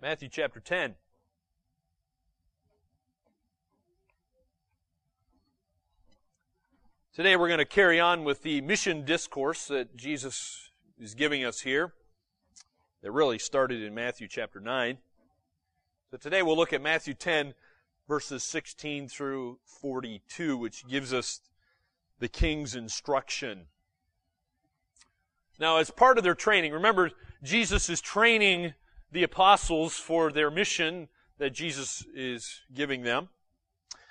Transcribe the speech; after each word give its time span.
Matthew 0.00 0.28
chapter 0.28 0.60
10. 0.60 0.94
Today 7.12 7.34
we're 7.34 7.48
going 7.48 7.58
to 7.58 7.64
carry 7.64 7.98
on 7.98 8.22
with 8.22 8.44
the 8.44 8.60
mission 8.60 9.04
discourse 9.04 9.66
that 9.66 9.96
Jesus 9.96 10.70
is 11.00 11.16
giving 11.16 11.44
us 11.44 11.62
here. 11.62 11.94
That 13.02 13.10
really 13.10 13.40
started 13.40 13.82
in 13.82 13.92
Matthew 13.92 14.28
chapter 14.28 14.60
9. 14.60 14.98
So 16.12 16.16
today 16.16 16.44
we'll 16.44 16.56
look 16.56 16.72
at 16.72 16.80
Matthew 16.80 17.14
10 17.14 17.54
verses 18.06 18.44
16 18.44 19.08
through 19.08 19.58
42, 19.64 20.56
which 20.56 20.86
gives 20.86 21.12
us 21.12 21.40
the 22.20 22.28
king's 22.28 22.76
instruction. 22.76 23.66
Now, 25.58 25.78
as 25.78 25.90
part 25.90 26.18
of 26.18 26.24
their 26.24 26.36
training, 26.36 26.72
remember, 26.72 27.10
Jesus 27.42 27.90
is 27.90 28.00
training 28.00 28.74
the 29.12 29.22
apostles 29.22 29.94
for 29.96 30.30
their 30.30 30.50
mission 30.50 31.08
that 31.38 31.50
Jesus 31.50 32.04
is 32.14 32.62
giving 32.74 33.02
them. 33.02 33.28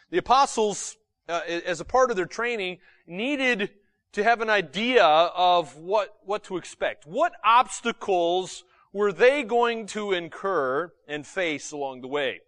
The 0.09 0.17
apostles, 0.17 0.95
uh, 1.27 1.41
as 1.45 1.79
a 1.81 1.85
part 1.85 2.09
of 2.09 2.15
their 2.15 2.25
training, 2.25 2.79
needed 3.05 3.71
to 4.13 4.23
have 4.23 4.41
an 4.41 4.49
idea 4.49 5.05
of 5.05 5.75
what, 5.75 6.17
what 6.25 6.43
to 6.45 6.57
expect. 6.57 7.05
What 7.05 7.33
obstacles 7.43 8.63
were 8.93 9.11
they 9.11 9.43
going 9.43 9.85
to 9.88 10.13
incur 10.13 10.91
and 11.07 11.27
face 11.27 11.71
along 11.71 12.02
the 12.02 12.07
way? 12.07 12.41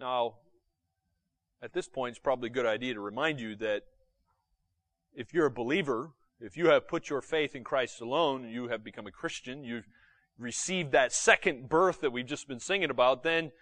Now, 0.00 0.36
at 1.62 1.74
this 1.74 1.88
point, 1.88 2.12
it's 2.12 2.18
probably 2.18 2.48
a 2.48 2.52
good 2.52 2.66
idea 2.66 2.94
to 2.94 3.00
remind 3.00 3.38
you 3.38 3.54
that 3.56 3.82
if 5.14 5.34
you're 5.34 5.46
a 5.46 5.50
believer, 5.50 6.10
if 6.40 6.56
you 6.56 6.68
have 6.68 6.88
put 6.88 7.10
your 7.10 7.20
faith 7.20 7.54
in 7.54 7.64
Christ 7.64 8.00
alone, 8.00 8.48
you 8.48 8.68
have 8.68 8.82
become 8.82 9.06
a 9.06 9.12
Christian, 9.12 9.62
you've 9.62 9.86
received 10.40 10.92
that 10.92 11.12
second 11.12 11.68
birth 11.68 12.00
that 12.00 12.10
we've 12.10 12.26
just 12.26 12.48
been 12.48 12.60
singing 12.60 12.90
about, 12.90 13.22
then 13.22 13.52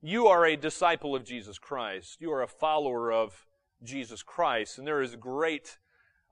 you 0.00 0.26
are 0.26 0.44
a 0.44 0.56
disciple 0.56 1.16
of 1.16 1.24
Jesus 1.24 1.58
Christ. 1.58 2.18
You 2.20 2.32
are 2.32 2.42
a 2.42 2.48
follower 2.48 3.10
of 3.10 3.46
Jesus 3.82 4.22
Christ. 4.22 4.78
And 4.78 4.86
there 4.86 5.02
is 5.02 5.16
great 5.16 5.78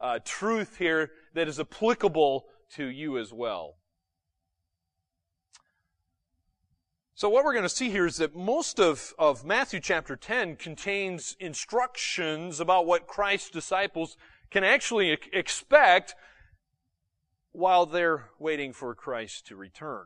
uh, 0.00 0.18
truth 0.24 0.76
here 0.78 1.10
that 1.34 1.48
is 1.48 1.58
applicable 1.58 2.46
to 2.74 2.86
you 2.86 3.18
as 3.18 3.32
well. 3.32 3.76
So 7.14 7.30
what 7.30 7.44
we're 7.44 7.54
going 7.54 7.62
to 7.62 7.68
see 7.70 7.88
here 7.88 8.04
is 8.04 8.18
that 8.18 8.36
most 8.36 8.78
of, 8.78 9.14
of 9.18 9.42
Matthew 9.42 9.80
chapter 9.80 10.16
10 10.16 10.56
contains 10.56 11.34
instructions 11.40 12.60
about 12.60 12.84
what 12.84 13.06
Christ's 13.06 13.48
disciples 13.48 14.18
can 14.50 14.64
actually 14.64 15.16
expect 15.32 16.14
while 17.56 17.86
they're 17.86 18.26
waiting 18.38 18.70
for 18.70 18.94
Christ 18.94 19.46
to 19.46 19.56
return. 19.56 20.04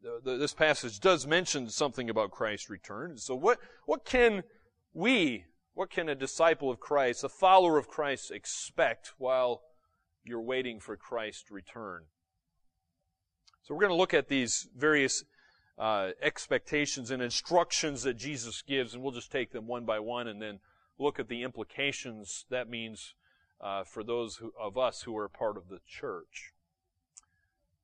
The, 0.00 0.20
the, 0.22 0.36
this 0.36 0.54
passage 0.54 1.00
does 1.00 1.26
mention 1.26 1.68
something 1.68 2.08
about 2.08 2.30
Christ's 2.30 2.70
return. 2.70 3.18
So 3.18 3.34
what, 3.34 3.58
what 3.84 4.04
can 4.04 4.44
we, 4.94 5.44
what 5.74 5.90
can 5.90 6.08
a 6.08 6.14
disciple 6.14 6.70
of 6.70 6.78
Christ, 6.78 7.24
a 7.24 7.28
follower 7.28 7.78
of 7.78 7.88
Christ 7.88 8.30
expect 8.30 9.12
while 9.18 9.62
you're 10.24 10.40
waiting 10.40 10.78
for 10.78 10.96
Christ's 10.96 11.50
return? 11.50 12.04
So 13.62 13.74
we're 13.74 13.80
going 13.80 13.90
to 13.90 13.96
look 13.96 14.14
at 14.14 14.28
these 14.28 14.68
various 14.76 15.24
uh, 15.78 16.10
expectations 16.22 17.10
and 17.10 17.20
instructions 17.20 18.04
that 18.04 18.14
Jesus 18.14 18.62
gives, 18.62 18.94
and 18.94 19.02
we'll 19.02 19.12
just 19.12 19.32
take 19.32 19.50
them 19.50 19.66
one 19.66 19.84
by 19.84 19.98
one 19.98 20.28
and 20.28 20.40
then 20.40 20.60
look 20.96 21.18
at 21.18 21.28
the 21.28 21.42
implications 21.42 22.46
that 22.50 22.70
means 22.70 23.14
uh, 23.60 23.84
for 23.84 24.02
those 24.02 24.36
who, 24.36 24.52
of 24.58 24.78
us 24.78 25.02
who 25.02 25.16
are 25.16 25.28
part 25.28 25.56
of 25.56 25.68
the 25.68 25.80
church. 25.86 26.52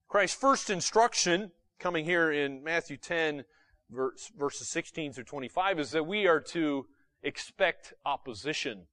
Christ's 0.08 0.41
first 0.41 0.70
instruction, 0.70 1.50
coming 1.78 2.05
here 2.05 2.30
in 2.30 2.62
Matthew 2.62 2.96
10, 2.96 3.44
verse, 3.91 4.30
verses 4.36 4.68
16 4.68 5.12
through 5.12 5.24
25, 5.24 5.80
is 5.80 5.91
that 5.91 6.06
we 6.06 6.27
are 6.27 6.41
to 6.41 6.86
expect 7.22 7.92
opposition. 8.05 8.86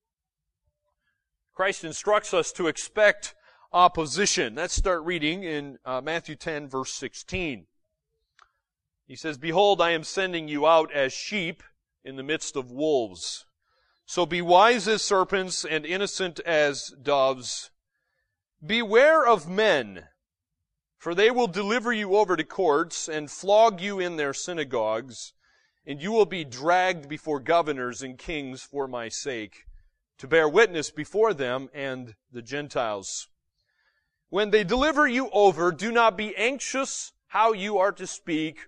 Christ 1.54 1.84
instructs 1.84 2.34
us 2.34 2.52
to 2.54 2.68
expect 2.68 3.36
opposition. 3.72 4.56
Let's 4.56 4.74
start 4.74 5.04
reading 5.04 5.44
in 5.44 5.78
uh, 5.86 6.02
Matthew 6.02 6.36
10, 6.36 6.68
verse 6.68 6.94
16. 6.94 7.66
He 9.06 9.16
says, 9.16 9.38
Behold, 9.38 9.82
I 9.82 9.92
am 9.92 10.04
sending 10.04 10.48
you 10.48 10.66
out 10.66 10.92
as 10.92 11.14
sheep 11.14 11.62
in 12.04 12.16
the 12.16 12.24
midst 12.24 12.56
of 12.56 12.72
wolves. 12.72 13.46
So 14.14 14.28
be 14.28 14.44
wise 14.44 14.88
as 14.88 15.02
serpents 15.02 15.66
and 15.66 15.88
innocent 15.88 16.40
as 16.42 16.94
doves. 17.02 17.72
Beware 18.64 19.26
of 19.26 19.50
men, 19.50 20.04
for 21.00 21.16
they 21.16 21.32
will 21.32 21.48
deliver 21.48 21.92
you 21.92 22.16
over 22.16 22.36
to 22.36 22.44
courts 22.44 23.10
and 23.10 23.32
flog 23.32 23.82
you 23.82 24.00
in 24.00 24.18
their 24.18 24.32
synagogues, 24.32 25.34
and 25.84 26.00
you 26.00 26.12
will 26.12 26.28
be 26.28 26.44
dragged 26.44 27.10
before 27.10 27.40
governors 27.40 28.04
and 28.04 28.20
kings 28.20 28.62
for 28.62 28.88
my 28.88 29.10
sake, 29.10 29.64
to 30.20 30.28
bear 30.28 30.48
witness 30.48 30.92
before 30.92 31.34
them 31.34 31.70
and 31.74 32.14
the 32.32 32.44
Gentiles. 32.44 33.30
When 34.30 34.52
they 34.52 34.64
deliver 34.64 35.08
you 35.08 35.32
over, 35.32 35.72
do 35.72 35.92
not 35.92 36.16
be 36.16 36.36
anxious 36.36 37.14
how 37.30 37.54
you 37.54 37.80
are 37.80 37.94
to 37.94 38.06
speak 38.06 38.68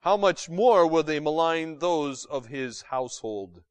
how 0.00 0.16
much 0.16 0.48
more 0.48 0.86
will 0.86 1.02
they 1.02 1.20
malign 1.20 1.78
those 1.78 2.24
of 2.24 2.46
his 2.46 2.82
household? 2.82 3.62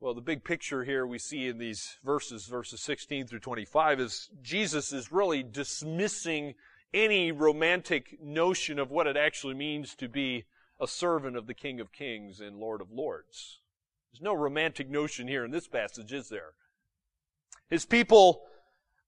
Well, 0.00 0.14
the 0.14 0.20
big 0.20 0.44
picture 0.44 0.84
here 0.84 1.06
we 1.06 1.18
see 1.18 1.48
in 1.48 1.58
these 1.58 1.96
verses, 2.04 2.46
verses 2.46 2.80
16 2.82 3.26
through 3.26 3.40
25, 3.40 3.98
is 3.98 4.30
Jesus 4.42 4.92
is 4.92 5.10
really 5.10 5.42
dismissing 5.42 6.54
any 6.94 7.32
romantic 7.32 8.16
notion 8.22 8.78
of 8.78 8.90
what 8.90 9.06
it 9.06 9.16
actually 9.16 9.54
means 9.54 9.94
to 9.96 10.08
be 10.08 10.44
a 10.80 10.86
servant 10.86 11.36
of 11.36 11.46
the 11.46 11.54
King 11.54 11.80
of 11.80 11.92
Kings 11.92 12.40
and 12.40 12.56
Lord 12.56 12.80
of 12.80 12.92
Lords. 12.92 13.60
There's 14.12 14.22
no 14.22 14.34
romantic 14.34 14.88
notion 14.88 15.26
here 15.26 15.44
in 15.44 15.50
this 15.50 15.66
passage, 15.66 16.12
is 16.12 16.28
there? 16.28 16.52
His 17.68 17.84
people 17.84 18.42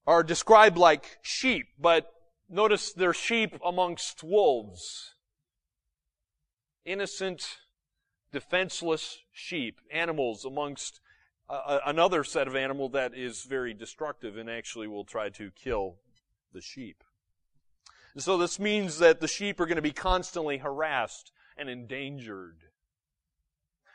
are 0.06 0.22
described 0.22 0.76
like 0.76 1.18
sheep, 1.22 1.68
but 1.78 2.12
Notice 2.52 2.92
they're 2.92 3.14
sheep 3.14 3.56
amongst 3.64 4.24
wolves. 4.24 5.14
Innocent, 6.84 7.58
defenseless 8.32 9.18
sheep, 9.30 9.78
animals 9.92 10.44
amongst 10.44 11.00
uh, 11.48 11.78
another 11.86 12.24
set 12.24 12.48
of 12.48 12.56
animal 12.56 12.88
that 12.88 13.14
is 13.14 13.44
very 13.44 13.72
destructive 13.72 14.36
and 14.36 14.50
actually 14.50 14.88
will 14.88 15.04
try 15.04 15.28
to 15.28 15.52
kill 15.52 15.96
the 16.52 16.60
sheep. 16.60 17.04
And 18.14 18.22
so 18.22 18.36
this 18.36 18.58
means 18.58 18.98
that 18.98 19.20
the 19.20 19.28
sheep 19.28 19.60
are 19.60 19.66
going 19.66 19.76
to 19.76 19.82
be 19.82 19.92
constantly 19.92 20.58
harassed 20.58 21.30
and 21.56 21.68
endangered. 21.68 22.56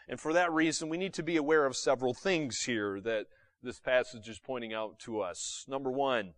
And 0.08 0.18
for 0.18 0.31
that 0.31 0.54
reason, 0.54 0.88
we 0.88 0.98
need 0.98 1.13
to 1.16 1.24
be 1.24 1.36
aware 1.36 1.66
of 1.66 1.75
several 1.75 2.13
things 2.13 2.62
here 2.62 3.01
that 3.01 3.25
this 3.62 3.81
passage 3.81 4.30
is 4.30 4.40
pointing 4.40 4.74
out 4.74 5.00
to 5.00 5.19
us. 5.19 5.66
Number 5.68 5.92
one, 5.92 6.36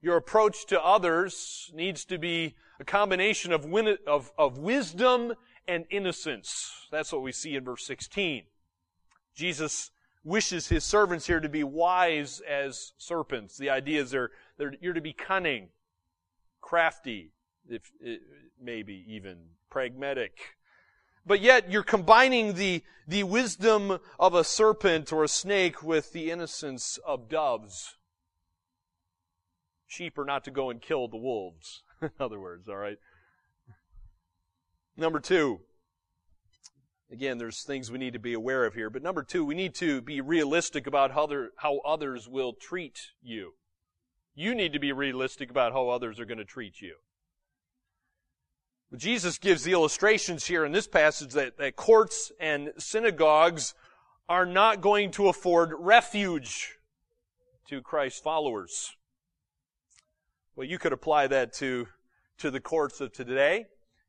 your 0.00 0.16
approach 0.16 0.66
to 0.66 0.80
others 0.82 1.70
needs 1.74 2.04
to 2.06 2.18
be 2.18 2.54
a 2.80 2.84
combination 2.84 3.52
of, 3.52 3.64
win- 3.64 3.98
of, 4.06 4.32
of 4.38 4.58
wisdom 4.58 5.34
and 5.66 5.84
innocence. 5.90 6.86
That's 6.90 7.12
what 7.12 7.22
we 7.22 7.32
see 7.32 7.56
in 7.56 7.64
verse 7.64 7.84
16. 7.86 8.44
Jesus 9.34 9.90
wishes 10.24 10.68
his 10.68 10.84
servants 10.84 11.26
here 11.26 11.40
to 11.40 11.48
be 11.48 11.64
wise 11.64 12.40
as 12.48 12.92
serpents. 12.98 13.56
The 13.56 13.70
idea 13.70 14.02
is 14.02 14.10
they're, 14.10 14.30
they're, 14.56 14.74
you're 14.80 14.94
to 14.94 15.00
be 15.00 15.12
cunning, 15.12 15.68
crafty, 16.60 17.32
if 17.68 17.90
maybe 18.60 19.04
even 19.08 19.38
pragmatic. 19.70 20.56
But 21.26 21.40
yet 21.40 21.70
you're 21.70 21.82
combining 21.82 22.54
the, 22.54 22.82
the 23.06 23.24
wisdom 23.24 23.98
of 24.18 24.34
a 24.34 24.44
serpent 24.44 25.12
or 25.12 25.24
a 25.24 25.28
snake 25.28 25.82
with 25.82 26.12
the 26.12 26.30
innocence 26.30 26.98
of 27.06 27.28
doves. 27.28 27.97
Sheep 29.88 30.18
are 30.18 30.24
not 30.24 30.44
to 30.44 30.50
go 30.50 30.68
and 30.68 30.80
kill 30.80 31.08
the 31.08 31.16
wolves, 31.16 31.82
in 32.02 32.10
other 32.20 32.38
words, 32.38 32.68
all 32.68 32.76
right? 32.76 32.98
Number 34.96 35.18
two, 35.18 35.60
again, 37.10 37.38
there's 37.38 37.62
things 37.62 37.90
we 37.90 37.98
need 37.98 38.12
to 38.12 38.18
be 38.18 38.34
aware 38.34 38.66
of 38.66 38.74
here, 38.74 38.90
but 38.90 39.02
number 39.02 39.22
two, 39.22 39.44
we 39.44 39.54
need 39.54 39.74
to 39.76 40.02
be 40.02 40.20
realistic 40.20 40.86
about 40.86 41.12
how, 41.12 41.28
how 41.56 41.78
others 41.78 42.28
will 42.28 42.52
treat 42.52 43.12
you. 43.22 43.54
You 44.34 44.54
need 44.54 44.74
to 44.74 44.78
be 44.78 44.92
realistic 44.92 45.50
about 45.50 45.72
how 45.72 45.88
others 45.88 46.20
are 46.20 46.26
going 46.26 46.38
to 46.38 46.44
treat 46.44 46.82
you. 46.82 46.96
Jesus 48.96 49.38
gives 49.38 49.64
the 49.64 49.72
illustrations 49.72 50.46
here 50.46 50.64
in 50.64 50.72
this 50.72 50.86
passage 50.86 51.32
that, 51.32 51.56
that 51.56 51.76
courts 51.76 52.30
and 52.38 52.72
synagogues 52.78 53.74
are 54.28 54.46
not 54.46 54.82
going 54.82 55.10
to 55.12 55.28
afford 55.28 55.72
refuge 55.78 56.76
to 57.68 57.80
Christ's 57.80 58.20
followers. 58.20 58.97
Well, 60.58 60.66
you 60.66 60.80
could 60.80 60.92
apply 60.92 61.28
that 61.28 61.52
to, 61.58 61.86
to 62.38 62.50
the 62.50 62.58
courts 62.58 63.00
of 63.00 63.12
today. 63.12 63.66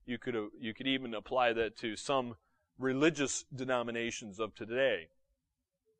You 0.07 0.17
could, 0.17 0.35
you 0.59 0.73
could 0.73 0.87
even 0.87 1.13
apply 1.13 1.53
that 1.53 1.77
to 1.77 1.95
some 1.95 2.37
religious 2.79 3.45
denominations 3.55 4.39
of 4.39 4.55
today. 4.55 5.09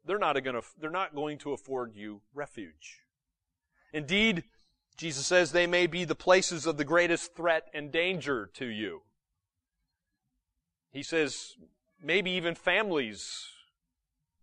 They're 0.07 0.17
not, 0.17 0.33
to, 0.33 0.61
they're 0.81 0.89
not 0.89 1.13
going 1.13 1.37
to 1.37 1.53
afford 1.53 1.93
you 1.93 2.21
refuge. 2.33 3.03
Indeed, 3.93 4.43
Jesus 4.97 5.27
says 5.27 5.51
they 5.51 5.67
may 5.67 5.85
be 5.85 6.03
the 6.03 6.15
places 6.15 6.65
of 6.65 6.77
the 6.77 6.83
greatest 6.83 7.35
threat 7.35 7.67
and 7.71 7.91
danger 7.91 8.49
to 8.55 8.65
you. 8.65 9.03
He 10.89 11.03
says 11.03 11.57
maybe 12.01 12.31
even 12.31 12.55
families 12.55 13.45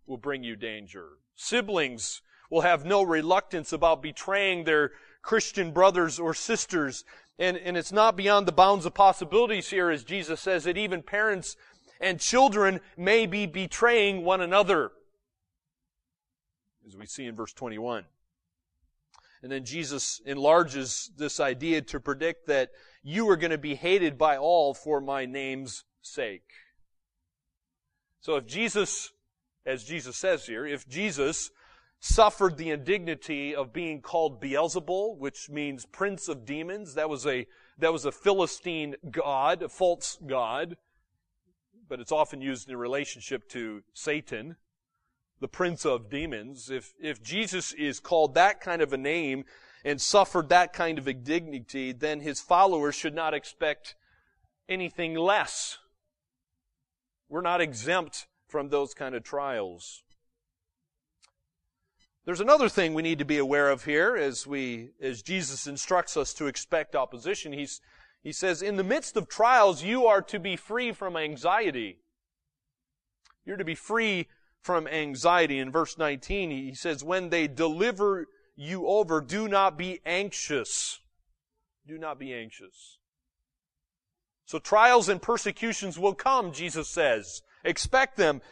will 0.06 0.18
bring 0.18 0.44
you 0.44 0.54
danger. 0.54 1.14
Siblings 1.34 2.22
will 2.48 2.60
have 2.60 2.84
no 2.84 3.02
reluctance 3.02 3.72
about 3.72 4.02
betraying 4.02 4.62
their 4.62 4.92
Christian 5.26 5.72
brothers 5.72 6.18
or 6.20 6.32
sisters. 6.32 7.04
And, 7.38 7.56
and 7.56 7.76
it's 7.76 7.92
not 7.92 8.16
beyond 8.16 8.46
the 8.46 8.52
bounds 8.52 8.86
of 8.86 8.94
possibilities 8.94 9.68
here, 9.68 9.90
as 9.90 10.04
Jesus 10.04 10.40
says, 10.40 10.64
that 10.64 10.78
even 10.78 11.02
parents 11.02 11.56
and 12.00 12.20
children 12.20 12.80
may 12.96 13.26
be 13.26 13.44
betraying 13.44 14.24
one 14.24 14.40
another. 14.40 14.92
As 16.86 16.96
we 16.96 17.06
see 17.06 17.26
in 17.26 17.34
verse 17.34 17.52
21. 17.52 18.04
And 19.42 19.50
then 19.50 19.64
Jesus 19.64 20.20
enlarges 20.24 21.10
this 21.16 21.40
idea 21.40 21.82
to 21.82 22.00
predict 22.00 22.46
that 22.46 22.70
you 23.02 23.28
are 23.28 23.36
going 23.36 23.50
to 23.50 23.58
be 23.58 23.74
hated 23.74 24.16
by 24.16 24.36
all 24.36 24.74
for 24.74 25.00
my 25.00 25.26
name's 25.26 25.84
sake. 26.02 26.50
So 28.20 28.36
if 28.36 28.46
Jesus, 28.46 29.10
as 29.66 29.84
Jesus 29.84 30.16
says 30.16 30.46
here, 30.46 30.64
if 30.64 30.88
Jesus 30.88 31.50
suffered 32.00 32.56
the 32.56 32.70
indignity 32.70 33.54
of 33.54 33.72
being 33.72 34.00
called 34.00 34.40
Beelzebul, 34.40 35.18
which 35.18 35.48
means 35.48 35.86
prince 35.86 36.28
of 36.28 36.44
demons. 36.44 36.94
That 36.94 37.08
was 37.08 37.26
a, 37.26 37.46
that 37.78 37.92
was 37.92 38.04
a 38.04 38.12
Philistine 38.12 38.96
god, 39.10 39.62
a 39.62 39.68
false 39.68 40.18
god, 40.26 40.76
but 41.88 42.00
it's 42.00 42.12
often 42.12 42.40
used 42.40 42.68
in 42.68 42.76
relationship 42.76 43.48
to 43.50 43.82
Satan, 43.94 44.56
the 45.40 45.48
prince 45.48 45.84
of 45.84 46.10
demons. 46.10 46.70
If, 46.70 46.94
if 47.00 47.22
Jesus 47.22 47.72
is 47.72 48.00
called 48.00 48.34
that 48.34 48.60
kind 48.60 48.82
of 48.82 48.92
a 48.92 48.98
name 48.98 49.44
and 49.84 50.00
suffered 50.00 50.48
that 50.48 50.72
kind 50.72 50.98
of 50.98 51.06
indignity, 51.06 51.92
then 51.92 52.20
his 52.20 52.40
followers 52.40 52.94
should 52.94 53.14
not 53.14 53.34
expect 53.34 53.94
anything 54.68 55.14
less. 55.14 55.78
We're 57.28 57.40
not 57.40 57.60
exempt 57.60 58.26
from 58.48 58.68
those 58.68 58.94
kind 58.94 59.14
of 59.14 59.22
trials. 59.22 60.02
There's 62.26 62.40
another 62.40 62.68
thing 62.68 62.92
we 62.92 63.02
need 63.02 63.20
to 63.20 63.24
be 63.24 63.38
aware 63.38 63.70
of 63.70 63.84
here 63.84 64.16
as 64.16 64.48
we, 64.48 64.90
as 65.00 65.22
Jesus 65.22 65.68
instructs 65.68 66.16
us 66.16 66.34
to 66.34 66.48
expect 66.48 66.96
opposition. 66.96 67.52
He's, 67.52 67.80
he 68.20 68.32
says, 68.32 68.62
in 68.62 68.76
the 68.76 68.82
midst 68.82 69.16
of 69.16 69.28
trials, 69.28 69.84
you 69.84 70.06
are 70.06 70.20
to 70.22 70.40
be 70.40 70.56
free 70.56 70.90
from 70.90 71.16
anxiety. 71.16 72.00
You're 73.44 73.56
to 73.56 73.64
be 73.64 73.76
free 73.76 74.26
from 74.60 74.88
anxiety. 74.88 75.60
In 75.60 75.70
verse 75.70 75.96
19, 75.96 76.50
he 76.50 76.74
says, 76.74 77.04
when 77.04 77.30
they 77.30 77.46
deliver 77.46 78.26
you 78.56 78.88
over, 78.88 79.20
do 79.20 79.46
not 79.46 79.78
be 79.78 80.00
anxious. 80.04 80.98
Do 81.86 81.96
not 81.96 82.18
be 82.18 82.34
anxious. 82.34 82.98
So 84.46 84.58
trials 84.58 85.08
and 85.08 85.22
persecutions 85.22 85.96
will 85.96 86.14
come, 86.14 86.50
Jesus 86.50 86.88
says. 86.88 87.42
Expect 87.64 88.16
them. 88.16 88.42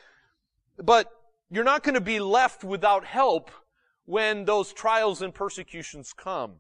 But 0.81 1.11
you're 1.50 1.65
not 1.65 1.82
going 1.82 1.97
to 1.97 2.00
be 2.00 2.21
left 2.21 2.62
without 2.62 3.05
help 3.05 3.50
when 4.06 4.44
those 4.44 4.72
trials 4.72 5.22
and 5.22 5.34
persecutions 5.34 6.12
come. 6.12 6.56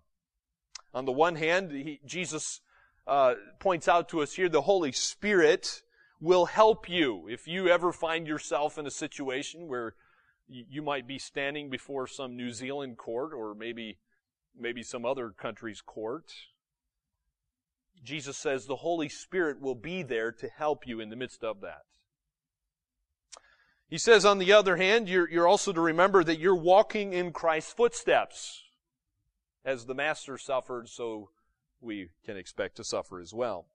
On 0.92 1.04
the 1.04 1.12
one 1.12 1.36
hand, 1.36 1.72
he, 1.72 2.00
Jesus 2.04 2.60
uh, 3.06 3.34
points 3.58 3.88
out 3.88 4.08
to 4.10 4.22
us 4.22 4.34
here 4.34 4.48
the 4.48 4.62
Holy 4.62 4.92
Spirit 4.92 5.82
will 6.20 6.46
help 6.46 6.88
you 6.88 7.28
if 7.28 7.46
you 7.46 7.68
ever 7.68 7.92
find 7.92 8.26
yourself 8.26 8.78
in 8.78 8.86
a 8.86 8.90
situation 8.90 9.68
where 9.68 9.94
you 10.48 10.82
might 10.82 11.06
be 11.06 11.18
standing 11.18 11.70
before 11.70 12.06
some 12.06 12.36
New 12.36 12.50
Zealand 12.50 12.96
court 12.98 13.32
or 13.34 13.54
maybe 13.54 13.98
maybe 14.58 14.82
some 14.82 15.04
other 15.04 15.30
country's 15.30 15.80
court. 15.80 16.32
Jesus 18.02 18.36
says 18.36 18.66
the 18.66 18.76
Holy 18.76 19.08
Spirit 19.08 19.60
will 19.60 19.74
be 19.74 20.02
there 20.02 20.30
to 20.32 20.48
help 20.48 20.86
you 20.86 21.00
in 21.00 21.08
the 21.08 21.16
midst 21.16 21.42
of 21.42 21.60
that. 21.62 21.82
He 23.94 23.98
says, 23.98 24.24
on 24.24 24.38
the 24.38 24.52
other 24.52 24.74
hand, 24.74 25.08
you're, 25.08 25.30
you're 25.30 25.46
also 25.46 25.72
to 25.72 25.80
remember 25.80 26.24
that 26.24 26.40
you're 26.40 26.56
walking 26.56 27.12
in 27.12 27.30
Christ's 27.30 27.74
footsteps. 27.74 28.64
As 29.64 29.86
the 29.86 29.94
Master 29.94 30.36
suffered, 30.36 30.88
so 30.88 31.30
we 31.80 32.08
can 32.26 32.36
expect 32.36 32.76
to 32.78 32.82
suffer 32.82 33.20
as 33.20 33.32
well. 33.32 33.66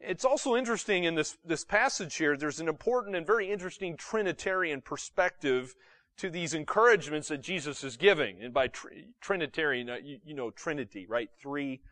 It's 0.00 0.24
also 0.24 0.56
interesting 0.56 1.04
in 1.04 1.14
this, 1.14 1.36
this 1.44 1.62
passage 1.62 2.16
here, 2.16 2.38
there's 2.38 2.58
an 2.58 2.68
important 2.68 3.14
and 3.14 3.26
very 3.26 3.50
interesting 3.50 3.98
Trinitarian 3.98 4.80
perspective 4.80 5.74
to 6.16 6.30
these 6.30 6.54
encouragements 6.54 7.28
that 7.28 7.42
Jesus 7.42 7.84
is 7.84 7.98
giving. 7.98 8.42
And 8.42 8.54
by 8.54 8.68
tr- 8.68 8.88
Trinitarian, 9.20 9.90
uh, 9.90 9.96
you, 10.02 10.20
you 10.24 10.32
know 10.32 10.50
Trinity, 10.50 11.04
right? 11.06 11.28
Three, 11.38 11.82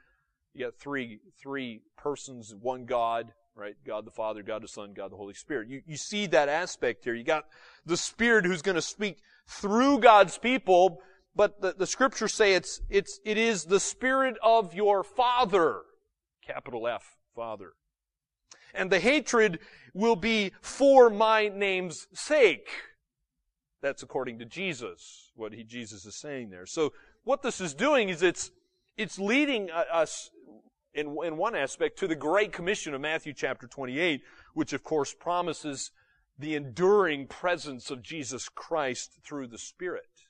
you 0.54 0.64
got 0.64 0.78
three, 0.78 1.20
three 1.38 1.82
persons, 1.98 2.54
one 2.58 2.86
God 2.86 3.34
right? 3.54 3.74
God 3.86 4.06
the 4.06 4.10
Father, 4.10 4.42
God 4.42 4.62
the 4.62 4.68
Son, 4.68 4.92
God 4.94 5.12
the 5.12 5.16
Holy 5.16 5.34
Spirit. 5.34 5.68
You, 5.68 5.82
you 5.86 5.96
see 5.96 6.26
that 6.28 6.48
aspect 6.48 7.04
here. 7.04 7.14
You 7.14 7.24
got 7.24 7.46
the 7.84 7.96
Spirit 7.96 8.44
who's 8.44 8.62
going 8.62 8.76
to 8.76 8.82
speak 8.82 9.18
through 9.46 9.98
God's 9.98 10.38
people, 10.38 11.02
but 11.34 11.60
the, 11.60 11.74
the 11.76 11.86
scriptures 11.86 12.34
say 12.34 12.54
it's, 12.54 12.80
it's, 12.88 13.20
it 13.24 13.36
is 13.36 13.64
the 13.64 13.80
Spirit 13.80 14.36
of 14.42 14.74
your 14.74 15.02
Father, 15.02 15.82
capital 16.46 16.88
F, 16.88 17.16
Father. 17.34 17.72
And 18.72 18.90
the 18.90 19.00
hatred 19.00 19.58
will 19.94 20.16
be 20.16 20.52
for 20.60 21.10
my 21.10 21.48
name's 21.48 22.06
sake. 22.12 22.68
That's 23.82 24.02
according 24.02 24.38
to 24.38 24.44
Jesus, 24.44 25.32
what 25.34 25.52
he, 25.52 25.64
Jesus 25.64 26.04
is 26.04 26.14
saying 26.14 26.50
there. 26.50 26.66
So 26.66 26.92
what 27.24 27.42
this 27.42 27.60
is 27.60 27.74
doing 27.74 28.08
is 28.08 28.22
it's, 28.22 28.50
it's 28.96 29.18
leading 29.18 29.70
us 29.70 30.30
in, 30.94 31.16
in 31.24 31.36
one 31.36 31.54
aspect 31.54 31.98
to 31.98 32.08
the 32.08 32.16
Great 32.16 32.52
Commission 32.52 32.94
of 32.94 33.00
Matthew 33.00 33.32
chapter 33.32 33.66
28, 33.66 34.22
which 34.54 34.72
of 34.72 34.82
course 34.82 35.14
promises 35.14 35.90
the 36.38 36.54
enduring 36.54 37.26
presence 37.26 37.90
of 37.90 38.02
Jesus 38.02 38.48
Christ 38.48 39.18
through 39.22 39.48
the 39.48 39.58
Spirit. 39.58 40.26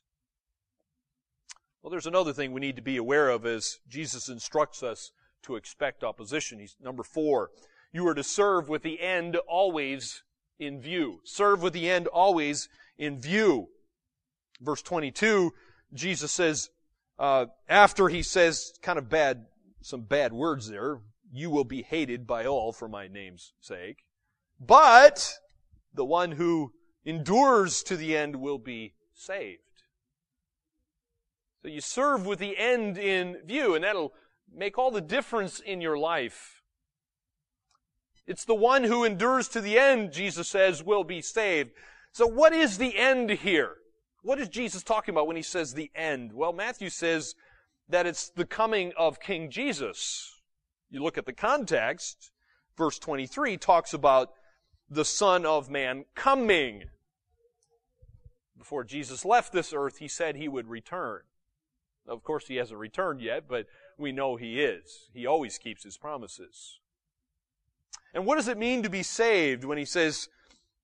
Well, 1.82 1.90
there's 1.90 2.06
another 2.06 2.32
thing 2.32 2.52
we 2.52 2.60
need 2.60 2.76
to 2.76 2.82
be 2.82 2.96
aware 2.96 3.30
of 3.30 3.46
as 3.46 3.78
Jesus 3.88 4.28
instructs 4.28 4.82
us 4.82 5.12
to 5.44 5.56
expect 5.56 6.04
opposition. 6.04 6.58
He's 6.58 6.76
number 6.82 7.02
four. 7.02 7.50
You 7.92 8.06
are 8.08 8.14
to 8.14 8.22
serve 8.22 8.68
with 8.68 8.82
the 8.82 9.00
end 9.00 9.36
always 9.48 10.22
in 10.58 10.80
view. 10.80 11.20
Serve 11.24 11.62
with 11.62 11.72
the 11.72 11.88
end 11.88 12.06
always 12.06 12.68
in 12.98 13.18
view. 13.18 13.68
Verse 14.60 14.82
22, 14.82 15.54
Jesus 15.94 16.30
says, 16.30 16.68
uh, 17.18 17.46
after 17.68 18.08
he 18.08 18.22
says 18.22 18.74
kind 18.82 18.98
of 18.98 19.08
bad 19.08 19.46
some 19.82 20.02
bad 20.02 20.32
words 20.32 20.68
there. 20.68 21.00
You 21.32 21.50
will 21.50 21.64
be 21.64 21.82
hated 21.82 22.26
by 22.26 22.44
all 22.44 22.72
for 22.72 22.88
my 22.88 23.08
name's 23.08 23.52
sake. 23.60 24.04
But 24.58 25.34
the 25.94 26.04
one 26.04 26.32
who 26.32 26.72
endures 27.04 27.82
to 27.84 27.96
the 27.96 28.16
end 28.16 28.36
will 28.36 28.58
be 28.58 28.94
saved. 29.14 29.60
So 31.62 31.68
you 31.68 31.80
serve 31.80 32.26
with 32.26 32.38
the 32.38 32.58
end 32.58 32.98
in 32.98 33.38
view, 33.44 33.74
and 33.74 33.84
that'll 33.84 34.12
make 34.52 34.78
all 34.78 34.90
the 34.90 35.00
difference 35.00 35.60
in 35.60 35.80
your 35.80 35.98
life. 35.98 36.62
It's 38.26 38.44
the 38.44 38.54
one 38.54 38.84
who 38.84 39.04
endures 39.04 39.48
to 39.48 39.60
the 39.60 39.78
end, 39.78 40.12
Jesus 40.12 40.48
says, 40.48 40.82
will 40.82 41.04
be 41.04 41.20
saved. 41.20 41.70
So 42.12 42.26
what 42.26 42.52
is 42.52 42.78
the 42.78 42.96
end 42.96 43.30
here? 43.30 43.76
What 44.22 44.38
is 44.38 44.48
Jesus 44.48 44.82
talking 44.82 45.14
about 45.14 45.26
when 45.26 45.36
he 45.36 45.42
says 45.42 45.74
the 45.74 45.90
end? 45.94 46.32
Well, 46.32 46.52
Matthew 46.52 46.90
says 46.90 47.34
that 47.90 48.06
it's 48.06 48.28
the 48.30 48.46
coming 48.46 48.92
of 48.96 49.20
King 49.20 49.50
Jesus. 49.50 50.40
You 50.90 51.02
look 51.02 51.18
at 51.18 51.26
the 51.26 51.32
context, 51.32 52.30
verse 52.76 52.98
23 52.98 53.56
talks 53.56 53.92
about 53.92 54.30
the 54.88 55.04
Son 55.04 55.44
of 55.46 55.70
Man 55.70 56.04
coming. 56.14 56.84
Before 58.58 58.84
Jesus 58.84 59.24
left 59.24 59.52
this 59.52 59.72
earth, 59.72 59.98
he 59.98 60.08
said 60.08 60.36
he 60.36 60.48
would 60.48 60.68
return. 60.68 61.20
Of 62.06 62.24
course, 62.24 62.48
he 62.48 62.56
hasn't 62.56 62.78
returned 62.78 63.20
yet, 63.20 63.44
but 63.48 63.66
we 63.96 64.12
know 64.12 64.36
he 64.36 64.60
is. 64.60 65.08
He 65.12 65.26
always 65.26 65.58
keeps 65.58 65.84
his 65.84 65.96
promises. 65.96 66.78
And 68.12 68.26
what 68.26 68.36
does 68.36 68.48
it 68.48 68.58
mean 68.58 68.82
to 68.82 68.90
be 68.90 69.02
saved 69.02 69.64
when 69.64 69.78
he 69.78 69.84
says 69.84 70.28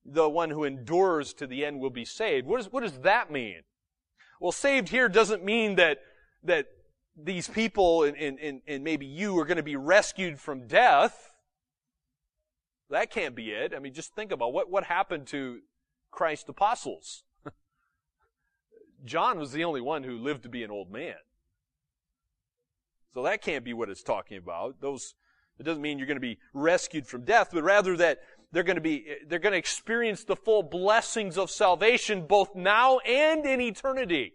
the 0.04 0.28
one 0.28 0.50
who 0.50 0.64
endures 0.64 1.34
to 1.34 1.46
the 1.46 1.64
end 1.64 1.80
will 1.80 1.90
be 1.90 2.04
saved? 2.04 2.46
What, 2.46 2.60
is, 2.60 2.72
what 2.72 2.82
does 2.82 3.00
that 3.00 3.30
mean? 3.30 3.62
Well, 4.40 4.52
saved 4.52 4.90
here 4.90 5.08
doesn't 5.08 5.44
mean 5.44 5.76
that, 5.76 5.98
that 6.44 6.66
these 7.16 7.49
people 7.49 8.04
and, 8.04 8.16
and, 8.16 8.61
and 8.66 8.85
maybe 8.85 9.06
you 9.06 9.38
are 9.38 9.44
going 9.44 9.56
to 9.56 9.62
be 9.62 9.76
rescued 9.76 10.38
from 10.38 10.66
death. 10.66 11.32
That 12.90 13.11
can't 13.11 13.35
be 13.35 13.50
it. 13.50 13.73
I 13.75 13.78
mean, 13.78 13.94
just 13.94 14.14
think 14.14 14.32
about 14.32 14.52
what, 14.52 14.70
what 14.70 14.85
happened 14.85 15.26
to 15.28 15.61
Christ's 16.11 16.49
apostles. 16.49 17.25
John 19.04 19.38
was 19.38 19.52
the 19.52 19.64
only 19.64 19.80
one 19.80 20.04
who 20.04 20.18
lived 20.18 20.42
to 20.44 20.49
be 20.49 20.62
an 20.62 20.70
old 20.70 20.90
man. 20.90 21.16
So 23.14 23.23
that 23.23 23.40
can't 23.40 23.64
be 23.64 23.73
what 23.73 23.88
it's 23.88 24.02
talking 24.02 24.37
about. 24.37 24.80
Those, 24.80 25.14
it 25.58 25.62
doesn't 25.62 25.82
mean 25.82 25.99
you're 25.99 26.06
going 26.06 26.16
to 26.16 26.20
be 26.20 26.38
rescued 26.52 27.06
from 27.06 27.25
death, 27.25 27.49
but 27.52 27.62
rather 27.62 27.96
that 27.96 28.20
they're 28.52 28.62
going 28.62 28.76
to 28.76 28.82
be, 28.82 29.06
they're 29.26 29.38
going 29.38 29.54
to 29.54 29.58
experience 29.58 30.25
the 30.25 30.37
full 30.37 30.62
blessings 30.62 31.38
of 31.38 31.50
salvation 31.50 32.26
both 32.26 32.54
now 32.54 32.99
and 32.99 33.44
in 33.46 33.61
eternity. 33.61 34.35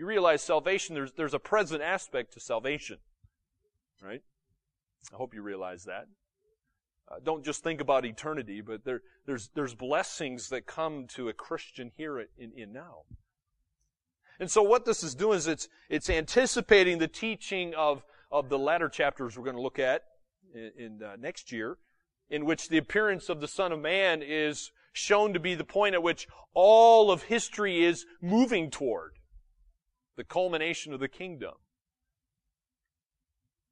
You 0.00 0.06
realize 0.06 0.40
salvation, 0.40 0.94
there's, 0.94 1.12
there's 1.12 1.34
a 1.34 1.38
present 1.38 1.82
aspect 1.82 2.32
to 2.32 2.40
salvation. 2.40 2.96
Right? 4.02 4.22
I 5.12 5.16
hope 5.16 5.34
you 5.34 5.42
realize 5.42 5.84
that. 5.84 6.06
Uh, 7.06 7.16
don't 7.22 7.44
just 7.44 7.62
think 7.62 7.82
about 7.82 8.06
eternity, 8.06 8.62
but 8.62 8.82
there, 8.82 9.02
there's, 9.26 9.50
there's 9.54 9.74
blessings 9.74 10.48
that 10.48 10.64
come 10.64 11.06
to 11.08 11.28
a 11.28 11.34
Christian 11.34 11.90
here 11.98 12.18
in, 12.18 12.50
in 12.56 12.72
now. 12.72 13.02
And 14.38 14.50
so 14.50 14.62
what 14.62 14.86
this 14.86 15.02
is 15.02 15.14
doing 15.14 15.36
is 15.36 15.46
it's, 15.46 15.68
it's 15.90 16.08
anticipating 16.08 16.96
the 16.96 17.06
teaching 17.06 17.74
of, 17.74 18.02
of 18.32 18.48
the 18.48 18.58
latter 18.58 18.88
chapters 18.88 19.36
we're 19.36 19.44
going 19.44 19.56
to 19.56 19.60
look 19.60 19.78
at 19.78 20.04
in, 20.54 20.70
in 20.78 21.02
uh, 21.02 21.16
next 21.20 21.52
year, 21.52 21.76
in 22.30 22.46
which 22.46 22.70
the 22.70 22.78
appearance 22.78 23.28
of 23.28 23.42
the 23.42 23.48
Son 23.48 23.70
of 23.70 23.80
Man 23.80 24.22
is 24.22 24.72
shown 24.94 25.34
to 25.34 25.40
be 25.40 25.54
the 25.54 25.62
point 25.62 25.94
at 25.94 26.02
which 26.02 26.26
all 26.54 27.10
of 27.10 27.24
history 27.24 27.84
is 27.84 28.06
moving 28.22 28.70
toward 28.70 29.12
the 30.20 30.24
culmination 30.24 30.92
of 30.92 31.00
the 31.00 31.08
kingdom. 31.08 31.54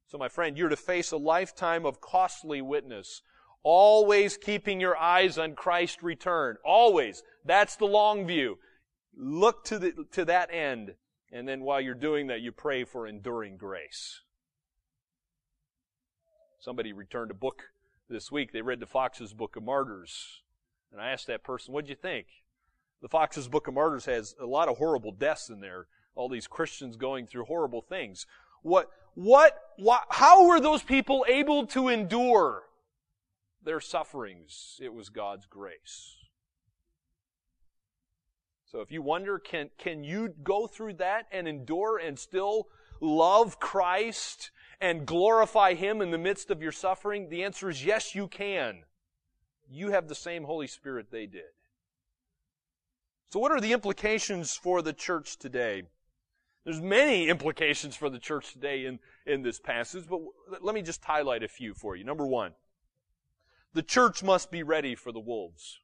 So, 0.07 0.17
my 0.17 0.29
friend, 0.29 0.57
you're 0.57 0.69
to 0.69 0.75
face 0.75 1.11
a 1.11 1.17
lifetime 1.17 1.85
of 1.85 2.01
costly 2.01 2.59
witness, 2.59 3.21
always 3.61 4.35
keeping 4.35 4.81
your 4.81 4.97
eyes 4.97 5.37
on 5.37 5.53
Christ's 5.53 6.01
return. 6.01 6.57
Always. 6.65 7.21
That's 7.45 7.75
the 7.75 7.85
long 7.85 8.25
view. 8.25 8.57
Look 9.15 9.63
to, 9.65 9.77
the, 9.77 9.93
to 10.13 10.25
that 10.25 10.51
end. 10.51 10.95
And 11.31 11.47
then 11.47 11.61
while 11.61 11.79
you're 11.79 11.93
doing 11.93 12.25
that, 12.27 12.41
you 12.41 12.51
pray 12.51 12.83
for 12.83 13.05
enduring 13.05 13.57
grace. 13.57 14.21
Somebody 16.59 16.93
returned 16.93 17.29
a 17.29 17.35
book 17.35 17.61
this 18.09 18.31
week. 18.31 18.53
They 18.53 18.63
read 18.63 18.79
the 18.79 18.87
Foxe's 18.87 19.33
Book 19.33 19.55
of 19.55 19.61
Martyrs. 19.61 20.41
And 20.91 20.99
I 20.99 21.11
asked 21.11 21.27
that 21.27 21.43
person, 21.43 21.75
what'd 21.75 21.91
you 21.91 21.95
think? 21.95 22.25
The 23.03 23.07
Foxe's 23.07 23.47
Book 23.47 23.67
of 23.67 23.75
Martyrs 23.75 24.05
has 24.05 24.33
a 24.41 24.47
lot 24.47 24.67
of 24.67 24.77
horrible 24.77 25.11
deaths 25.11 25.47
in 25.47 25.59
there. 25.59 25.85
All 26.19 26.27
these 26.27 26.47
Christians 26.47 26.97
going 26.97 27.27
through 27.27 27.45
horrible 27.45 27.81
things. 27.81 28.25
What, 28.61 28.91
what, 29.13 29.57
what, 29.77 30.03
how 30.09 30.45
were 30.45 30.59
those 30.59 30.83
people 30.83 31.25
able 31.29 31.65
to 31.67 31.87
endure 31.87 32.63
their 33.63 33.79
sufferings? 33.79 34.77
It 34.81 34.93
was 34.93 35.07
God's 35.07 35.45
grace. 35.45 36.17
So 38.65 38.81
if 38.81 38.91
you 38.91 39.01
wonder, 39.01 39.39
can, 39.39 39.69
can 39.77 40.03
you 40.03 40.33
go 40.43 40.67
through 40.67 40.95
that 40.95 41.27
and 41.31 41.47
endure 41.47 41.97
and 41.97 42.19
still 42.19 42.67
love 42.99 43.57
Christ 43.61 44.51
and 44.81 45.05
glorify 45.05 45.73
Him 45.73 46.01
in 46.01 46.11
the 46.11 46.17
midst 46.17 46.51
of 46.51 46.61
your 46.61 46.73
suffering? 46.73 47.29
The 47.29 47.45
answer 47.45 47.69
is 47.69 47.85
yes, 47.85 48.13
you 48.13 48.27
can. 48.27 48.83
You 49.71 49.91
have 49.91 50.09
the 50.09 50.15
same 50.15 50.43
Holy 50.43 50.67
Spirit 50.67 51.11
they 51.11 51.27
did. 51.27 51.53
So 53.31 53.39
what 53.39 53.53
are 53.53 53.61
the 53.61 53.71
implications 53.71 54.53
for 54.53 54.81
the 54.81 54.91
church 54.91 55.37
today? 55.37 55.83
There's 56.69 56.81
many 56.81 57.29
implications 57.29 57.95
for 57.95 58.11
the 58.11 58.19
church 58.19 58.53
today 58.53 58.85
in, 58.85 58.99
in 59.25 59.41
this 59.41 59.59
passage, 59.59 60.03
but 60.07 60.19
let 60.61 60.75
me 60.75 60.83
just 60.83 61.03
highlight 61.03 61.41
a 61.41 61.47
few 61.47 61.73
for 61.73 61.95
you. 61.95 62.03
Number 62.03 62.27
one, 62.27 62.51
the 63.73 63.81
church 63.81 64.21
must 64.21 64.51
be 64.51 64.61
ready 64.61 64.93
for 64.93 65.11
the 65.11 65.19
wolves. 65.19 65.79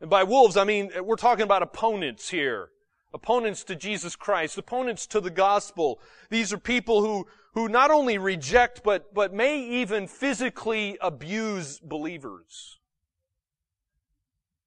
And 0.00 0.08
by 0.08 0.22
wolves, 0.22 0.56
I 0.56 0.62
mean, 0.62 0.92
we're 1.02 1.16
talking 1.16 1.42
about 1.42 1.64
opponents 1.64 2.30
here. 2.30 2.68
Opponents 3.12 3.64
to 3.64 3.74
Jesus 3.74 4.14
Christ, 4.14 4.56
opponents 4.56 5.04
to 5.08 5.20
the 5.20 5.30
gospel. 5.30 5.98
These 6.30 6.52
are 6.52 6.58
people 6.58 7.00
who, 7.00 7.26
who 7.54 7.68
not 7.68 7.90
only 7.90 8.18
reject, 8.18 8.84
but, 8.84 9.12
but 9.12 9.34
may 9.34 9.60
even 9.60 10.06
physically 10.06 10.96
abuse 11.00 11.80
believers. 11.80 12.78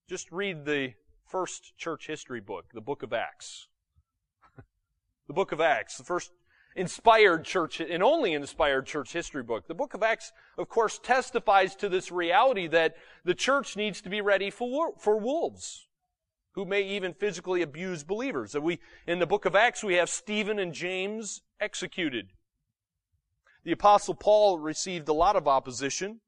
Just 0.09 0.29
read 0.29 0.65
the 0.65 0.95
first 1.25 1.77
church 1.77 2.07
history 2.07 2.41
book, 2.41 2.65
the 2.73 2.81
book 2.81 3.01
of 3.01 3.13
Acts. 3.13 3.69
The 5.27 5.33
book 5.33 5.51
of 5.51 5.61
Acts, 5.61 5.97
the 5.97 6.03
first 6.03 6.31
inspired 6.75 7.43
church 7.43 7.79
and 7.79 8.03
only 8.03 8.33
inspired 8.33 8.85
church 8.85 9.11
history 9.11 9.43
book. 9.43 9.67
The 9.67 9.73
book 9.73 9.93
of 9.93 10.03
Acts, 10.03 10.31
of 10.57 10.69
course, 10.69 10.99
testifies 10.99 11.75
to 11.77 11.89
this 11.89 12.11
reality 12.11 12.67
that 12.67 12.95
the 13.25 13.33
church 13.33 13.75
needs 13.75 14.01
to 14.01 14.09
be 14.09 14.21
ready 14.21 14.49
for, 14.49 14.93
for 14.97 15.17
wolves 15.17 15.87
who 16.51 16.65
may 16.65 16.81
even 16.81 17.13
physically 17.13 17.61
abuse 17.61 18.03
believers. 18.03 18.55
And 18.55 18.63
we, 18.63 18.79
in 19.05 19.19
the 19.19 19.27
book 19.27 19.45
of 19.45 19.55
Acts, 19.55 19.83
we 19.83 19.95
have 19.95 20.09
Stephen 20.09 20.57
and 20.57 20.73
James 20.73 21.41
executed. 21.59 22.29
The 23.63 23.71
apostle 23.73 24.15
Paul 24.15 24.57
received 24.57 25.07
a 25.09 25.13
lot 25.13 25.35
of 25.35 25.47
opposition. 25.47 26.21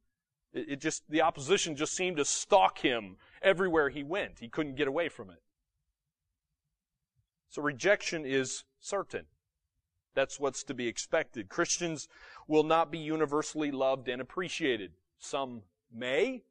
It, 0.53 0.65
it 0.70 0.82
just, 0.82 1.03
the 1.10 1.22
opposition 1.22 1.75
just 1.75 1.96
seemed 1.96 2.18
to 2.18 2.25
stalk 2.25 2.79
him 2.79 3.18
everywhere 3.41 3.89
he 3.89 4.03
went. 4.03 4.39
He 4.39 4.50
couldn't 4.50 4.75
get 4.75 4.88
away 4.88 5.10
from 5.10 5.29
it. 5.29 5.41
So 7.50 7.62
rejection 7.62 8.25
is 8.25 8.63
certain. 8.79 9.25
That's 10.15 10.39
what's 10.39 10.63
to 10.65 10.74
be 10.74 10.88
expected. 10.88 11.50
Christians 11.50 12.08
will 12.48 12.63
not 12.63 12.91
be 12.91 13.00
universally 13.00 13.72
loved 13.72 14.08
and 14.08 14.22
appreciated. 14.22 14.91
Some 15.20 15.62
may. 15.94 16.44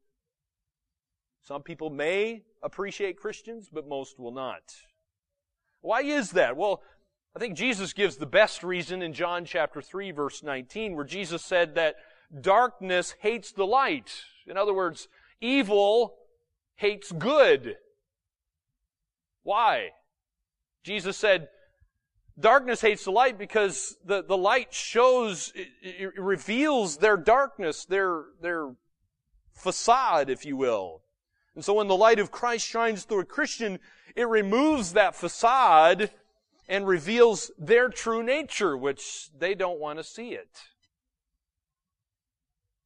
Some 1.43 1.62
people 1.62 1.90
may 1.90 2.43
appreciate 2.62 3.17
Christians, 3.17 3.69
but 3.73 3.88
most 3.88 4.19
will 4.19 4.33
not. 4.33 4.62
Why 5.81 6.02
is 6.02 6.33
that? 6.33 6.57
Well, 6.57 6.83
I 7.37 7.38
think 7.38 7.57
Jesus 7.57 7.93
gives 7.93 8.17
the 8.17 8.26
best 8.26 8.64
reason 8.64 9.00
in 9.02 9.12
John 9.12 9.45
chapter 9.45 9.81
3 9.81 10.11
verse 10.11 10.43
19 10.43 10.97
where 10.97 11.05
Jesus 11.05 11.45
said 11.45 11.75
that 11.76 11.97
darkness 12.40 13.14
hates 13.21 13.52
the 13.52 13.67
light. 13.67 14.23
In 14.47 14.57
other 14.57 14.75
words, 14.75 15.09
evil 15.40 16.17
hates 16.75 17.12
good. 17.12 17.76
Why? 19.43 19.90
Jesus 20.88 21.18
said, 21.18 21.49
Darkness 22.40 22.80
hates 22.80 23.04
the 23.04 23.11
light 23.11 23.37
because 23.37 23.99
the, 24.07 24.25
the 24.25 24.38
light 24.38 24.73
shows, 24.73 25.52
it, 25.54 25.68
it 25.83 26.18
reveals 26.18 26.97
their 26.97 27.18
darkness, 27.18 27.85
their, 27.85 28.23
their 28.40 28.71
facade, 29.52 30.30
if 30.30 30.47
you 30.47 30.57
will. 30.57 31.02
And 31.54 31.62
so 31.62 31.75
when 31.75 31.88
the 31.88 31.97
light 31.97 32.18
of 32.18 32.30
Christ 32.30 32.66
shines 32.66 33.04
through 33.04 33.21
a 33.21 33.26
Christian, 33.26 33.80
it 34.16 34.28
removes 34.28 34.95
that 34.95 35.14
facade 35.14 36.11
and 36.71 36.87
reveals 36.87 37.50
their 37.59 37.90
true 37.90 38.23
nature, 38.23 38.75
which 38.75 39.28
they 39.38 39.54
don't 39.54 39.78
want 39.78 39.99
to 39.99 40.04
see 40.04 40.30
it. 40.30 40.57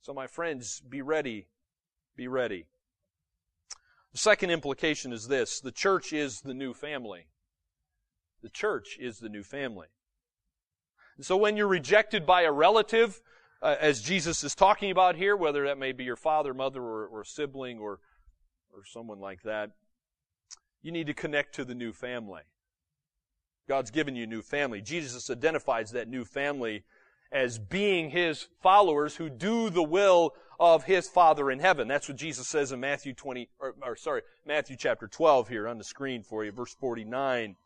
So 0.00 0.12
my 0.12 0.26
friends, 0.26 0.80
be 0.80 1.02
ready. 1.02 1.47
Be 2.16 2.26
ready. 2.26 2.66
The 4.11 4.18
second 4.18 4.50
implication 4.50 5.12
is 5.12 5.28
this. 5.28 5.61
The 5.61 5.71
church 5.71 6.12
is 6.12 6.40
the 6.40 6.54
new 6.54 6.75
family. 6.75 7.26
The 8.42 8.49
church 8.49 8.99
is 9.00 9.18
the 9.18 9.28
new 9.28 9.42
family. 9.42 9.88
And 11.16 11.25
so 11.25 11.37
when 11.37 11.56
you're 11.56 11.68
rejected 11.68 12.26
by 12.26 12.42
a 12.42 12.52
relative, 12.52 13.20
uh, 13.61 13.76
as 13.80 14.02
Jesus 14.02 14.42
is 14.42 14.54
talking 14.54 14.90
about 14.90 15.16
here, 15.16 15.37
whether 15.37 15.66
that 15.66 15.78
may 15.78 15.92
be 15.92 16.04
your 16.04 16.16
father, 16.16 16.52
mother, 16.52 16.82
or, 16.82 17.06
or 17.06 17.25
sibling, 17.25 17.78
or, 17.78 18.00
or 18.72 18.84
someone 18.84 19.20
like 19.20 19.42
that, 19.42 19.70
you 20.82 20.90
need 20.90 21.06
to 21.06 21.14
connect 21.14 21.54
to 21.54 21.64
the 21.64 21.75
new 21.75 21.92
family. 21.92 22.42
God's 23.68 23.92
given 23.92 24.16
you 24.16 24.25
a 24.25 24.26
new 24.26 24.42
family. 24.42 24.80
Jesus 24.80 25.30
identifies 25.30 25.92
that 25.92 26.08
new 26.08 26.25
family 26.25 26.82
as 27.30 27.58
being 27.58 28.11
His 28.11 28.49
followers 28.61 29.16
who 29.16 29.30
do 29.30 29.70
the 29.70 29.82
will 29.82 30.34
of 30.58 30.84
His 30.84 31.08
Father 31.08 31.50
in 31.50 31.61
heaven. 31.61 31.87
That's 31.87 32.08
what 32.08 32.18
Jesus 32.18 32.49
says 32.49 32.72
in 32.72 32.80
Matthew 32.80 33.14
20, 33.14 33.49
or, 33.61 33.75
or 33.82 33.96
sorry, 33.96 34.22
Matthew 34.44 34.76
chapter 34.76 35.06
12 35.06 35.49
here 35.49 35.68
on 35.68 35.78
the 35.78 35.84
screen 35.84 36.22
for 36.22 36.44
you, 36.44 36.50
verse 36.50 36.75
49. 36.75 37.56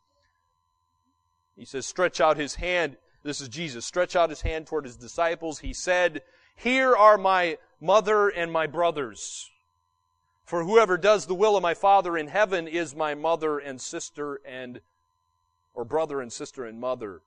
He 1.57 1.65
says, 1.65 1.87
stretch 1.87 2.21
out 2.21 2.37
his 2.37 2.57
hand, 2.57 2.97
This 3.23 3.41
is 3.41 3.49
Jesus. 3.49 3.85
Stretch 3.85 4.15
out 4.15 4.31
his 4.31 4.43
hand 4.43 4.67
toward 4.67 4.85
his 4.85 4.97
disciples. 4.97 5.61
He 5.61 5.73
said, 5.73 6.23
Here 6.55 6.95
are 6.95 7.19
my 7.19 7.59
mother 7.81 8.29
and 8.29 8.53
my 8.53 8.67
brothers. 8.67 9.51
For 10.45 10.63
whoever 10.63 10.97
does 10.97 11.27
the 11.27 11.35
will 11.35 11.57
of 11.57 11.63
my 11.63 11.75
Father 11.75 12.17
in 12.17 12.29
heaven 12.29 12.69
is 12.69 12.95
my 12.95 13.15
mother 13.15 13.59
and 13.59 13.81
sister 13.81 14.41
and, 14.47 14.81
or 15.75 15.85
brother 15.85 16.21
and 16.21 16.33
sister 16.33 16.65
and 16.65 16.79
mother. 16.79 17.21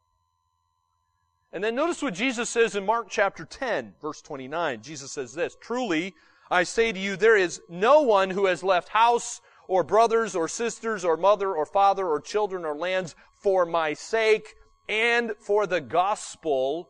And 1.51 1.63
then 1.63 1.75
notice 1.75 2.01
what 2.01 2.13
Jesus 2.13 2.49
says 2.49 2.75
in 2.75 2.85
Mark 2.85 3.07
chapter 3.09 3.43
10, 3.43 3.95
verse 4.01 4.21
29. 4.21 4.81
Jesus 4.81 5.11
says 5.11 5.33
this, 5.33 5.57
Truly, 5.59 6.13
I 6.49 6.63
say 6.63 6.91
to 6.91 6.99
you, 6.99 7.15
there 7.17 7.35
is 7.35 7.61
no 7.67 8.01
one 8.01 8.29
who 8.29 8.45
has 8.45 8.63
left 8.63 8.89
house 8.89 9.41
or 9.69 9.83
brothers 9.83 10.35
or 10.35 10.47
sisters 10.47 11.05
or 11.05 11.15
mother 11.15 11.53
or 11.53 11.63
father 11.63 12.07
or 12.07 12.19
children 12.19 12.65
or 12.65 12.75
lands 12.75 13.15
for 13.37 13.67
my 13.67 13.93
sake 13.93 14.55
and 14.89 15.31
for 15.39 15.67
the 15.67 15.79
gospel 15.79 16.89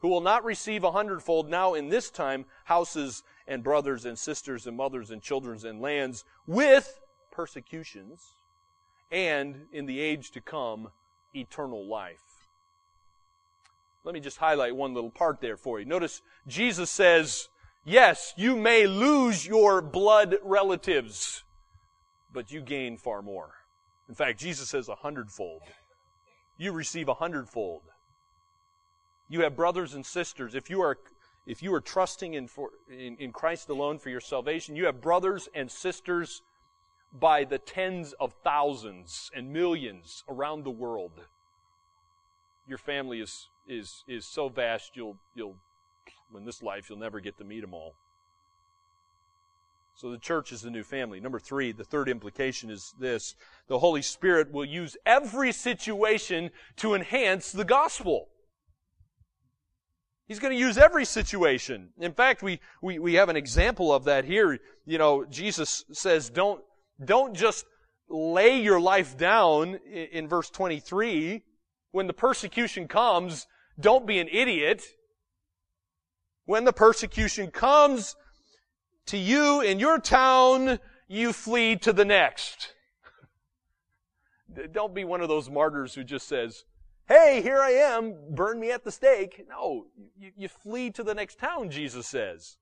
who 0.00 0.08
will 0.08 0.20
not 0.20 0.44
receive 0.44 0.84
a 0.84 0.92
hundredfold 0.92 1.50
now 1.50 1.74
in 1.74 1.88
this 1.88 2.10
time 2.10 2.44
houses 2.66 3.24
and 3.48 3.64
brothers 3.64 4.04
and 4.04 4.16
sisters 4.16 4.68
and 4.68 4.76
mothers 4.76 5.10
and 5.10 5.20
children 5.20 5.58
and 5.66 5.80
lands 5.80 6.24
with 6.46 7.00
persecutions 7.32 8.34
and 9.10 9.66
in 9.72 9.86
the 9.86 9.98
age 9.98 10.30
to 10.30 10.40
come 10.40 10.92
eternal 11.34 11.84
life. 11.84 12.46
Let 14.04 14.14
me 14.14 14.20
just 14.20 14.38
highlight 14.38 14.76
one 14.76 14.94
little 14.94 15.10
part 15.10 15.40
there 15.40 15.56
for 15.56 15.80
you. 15.80 15.86
Notice 15.86 16.22
Jesus 16.46 16.88
says, 16.88 17.48
yes, 17.84 18.32
you 18.36 18.54
may 18.54 18.86
lose 18.86 19.44
your 19.44 19.82
blood 19.82 20.36
relatives, 20.44 21.42
but 22.32 22.50
you 22.50 22.60
gain 22.60 22.96
far 22.96 23.22
more. 23.22 23.50
In 24.08 24.14
fact, 24.14 24.40
Jesus 24.40 24.68
says 24.68 24.88
a 24.88 24.94
hundredfold. 24.94 25.62
You 26.58 26.72
receive 26.72 27.08
a 27.08 27.14
hundredfold. 27.14 27.82
You 29.28 29.42
have 29.42 29.56
brothers 29.56 29.94
and 29.94 30.04
sisters. 30.04 30.54
If 30.54 30.68
you 30.68 30.82
are 30.82 30.98
if 31.46 31.62
you 31.62 31.74
are 31.74 31.80
trusting 31.80 32.34
in, 32.34 32.46
for, 32.46 32.70
in, 32.88 33.16
in 33.16 33.32
Christ 33.32 33.68
alone 33.68 33.98
for 33.98 34.10
your 34.10 34.20
salvation, 34.20 34.76
you 34.76 34.86
have 34.86 35.00
brothers 35.00 35.48
and 35.54 35.70
sisters 35.70 36.42
by 37.12 37.44
the 37.44 37.58
tens 37.58 38.14
of 38.20 38.32
thousands 38.44 39.30
and 39.34 39.52
millions 39.52 40.22
around 40.28 40.64
the 40.64 40.70
world. 40.70 41.12
Your 42.68 42.78
family 42.78 43.20
is, 43.20 43.48
is, 43.66 44.04
is 44.06 44.24
so 44.24 44.48
vast, 44.48 44.92
you'll, 44.94 45.16
you'll, 45.34 45.56
in 46.36 46.44
this 46.44 46.62
life, 46.62 46.88
you'll 46.88 46.98
never 46.98 47.18
get 47.20 47.36
to 47.38 47.44
meet 47.44 47.60
them 47.60 47.74
all. 47.74 47.94
So 49.94 50.10
the 50.10 50.18
church 50.18 50.52
is 50.52 50.62
the 50.62 50.70
new 50.70 50.82
family. 50.82 51.20
Number 51.20 51.38
three, 51.38 51.72
the 51.72 51.84
third 51.84 52.08
implication 52.08 52.70
is 52.70 52.94
this. 52.98 53.34
The 53.68 53.78
Holy 53.78 54.02
Spirit 54.02 54.52
will 54.52 54.64
use 54.64 54.96
every 55.04 55.52
situation 55.52 56.50
to 56.76 56.94
enhance 56.94 57.52
the 57.52 57.64
gospel. 57.64 58.28
He's 60.26 60.38
going 60.38 60.54
to 60.54 60.58
use 60.58 60.78
every 60.78 61.04
situation. 61.04 61.90
In 62.00 62.12
fact, 62.12 62.42
we, 62.42 62.60
we, 62.80 62.98
we 62.98 63.14
have 63.14 63.28
an 63.28 63.36
example 63.36 63.92
of 63.92 64.04
that 64.04 64.24
here. 64.24 64.58
You 64.86 64.98
know, 64.98 65.24
Jesus 65.26 65.84
says, 65.92 66.30
don't, 66.30 66.62
don't 67.04 67.34
just 67.34 67.66
lay 68.08 68.60
your 68.60 68.80
life 68.80 69.18
down 69.18 69.78
in, 69.86 70.06
in 70.12 70.28
verse 70.28 70.48
23. 70.48 71.42
When 71.90 72.06
the 72.06 72.12
persecution 72.14 72.88
comes, 72.88 73.46
don't 73.78 74.06
be 74.06 74.18
an 74.20 74.28
idiot. 74.32 74.82
When 76.46 76.64
the 76.64 76.72
persecution 76.72 77.50
comes 77.50 78.16
to 79.06 79.16
you 79.16 79.60
in 79.60 79.78
your 79.78 79.98
town, 79.98 80.78
you 81.08 81.32
flee 81.32 81.76
to 81.76 81.92
the 81.92 82.04
next. 82.04 82.74
Don't 84.72 84.94
be 84.94 85.04
one 85.04 85.20
of 85.20 85.28
those 85.28 85.50
martyrs 85.50 85.94
who 85.94 86.04
just 86.04 86.28
says, 86.28 86.64
hey, 87.08 87.40
here 87.42 87.60
I 87.60 87.70
am, 87.70 88.14
burn 88.30 88.60
me 88.60 88.70
at 88.70 88.84
the 88.84 88.92
stake. 88.92 89.44
No, 89.48 89.86
you, 90.18 90.30
you 90.36 90.48
flee 90.48 90.90
to 90.92 91.02
the 91.02 91.14
next 91.14 91.38
town, 91.38 91.70
Jesus 91.70 92.06
says. 92.06 92.56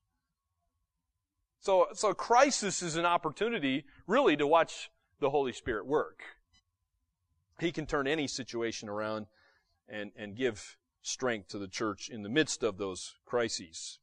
So, 1.61 1.88
so 1.92 2.14
crisis 2.14 2.83
is 2.83 2.96
an 2.96 3.05
opportunity 3.05 3.85
really 4.07 4.37
to 4.37 4.46
watch 4.46 4.90
the 5.20 5.31
Holy 5.31 5.53
Spirit 5.53 5.87
work. 5.87 6.20
He 7.59 7.70
can 7.70 7.87
turn 7.87 8.07
any 8.07 8.26
situation 8.26 8.88
around 8.88 9.26
and, 9.88 10.12
and 10.16 10.35
give 10.35 10.76
strength 11.03 11.48
to 11.48 11.59
the 11.59 11.68
church 11.68 12.09
in 12.09 12.22
the 12.22 12.29
midst 12.29 12.62
of 12.62 12.79
those 12.79 13.16
crises. 13.26 13.98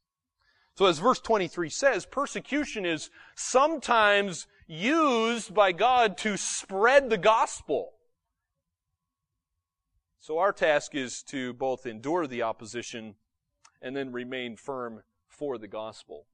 So 0.78 0.86
as 0.86 1.00
verse 1.00 1.20
23 1.20 1.72
says, 1.72 2.06
persecution 2.06 2.86
is 2.86 3.10
sometimes 3.36 4.46
used 4.68 5.52
by 5.52 5.72
God 5.72 6.20
to 6.20 6.38
spread 6.38 7.10
the 7.10 7.18
gospel. 7.18 7.94
So 10.20 10.38
our 10.38 10.54
task 10.54 10.94
is 10.94 11.24
to 11.30 11.54
both 11.54 11.88
endure 11.88 12.28
the 12.28 12.44
opposition 12.44 13.16
and 13.82 13.96
then 13.96 14.12
remain 14.12 14.56
firm 14.56 15.02
for 15.28 15.58
the 15.58 15.68
gospel. 15.68 16.28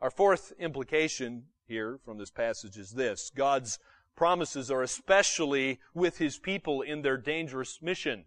Our 0.00 0.10
fourth 0.10 0.54
implication 0.58 1.48
here 1.68 1.98
from 2.02 2.16
this 2.16 2.30
passage 2.30 2.78
is 2.78 2.92
this. 2.92 3.30
God's 3.34 3.78
promises 4.16 4.70
are 4.70 4.82
especially 4.82 5.80
with 5.92 6.16
His 6.16 6.38
people 6.38 6.80
in 6.80 7.02
their 7.02 7.18
dangerous 7.18 7.78
mission. 7.82 8.24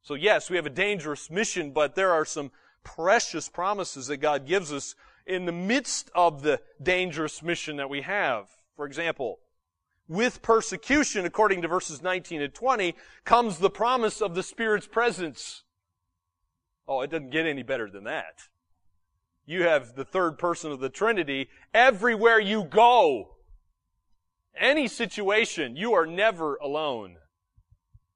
So 0.00 0.14
yes, 0.14 0.48
we 0.48 0.54
have 0.54 0.66
a 0.66 0.70
dangerous 0.70 1.28
mission, 1.28 1.72
but 1.72 1.96
there 1.96 2.12
are 2.12 2.24
some 2.24 2.52
precious 2.84 3.48
promises 3.48 4.06
that 4.08 4.18
God 4.18 4.46
gives 4.46 4.72
us 4.72 4.94
in 5.26 5.46
the 5.46 5.52
midst 5.52 6.10
of 6.14 6.42
the 6.42 6.60
dangerous 6.82 7.42
mission 7.42 7.76
that 7.76 7.90
we 7.90 8.02
have. 8.02 8.48
For 8.76 8.86
example, 8.86 9.38
with 10.08 10.42
persecution, 10.42 11.24
according 11.24 11.62
to 11.62 11.68
verses 11.68 12.02
19 12.02 12.42
and 12.42 12.52
20, 12.52 12.94
comes 13.24 13.58
the 13.58 13.70
promise 13.70 14.20
of 14.20 14.34
the 14.34 14.42
Spirit's 14.42 14.86
presence. 14.86 15.62
Oh, 16.88 17.00
it 17.00 17.10
doesn't 17.10 17.30
get 17.30 17.46
any 17.46 17.62
better 17.62 17.88
than 17.88 18.04
that. 18.04 18.48
You 19.46 19.62
have 19.64 19.94
the 19.94 20.04
third 20.04 20.38
person 20.38 20.70
of 20.72 20.80
the 20.80 20.88
Trinity 20.88 21.48
everywhere 21.72 22.38
you 22.38 22.64
go. 22.64 23.36
Any 24.58 24.86
situation, 24.88 25.76
you 25.76 25.94
are 25.94 26.06
never 26.06 26.56
alone. 26.56 27.16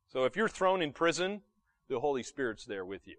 So 0.09 0.24
if 0.24 0.37
you're 0.37 0.48
thrown 0.48 0.83
in 0.83 0.92
prison, 0.92 1.42
the 1.88 2.00
Holy 2.00 2.22
Spirit's 2.22 2.64
there 2.64 2.85
with 2.85 3.07
you. 3.07 3.16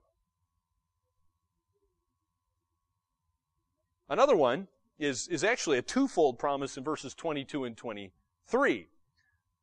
Another 4.10 4.36
one 4.36 4.68
is, 5.00 5.28
is 5.28 5.44
actually 5.44 5.78
a 5.78 5.82
twofold 5.82 6.40
promise 6.40 6.78
in 6.78 6.84
verses 6.84 7.14
22 7.14 7.66
and 7.66 7.78
23. 7.78 8.88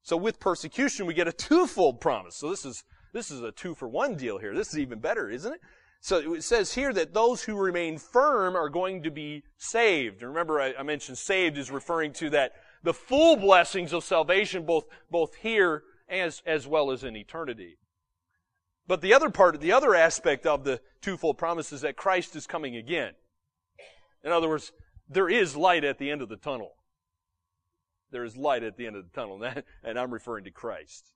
So 0.03 0.17
with 0.17 0.39
persecution, 0.39 1.07
we 1.07 1.15
get 1.15 1.29
a 1.29 1.33
twofold 1.33 2.01
promise. 2.01 2.37
So 2.37 2.51
this 2.51 2.65
is, 2.65 2.85
this 3.13 3.31
is 3.31 3.41
a 3.41 3.53
two 3.53 3.75
for 3.75 3.89
one 3.89 4.17
deal 4.17 4.39
here. 4.39 4.55
This 4.55 4.69
is 4.69 4.79
even 4.79 4.99
better, 4.99 5.31
isn't 5.31 5.53
it? 5.55 5.61
So 6.01 6.35
it 6.35 6.45
says 6.45 6.75
here 6.75 6.93
that 6.93 7.15
those 7.15 7.43
who 7.43 7.57
remain 7.57 7.97
firm 7.97 8.57
are 8.57 8.69
going 8.69 9.05
to 9.05 9.11
be 9.11 9.43
saved. 9.57 10.21
And 10.21 10.29
remember, 10.29 10.61
I, 10.61 10.75
I 10.79 10.83
mentioned 10.83 11.17
saved 11.17 11.57
is 11.57 11.71
referring 11.71 12.13
to 12.15 12.29
that 12.31 12.53
the 12.83 12.93
full 12.93 13.37
blessings 13.37 13.95
of 13.95 14.05
salvation, 14.05 14.67
both, 14.67 14.85
both 15.11 15.35
here 15.37 15.85
as, 16.07 16.43
as 16.45 16.67
well 16.67 16.91
as 16.91 17.03
in 17.05 17.17
eternity. 17.17 17.79
But 18.87 19.01
the 19.01 19.15
other 19.15 19.31
part, 19.31 19.59
the 19.59 19.73
other 19.73 19.95
aspect 19.95 20.45
of 20.45 20.65
the 20.65 20.83
twofold 21.01 21.39
promise 21.39 21.73
is 21.73 21.81
that 21.81 21.97
Christ 21.97 22.37
is 22.37 22.47
coming 22.47 22.77
again. 22.77 23.15
In 24.25 24.33
other 24.33 24.49
words, 24.49 24.73
there 25.09 25.29
is 25.29 25.55
light 25.55 25.85
at 25.85 25.99
the 25.99 26.11
end 26.11 26.23
of 26.23 26.29
the 26.29 26.37
tunnel 26.37 26.73
there 28.15 28.25
is 28.25 28.37
light 28.37 28.63
at 28.63 28.77
the 28.77 28.87
end 28.87 28.95
of 28.95 29.05
the 29.05 29.11
tunnel, 29.11 29.45
and 29.83 29.99
I'm 29.99 30.15
referring 30.15 30.45
to 30.45 30.51
Christ. 30.51 31.11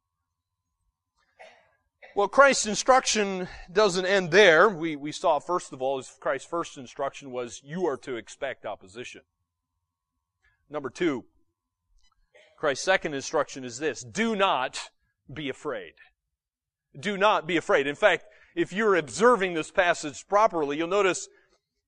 Well, 2.17 2.27
Christ's 2.27 2.67
instruction 2.67 3.47
doesn't 3.73 4.05
end 4.05 4.33
there. 4.33 4.69
We, 4.69 4.97
we 4.97 5.13
saw, 5.13 5.39
first 5.39 5.73
of 5.73 5.81
all, 5.81 6.03
Christ's 6.19 6.49
first 6.49 6.77
instruction 6.77 7.31
was, 7.31 7.63
you 7.65 7.87
are 7.87 7.97
to 7.99 8.17
expect 8.17 8.67
opposition. 8.67 9.21
Number 10.69 10.91
two, 10.91 11.25
Christ's 12.59 12.85
second 12.85 13.15
instruction 13.15 13.63
is 13.65 13.79
this, 13.79 14.03
do 14.03 14.35
not 14.35 14.91
be 15.33 15.49
afraid. 15.49 15.93
Do 16.99 17.17
not 17.17 17.47
be 17.47 17.57
afraid. 17.57 17.87
In 17.87 17.95
fact, 17.95 18.25
if 18.57 18.73
you're 18.73 18.97
observing 18.97 19.55
this 19.55 19.71
passage 19.71 20.27
properly, 20.27 20.79
you'll 20.79 20.89
notice 20.89 21.29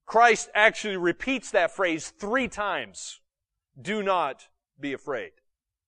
Christ 0.06 0.50
actually 0.54 0.96
repeats 0.96 1.50
that 1.52 1.70
phrase 1.70 2.12
three 2.18 2.48
times. 2.48 3.20
Do 3.80 4.02
not 4.02 4.48
be 4.78 4.92
afraid. 4.92 5.32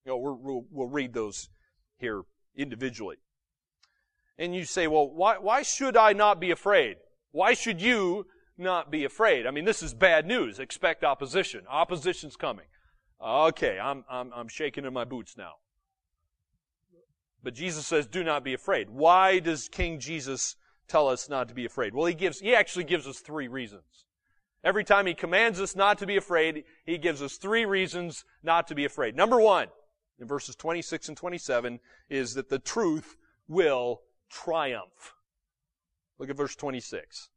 You 0.05 0.11
know, 0.11 0.17
we'll, 0.17 0.65
we'll 0.71 0.87
read 0.87 1.13
those 1.13 1.49
here 1.97 2.23
individually. 2.55 3.17
And 4.37 4.55
you 4.55 4.65
say, 4.65 4.87
well, 4.87 5.09
why, 5.09 5.37
why 5.37 5.61
should 5.61 5.95
I 5.95 6.13
not 6.13 6.39
be 6.39 6.51
afraid? 6.51 6.97
Why 7.31 7.53
should 7.53 7.81
you 7.81 8.27
not 8.57 8.91
be 8.91 9.03
afraid? 9.05 9.45
I 9.45 9.51
mean, 9.51 9.65
this 9.65 9.83
is 9.83 9.93
bad 9.93 10.25
news. 10.25 10.59
Expect 10.59 11.03
opposition. 11.03 11.65
Opposition's 11.69 12.35
coming. 12.35 12.65
Okay, 13.21 13.79
I'm, 13.79 14.03
I'm, 14.09 14.31
I'm 14.33 14.47
shaking 14.47 14.85
in 14.85 14.93
my 14.93 15.05
boots 15.05 15.35
now. 15.37 15.53
But 17.41 17.53
Jesus 17.53 17.85
says, 17.85 18.07
do 18.07 18.23
not 18.23 18.43
be 18.43 18.53
afraid. 18.53 18.89
Why 18.89 19.39
does 19.39 19.67
King 19.67 19.99
Jesus 19.99 20.55
tell 20.87 21.07
us 21.07 21.29
not 21.29 21.47
to 21.49 21.53
be 21.53 21.65
afraid? 21.65 21.93
Well, 21.93 22.05
he 22.05 22.13
gives, 22.13 22.39
he 22.39 22.55
actually 22.55 22.85
gives 22.85 23.07
us 23.07 23.19
three 23.19 23.47
reasons. 23.47 24.05
Every 24.63 24.83
time 24.83 25.05
he 25.05 25.13
commands 25.13 25.59
us 25.59 25.75
not 25.75 25.97
to 25.99 26.05
be 26.05 26.15
afraid, 26.15 26.63
he 26.85 26.97
gives 26.97 27.21
us 27.21 27.35
three 27.35 27.65
reasons 27.65 28.23
not 28.43 28.67
to 28.67 28.75
be 28.75 28.85
afraid. 28.85 29.15
Number 29.15 29.39
one, 29.39 29.67
in 30.19 30.27
verses 30.27 30.55
26 30.55 31.09
and 31.09 31.17
27, 31.17 31.79
is 32.09 32.35
that 32.35 32.49
the 32.49 32.59
truth 32.59 33.17
will 33.47 34.01
triumph. 34.29 35.15
Look 36.17 36.29
at 36.29 36.37
verse 36.37 36.55
26. 36.55 37.29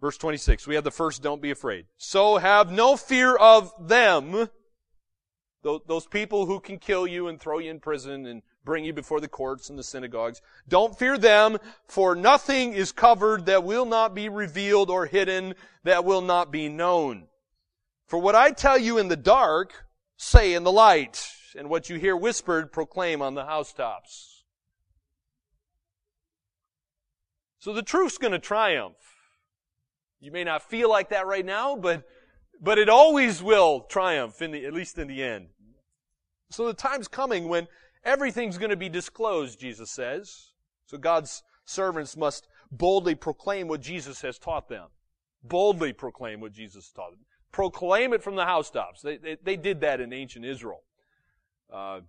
Verse 0.00 0.16
26. 0.16 0.66
We 0.66 0.74
have 0.74 0.84
the 0.84 0.90
first, 0.90 1.22
don't 1.22 1.42
be 1.42 1.50
afraid. 1.50 1.86
So 1.98 2.38
have 2.38 2.72
no 2.72 2.96
fear 2.96 3.36
of 3.36 3.72
them. 3.78 4.48
Those 5.62 6.06
people 6.06 6.46
who 6.46 6.60
can 6.60 6.78
kill 6.78 7.06
you 7.06 7.28
and 7.28 7.38
throw 7.38 7.58
you 7.58 7.70
in 7.70 7.80
prison 7.80 8.24
and 8.24 8.40
bring 8.64 8.84
you 8.84 8.92
before 8.92 9.20
the 9.20 9.28
courts 9.28 9.70
and 9.70 9.78
the 9.78 9.82
synagogues. 9.82 10.42
Don't 10.68 10.98
fear 10.98 11.16
them, 11.16 11.58
for 11.86 12.14
nothing 12.14 12.72
is 12.72 12.92
covered 12.92 13.46
that 13.46 13.64
will 13.64 13.86
not 13.86 14.14
be 14.14 14.28
revealed 14.28 14.90
or 14.90 15.06
hidden 15.06 15.54
that 15.84 16.04
will 16.04 16.22
not 16.22 16.50
be 16.50 16.68
known. 16.68 17.26
For 18.06 18.18
what 18.18 18.34
I 18.34 18.50
tell 18.50 18.78
you 18.78 18.98
in 18.98 19.08
the 19.08 19.16
dark, 19.16 19.72
say 20.16 20.54
in 20.54 20.64
the 20.64 20.72
light, 20.72 21.26
and 21.56 21.68
what 21.68 21.88
you 21.88 21.96
hear 21.96 22.16
whispered, 22.16 22.72
proclaim 22.72 23.22
on 23.22 23.34
the 23.34 23.46
housetops. 23.46 24.44
So 27.58 27.72
the 27.72 27.82
truth's 27.82 28.18
gonna 28.18 28.38
triumph. 28.38 28.96
You 30.18 30.32
may 30.32 30.44
not 30.44 30.68
feel 30.68 30.90
like 30.90 31.10
that 31.10 31.26
right 31.26 31.44
now, 31.44 31.76
but, 31.76 32.04
but 32.60 32.78
it 32.78 32.88
always 32.88 33.42
will 33.42 33.80
triumph 33.80 34.42
in 34.42 34.50
the, 34.50 34.66
at 34.66 34.74
least 34.74 34.98
in 34.98 35.08
the 35.08 35.22
end. 35.22 35.48
So 36.50 36.66
the 36.66 36.74
time's 36.74 37.08
coming 37.08 37.48
when 37.48 37.68
everything's 38.04 38.58
going 38.58 38.70
to 38.70 38.76
be 38.76 38.88
disclosed, 38.88 39.60
Jesus 39.60 39.90
says. 39.90 40.52
So 40.86 40.98
God's 40.98 41.42
servants 41.64 42.16
must 42.16 42.48
boldly 42.70 43.14
proclaim 43.14 43.68
what 43.68 43.80
Jesus 43.80 44.20
has 44.22 44.38
taught 44.38 44.68
them. 44.68 44.88
Boldly 45.42 45.92
proclaim 45.92 46.40
what 46.40 46.52
Jesus 46.52 46.90
taught 46.90 47.12
them. 47.12 47.20
Proclaim 47.52 48.12
it 48.12 48.22
from 48.22 48.36
the 48.36 48.44
housetops. 48.44 49.02
They, 49.02 49.16
they, 49.16 49.36
they 49.42 49.56
did 49.56 49.80
that 49.80 50.00
in 50.00 50.12
ancient 50.12 50.44
Israel. 50.44 50.82
Uh, 51.72 52.00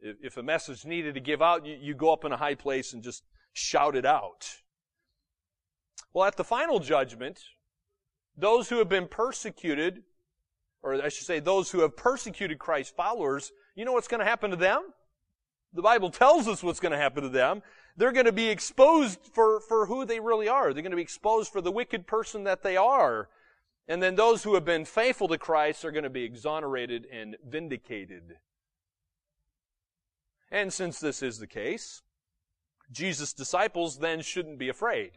if, 0.00 0.16
if, 0.22 0.36
a 0.36 0.42
message 0.42 0.84
needed 0.84 1.14
to 1.14 1.20
give 1.20 1.42
out, 1.42 1.66
you, 1.66 1.76
you 1.80 1.94
go 1.94 2.12
up 2.12 2.24
in 2.24 2.32
a 2.32 2.36
high 2.36 2.54
place 2.54 2.92
and 2.92 3.02
just 3.02 3.24
shout 3.52 3.96
it 3.96 4.06
out. 4.06 4.48
Well, 6.12 6.24
at 6.26 6.36
the 6.36 6.44
final 6.44 6.78
judgment, 6.78 7.40
those 8.36 8.68
who 8.68 8.78
have 8.78 8.88
been 8.88 9.08
persecuted, 9.08 10.02
or 10.82 10.94
I 10.94 11.08
should 11.08 11.26
say 11.26 11.40
those 11.40 11.70
who 11.70 11.80
have 11.80 11.96
persecuted 11.96 12.58
Christ's 12.58 12.94
followers, 12.96 13.52
you 13.74 13.84
know 13.84 13.92
what's 13.92 14.08
going 14.08 14.20
to 14.20 14.26
happen 14.26 14.50
to 14.50 14.56
them? 14.56 14.82
The 15.72 15.82
Bible 15.82 16.10
tells 16.10 16.48
us 16.48 16.62
what's 16.62 16.80
going 16.80 16.92
to 16.92 16.98
happen 16.98 17.22
to 17.22 17.28
them. 17.28 17.62
They're 17.96 18.12
going 18.12 18.26
to 18.26 18.32
be 18.32 18.48
exposed 18.48 19.20
for, 19.32 19.60
for 19.60 19.86
who 19.86 20.04
they 20.04 20.20
really 20.20 20.48
are. 20.48 20.72
They're 20.72 20.82
going 20.82 20.90
to 20.90 20.96
be 20.96 21.02
exposed 21.02 21.50
for 21.50 21.60
the 21.60 21.72
wicked 21.72 22.06
person 22.06 22.44
that 22.44 22.62
they 22.62 22.76
are. 22.76 23.28
And 23.88 24.02
then 24.02 24.16
those 24.16 24.42
who 24.42 24.54
have 24.54 24.64
been 24.64 24.84
faithful 24.84 25.28
to 25.28 25.38
Christ 25.38 25.84
are 25.84 25.92
going 25.92 26.04
to 26.04 26.10
be 26.10 26.24
exonerated 26.24 27.06
and 27.10 27.36
vindicated. 27.46 28.36
And 30.50 30.72
since 30.72 30.98
this 30.98 31.22
is 31.22 31.38
the 31.38 31.46
case, 31.46 32.02
Jesus' 32.90 33.32
disciples 33.32 33.98
then 33.98 34.22
shouldn't 34.22 34.58
be 34.58 34.68
afraid. 34.68 35.12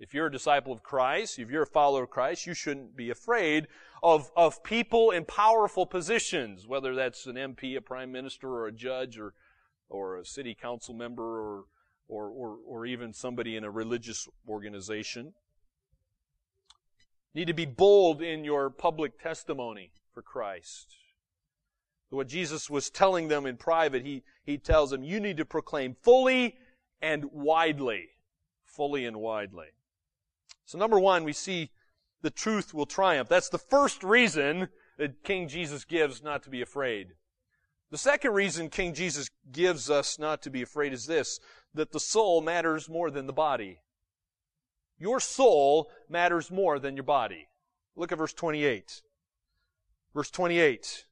If 0.00 0.14
you're 0.14 0.26
a 0.26 0.32
disciple 0.32 0.72
of 0.72 0.82
Christ, 0.82 1.38
if 1.38 1.50
you're 1.50 1.64
a 1.64 1.66
follower 1.66 2.04
of 2.04 2.10
Christ, 2.10 2.46
you 2.46 2.54
shouldn't 2.54 2.96
be 2.96 3.10
afraid 3.10 3.68
of, 4.02 4.30
of 4.34 4.64
people 4.64 5.10
in 5.10 5.26
powerful 5.26 5.84
positions, 5.84 6.66
whether 6.66 6.94
that's 6.94 7.26
an 7.26 7.36
MP, 7.36 7.76
a 7.76 7.82
prime 7.82 8.10
minister, 8.10 8.48
or 8.48 8.66
a 8.66 8.72
judge, 8.72 9.18
or, 9.18 9.34
or 9.90 10.16
a 10.16 10.24
city 10.24 10.54
council 10.54 10.94
member, 10.94 11.22
or, 11.22 11.64
or, 12.08 12.30
or, 12.30 12.56
or 12.66 12.86
even 12.86 13.12
somebody 13.12 13.56
in 13.56 13.62
a 13.62 13.70
religious 13.70 14.26
organization. 14.48 15.34
You 17.34 17.40
need 17.42 17.48
to 17.48 17.54
be 17.54 17.66
bold 17.66 18.22
in 18.22 18.42
your 18.42 18.70
public 18.70 19.20
testimony 19.20 19.92
for 20.14 20.22
Christ. 20.22 20.96
What 22.08 22.26
Jesus 22.26 22.70
was 22.70 22.88
telling 22.88 23.28
them 23.28 23.44
in 23.44 23.58
private, 23.58 24.02
he, 24.02 24.22
he 24.44 24.56
tells 24.56 24.90
them, 24.90 25.04
you 25.04 25.20
need 25.20 25.36
to 25.36 25.44
proclaim 25.44 25.94
fully 26.02 26.56
and 27.02 27.26
widely. 27.32 28.08
Fully 28.64 29.04
and 29.04 29.18
widely. 29.18 29.66
So 30.70 30.78
number 30.78 31.00
one, 31.00 31.24
we 31.24 31.32
see 31.32 31.72
the 32.22 32.30
truth 32.30 32.72
will 32.72 32.86
triumph. 32.86 33.28
That's 33.28 33.48
the 33.48 33.58
first 33.58 34.04
reason 34.04 34.68
that 34.98 35.24
King 35.24 35.48
Jesus 35.48 35.84
gives 35.84 36.22
not 36.22 36.44
to 36.44 36.48
be 36.48 36.62
afraid. 36.62 37.08
The 37.90 37.98
second 37.98 38.34
reason 38.34 38.70
King 38.70 38.94
Jesus 38.94 39.30
gives 39.50 39.90
us 39.90 40.16
not 40.16 40.42
to 40.42 40.50
be 40.50 40.62
afraid 40.62 40.92
is 40.92 41.06
this, 41.06 41.40
that 41.74 41.90
the 41.90 41.98
soul 41.98 42.40
matters 42.40 42.88
more 42.88 43.10
than 43.10 43.26
the 43.26 43.32
body. 43.32 43.80
Your 44.96 45.18
soul 45.18 45.90
matters 46.08 46.52
more 46.52 46.78
than 46.78 46.94
your 46.94 47.02
body. 47.02 47.48
Look 47.96 48.12
at 48.12 48.18
verse 48.18 48.32
28. 48.32 49.02
Verse 50.14 50.30
28. 50.30 51.04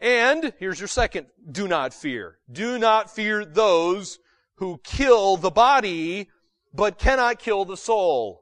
And, 0.00 0.52
here's 0.58 0.78
your 0.78 0.88
second, 0.88 1.28
do 1.50 1.66
not 1.66 1.94
fear. 1.94 2.40
Do 2.50 2.78
not 2.78 3.10
fear 3.10 3.46
those 3.46 4.18
who 4.56 4.82
kill 4.84 5.38
the 5.38 5.50
body, 5.50 6.28
but 6.74 6.98
cannot 6.98 7.38
kill 7.38 7.64
the 7.64 7.78
soul. 7.78 8.41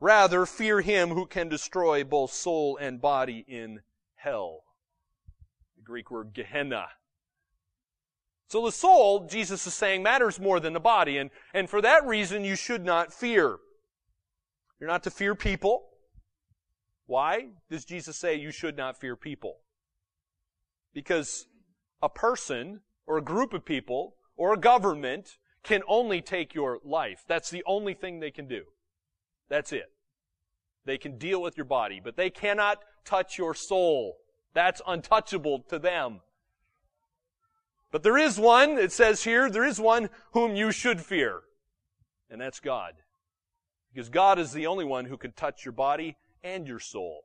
Rather, 0.00 0.46
fear 0.46 0.80
him 0.80 1.10
who 1.10 1.26
can 1.26 1.48
destroy 1.48 2.02
both 2.02 2.32
soul 2.32 2.78
and 2.78 3.02
body 3.02 3.44
in 3.46 3.80
hell. 4.14 4.64
The 5.76 5.82
Greek 5.82 6.10
word 6.10 6.32
Gehenna. 6.32 6.86
So 8.48 8.64
the 8.64 8.72
soul, 8.72 9.26
Jesus 9.28 9.66
is 9.66 9.74
saying, 9.74 10.02
matters 10.02 10.40
more 10.40 10.58
than 10.58 10.72
the 10.72 10.80
body, 10.80 11.18
and, 11.18 11.30
and 11.54 11.68
for 11.68 11.80
that 11.82 12.06
reason 12.06 12.44
you 12.44 12.56
should 12.56 12.84
not 12.84 13.12
fear. 13.12 13.58
You're 14.80 14.88
not 14.88 15.04
to 15.04 15.10
fear 15.10 15.34
people. 15.34 15.84
Why 17.06 17.50
does 17.70 17.84
Jesus 17.84 18.16
say 18.16 18.36
you 18.36 18.50
should 18.50 18.76
not 18.76 18.98
fear 18.98 19.14
people? 19.16 19.58
Because 20.94 21.46
a 22.02 22.08
person, 22.08 22.80
or 23.06 23.18
a 23.18 23.22
group 23.22 23.52
of 23.52 23.64
people, 23.64 24.16
or 24.36 24.54
a 24.54 24.58
government 24.58 25.36
can 25.62 25.82
only 25.86 26.22
take 26.22 26.54
your 26.54 26.78
life. 26.82 27.24
That's 27.28 27.50
the 27.50 27.62
only 27.66 27.92
thing 27.94 28.18
they 28.18 28.30
can 28.30 28.48
do. 28.48 28.64
That's 29.50 29.72
it. 29.72 29.92
They 30.86 30.96
can 30.96 31.18
deal 31.18 31.42
with 31.42 31.58
your 31.58 31.66
body, 31.66 32.00
but 32.02 32.16
they 32.16 32.30
cannot 32.30 32.78
touch 33.04 33.36
your 33.36 33.52
soul. 33.52 34.16
That's 34.54 34.80
untouchable 34.86 35.64
to 35.68 35.78
them. 35.78 36.20
But 37.90 38.02
there 38.02 38.16
is 38.16 38.38
one, 38.38 38.78
it 38.78 38.92
says 38.92 39.24
here, 39.24 39.50
there 39.50 39.64
is 39.64 39.78
one 39.78 40.08
whom 40.32 40.56
you 40.56 40.72
should 40.72 41.00
fear. 41.00 41.40
And 42.30 42.40
that's 42.40 42.60
God. 42.60 42.94
Because 43.92 44.08
God 44.08 44.38
is 44.38 44.52
the 44.52 44.68
only 44.68 44.84
one 44.84 45.06
who 45.06 45.16
can 45.16 45.32
touch 45.32 45.64
your 45.64 45.72
body 45.72 46.16
and 46.42 46.66
your 46.66 46.78
soul. 46.78 47.24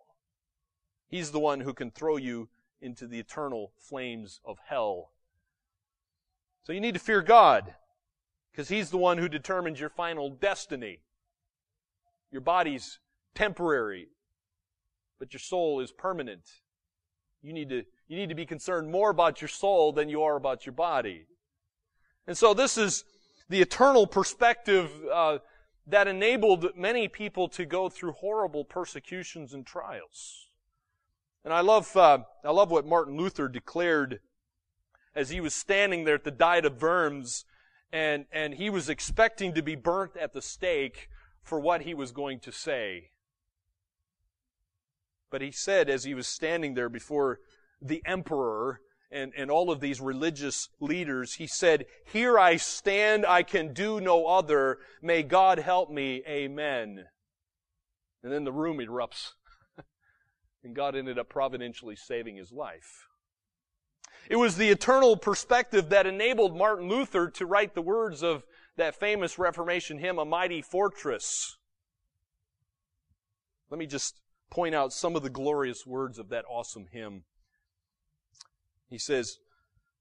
He's 1.07 1.31
the 1.31 1.39
one 1.39 1.61
who 1.61 1.73
can 1.73 1.91
throw 1.91 2.17
you 2.17 2.49
into 2.81 3.07
the 3.07 3.19
eternal 3.19 3.71
flames 3.77 4.41
of 4.43 4.57
hell. 4.67 5.11
So 6.63 6.73
you 6.73 6.81
need 6.81 6.95
to 6.95 6.99
fear 6.99 7.21
God. 7.21 7.75
Because 8.51 8.69
He's 8.69 8.89
the 8.89 8.97
one 8.97 9.19
who 9.19 9.29
determines 9.29 9.79
your 9.79 9.89
final 9.89 10.29
destiny. 10.29 11.01
Your 12.31 12.41
body's 12.41 12.99
temporary, 13.33 14.07
but 15.19 15.33
your 15.33 15.39
soul 15.39 15.79
is 15.79 15.91
permanent. 15.91 16.43
You 17.41 17.53
need 17.53 17.69
to, 17.69 17.83
you 18.07 18.17
need 18.17 18.29
to 18.29 18.35
be 18.35 18.45
concerned 18.45 18.91
more 18.91 19.09
about 19.09 19.41
your 19.41 19.47
soul 19.47 19.91
than 19.91 20.09
you 20.09 20.23
are 20.23 20.35
about 20.35 20.65
your 20.65 20.73
body. 20.73 21.27
And 22.27 22.37
so 22.37 22.53
this 22.53 22.77
is 22.77 23.03
the 23.49 23.61
eternal 23.61 24.07
perspective 24.07 24.91
uh, 25.13 25.39
that 25.87 26.07
enabled 26.07 26.75
many 26.75 27.07
people 27.07 27.47
to 27.49 27.65
go 27.65 27.89
through 27.89 28.13
horrible 28.13 28.65
persecutions 28.65 29.53
and 29.53 29.65
trials. 29.65 30.47
And 31.43 31.53
I 31.53 31.61
love, 31.61 31.95
uh, 31.95 32.19
I 32.43 32.51
love 32.51 32.71
what 32.71 32.87
Martin 32.87 33.15
Luther 33.15 33.47
declared 33.47 34.19
as 35.15 35.29
he 35.29 35.39
was 35.39 35.53
standing 35.53 36.03
there 36.03 36.15
at 36.15 36.23
the 36.23 36.31
Diet 36.31 36.65
of 36.65 36.81
Worms, 36.81 37.45
and, 37.93 38.25
and 38.31 38.55
he 38.55 38.69
was 38.69 38.89
expecting 38.89 39.53
to 39.53 39.61
be 39.61 39.75
burnt 39.75 40.17
at 40.17 40.33
the 40.33 40.41
stake 40.41 41.09
for 41.45 41.59
what 41.59 41.83
he 41.83 41.93
was 41.93 42.11
going 42.11 42.39
to 42.41 42.51
say. 42.51 43.11
But 45.29 45.41
he 45.41 45.51
said, 45.51 45.89
as 45.89 46.03
he 46.03 46.13
was 46.13 46.27
standing 46.27 46.73
there 46.73 46.89
before 46.89 47.39
the 47.81 48.01
emperor 48.05 48.81
and, 49.11 49.31
and 49.37 49.51
all 49.51 49.71
of 49.71 49.79
these 49.79 50.01
religious 50.01 50.69
leaders, 50.79 51.35
he 51.35 51.45
said, 51.45 51.85
Here 52.11 52.39
I 52.39 52.57
stand, 52.57 53.25
I 53.25 53.43
can 53.43 53.73
do 53.73 54.01
no 54.01 54.25
other. 54.25 54.79
May 55.01 55.21
God 55.23 55.59
help 55.59 55.91
me. 55.91 56.23
Amen. 56.27 57.05
And 58.23 58.33
then 58.33 58.43
the 58.43 58.51
room 58.51 58.79
erupts. 58.79 59.33
and 60.63 60.75
God 60.75 60.95
ended 60.95 61.19
up 61.19 61.29
providentially 61.29 61.95
saving 61.95 62.37
his 62.37 62.51
life. 62.51 63.05
It 64.29 64.37
was 64.37 64.57
the 64.57 64.69
eternal 64.69 65.15
perspective 65.15 65.89
that 65.89 66.07
enabled 66.07 66.57
Martin 66.57 66.89
Luther 66.89 67.29
to 67.31 67.45
write 67.45 67.75
the 67.75 67.83
words 67.83 68.23
of 68.23 68.43
that 68.77 68.95
famous 68.95 69.39
Reformation 69.39 69.99
hymn, 69.99 70.19
A 70.19 70.25
Mighty 70.25 70.61
Fortress. 70.61 71.57
Let 73.69 73.79
me 73.79 73.87
just 73.87 74.21
point 74.49 74.75
out 74.75 74.93
some 74.93 75.15
of 75.15 75.23
the 75.23 75.29
glorious 75.29 75.85
words 75.85 76.19
of 76.19 76.29
that 76.29 76.45
awesome 76.49 76.87
hymn. 76.91 77.23
He 78.89 78.97
says, 78.97 79.39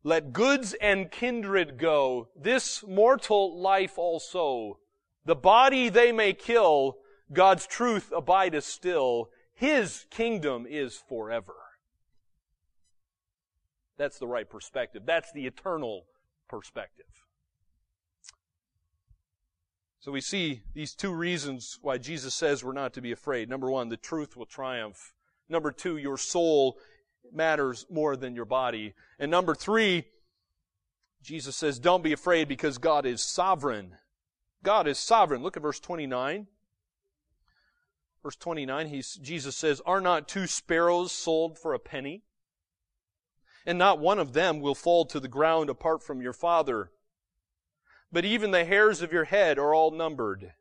Let 0.03 0.33
goods 0.33 0.75
and 0.81 1.11
kindred 1.11 1.79
go, 1.79 2.29
this 2.37 2.85
mortal 2.87 3.61
life 3.61 3.99
also. 3.99 4.79
The 5.25 5.35
body 5.35 5.89
they 5.89 6.13
may 6.13 6.35
kill, 6.35 6.99
God's 7.33 7.67
truth 7.67 8.13
abideth 8.15 8.65
still. 8.65 9.31
His 9.55 10.05
kingdom 10.11 10.67
is 10.69 10.97
forever. 11.09 11.55
That's 13.97 14.19
the 14.19 14.27
right 14.27 14.49
perspective. 14.49 15.03
That's 15.07 15.33
the 15.33 15.47
eternal 15.47 16.05
perspective. 16.49 17.24
So 20.05 20.13
we 20.13 20.21
see 20.21 20.61
these 20.75 20.95
two 20.95 21.15
reasons 21.15 21.79
why 21.81 21.97
Jesus 21.97 22.35
says 22.35 22.63
we're 22.63 22.75
not 22.75 22.93
to 22.93 23.01
be 23.01 23.11
afraid. 23.11 23.49
Number 23.49 23.71
one, 23.71 23.89
the 23.89 23.97
truth 23.97 24.37
will 24.37 24.45
triumph. 24.45 25.15
Number 25.49 25.73
two, 25.73 25.97
your 25.97 26.19
soul 26.19 26.77
matters 27.33 27.87
more 27.89 28.15
than 28.15 28.37
your 28.37 28.45
body. 28.45 28.93
And 29.19 29.31
number 29.31 29.55
three, 29.55 30.05
Jesus 31.23 31.57
says, 31.57 31.79
don't 31.79 32.05
be 32.05 32.13
afraid 32.13 32.49
because 32.49 32.77
God 32.77 33.07
is 33.07 33.23
sovereign. 33.23 33.97
God 34.63 34.87
is 34.87 34.99
sovereign. 34.99 35.43
Look 35.43 35.57
at 35.57 35.63
verse 35.63 35.81
29. 35.81 36.49
Verse 38.23 38.37
29, 38.37 38.89
he's, 38.89 39.15
Jesus 39.15 39.57
says, 39.57 39.81
Are 39.87 40.03
not 40.03 40.29
two 40.29 40.47
sparrows 40.47 41.13
sold 41.13 41.59
for 41.59 41.73
a 41.73 41.79
penny? 41.79 42.25
And 43.65 43.79
not 43.79 44.01
one 44.01 44.19
of 44.19 44.35
them 44.35 44.61
will 44.61 44.75
fall 44.75 45.07
to 45.07 45.19
the 45.19 45.29
ground 45.29 45.71
apart 45.71 46.03
from 46.03 46.21
your 46.21 46.35
Father. 46.35 46.91
But 48.15 48.25
even 48.25 48.53
the 48.53 48.65
hairs 48.65 49.03
of 49.03 49.13
your 49.13 49.25
head 49.25 49.59
are 49.59 49.75
all 49.75 49.91
numbered. 49.91 50.53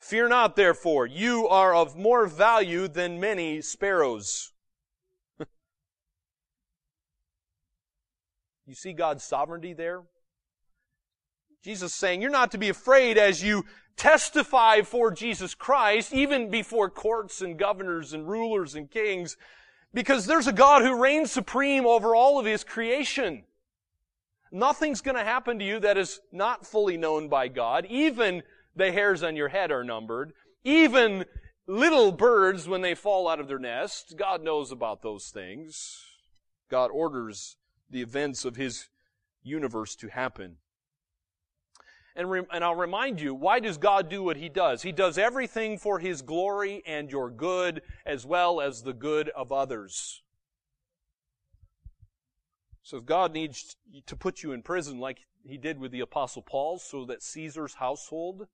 Fear 0.00 0.30
not, 0.30 0.56
therefore, 0.56 1.06
you 1.06 1.46
are 1.46 1.72
of 1.72 1.96
more 1.96 2.26
value 2.26 2.88
than 2.88 3.20
many 3.20 3.60
sparrows. 3.60 4.52
you 8.66 8.74
see 8.74 8.92
God's 8.94 9.22
sovereignty 9.22 9.74
there? 9.74 10.02
Jesus 11.62 11.94
saying, 11.94 12.20
You're 12.20 12.32
not 12.32 12.50
to 12.50 12.58
be 12.58 12.68
afraid 12.68 13.16
as 13.16 13.44
you 13.44 13.64
testify 13.96 14.82
for 14.82 15.12
Jesus 15.12 15.54
Christ, 15.54 16.12
even 16.12 16.50
before 16.50 16.90
courts 16.90 17.42
and 17.42 17.56
governors 17.56 18.12
and 18.12 18.28
rulers 18.28 18.74
and 18.74 18.90
kings, 18.90 19.36
because 19.94 20.26
there's 20.26 20.48
a 20.48 20.52
God 20.52 20.82
who 20.82 21.00
reigns 21.00 21.30
supreme 21.30 21.86
over 21.86 22.16
all 22.16 22.40
of 22.40 22.46
His 22.46 22.64
creation. 22.64 23.44
Nothing's 24.52 25.00
going 25.00 25.16
to 25.16 25.24
happen 25.24 25.58
to 25.58 25.64
you 25.64 25.80
that 25.80 25.96
is 25.96 26.20
not 26.30 26.66
fully 26.66 26.98
known 26.98 27.28
by 27.28 27.48
God. 27.48 27.86
Even 27.88 28.42
the 28.76 28.92
hairs 28.92 29.22
on 29.22 29.34
your 29.34 29.48
head 29.48 29.72
are 29.72 29.82
numbered. 29.82 30.34
Even 30.62 31.24
little 31.66 32.12
birds, 32.12 32.68
when 32.68 32.82
they 32.82 32.94
fall 32.94 33.28
out 33.28 33.40
of 33.40 33.48
their 33.48 33.58
nest, 33.58 34.14
God 34.18 34.42
knows 34.44 34.70
about 34.70 35.02
those 35.02 35.30
things. 35.30 36.04
God 36.68 36.90
orders 36.92 37.56
the 37.88 38.02
events 38.02 38.44
of 38.44 38.56
His 38.56 38.88
universe 39.42 39.96
to 39.96 40.08
happen. 40.08 40.56
And, 42.14 42.30
re- 42.30 42.46
and 42.52 42.62
I'll 42.62 42.74
remind 42.74 43.22
you, 43.22 43.34
why 43.34 43.58
does 43.58 43.78
God 43.78 44.10
do 44.10 44.22
what 44.22 44.36
He 44.36 44.50
does? 44.50 44.82
He 44.82 44.92
does 44.92 45.16
everything 45.16 45.78
for 45.78 45.98
His 45.98 46.20
glory 46.20 46.82
and 46.86 47.10
your 47.10 47.30
good, 47.30 47.80
as 48.04 48.26
well 48.26 48.60
as 48.60 48.82
the 48.82 48.92
good 48.92 49.30
of 49.30 49.50
others. 49.50 50.22
So 52.82 52.98
if 52.98 53.04
God 53.04 53.32
needs 53.32 53.76
to 54.06 54.16
put 54.16 54.42
you 54.42 54.52
in 54.52 54.62
prison 54.62 54.98
like 54.98 55.18
He 55.44 55.56
did 55.56 55.78
with 55.78 55.92
the 55.92 56.00
Apostle 56.00 56.42
Paul, 56.42 56.78
so 56.78 57.04
that 57.06 57.22
Caesar's 57.22 57.74
household, 57.74 58.48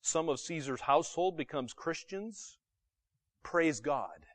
some 0.00 0.28
of 0.28 0.40
Caesar's 0.40 0.82
household 0.82 1.36
becomes 1.36 1.72
Christians, 1.72 2.58
praise 3.42 3.80
God. 3.80 4.26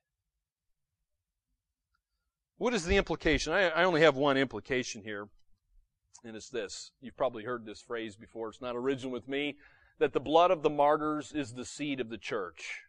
What 2.58 2.74
is 2.74 2.86
the 2.86 2.98
implication? 2.98 3.54
I, 3.54 3.70
I 3.70 3.84
only 3.84 4.02
have 4.02 4.16
one 4.16 4.38
implication 4.38 5.04
here 5.04 5.30
and 6.24 6.36
it's 6.36 6.50
this. 6.50 6.92
You've 7.02 7.18
probably 7.18 7.44
heard 7.44 7.66
this 7.66 7.82
phrase 7.82 8.16
before. 8.16 8.50
It's 8.50 8.62
not 8.62 8.76
original 8.76 9.12
with 9.12 9.28
me. 9.28 9.58
That 10.00 10.14
the 10.14 10.20
blood 10.20 10.52
of 10.52 10.64
the 10.64 10.70
martyrs 10.70 11.32
is 11.32 11.54
the 11.54 11.66
seed 11.66 12.00
of 12.00 12.10
the 12.10 12.18
church. 12.18 12.82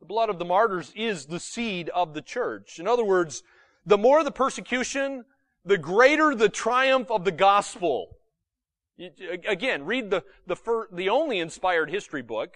The 0.00 0.06
blood 0.06 0.28
of 0.28 0.38
the 0.38 0.44
martyrs 0.44 0.92
is 0.94 1.26
the 1.26 1.40
seed 1.40 1.88
of 1.90 2.14
the 2.14 2.22
church. 2.22 2.78
In 2.78 2.86
other 2.86 3.04
words, 3.04 3.42
the 3.86 3.98
more 3.98 4.24
the 4.24 4.30
persecution, 4.30 5.24
the 5.64 5.78
greater 5.78 6.34
the 6.34 6.48
triumph 6.48 7.10
of 7.10 7.24
the 7.24 7.32
gospel. 7.32 8.16
Again, 9.46 9.84
read 9.84 10.10
the, 10.10 10.24
the, 10.46 10.56
fir- 10.56 10.88
the 10.92 11.08
only 11.08 11.38
inspired 11.38 11.90
history 11.90 12.22
book, 12.22 12.54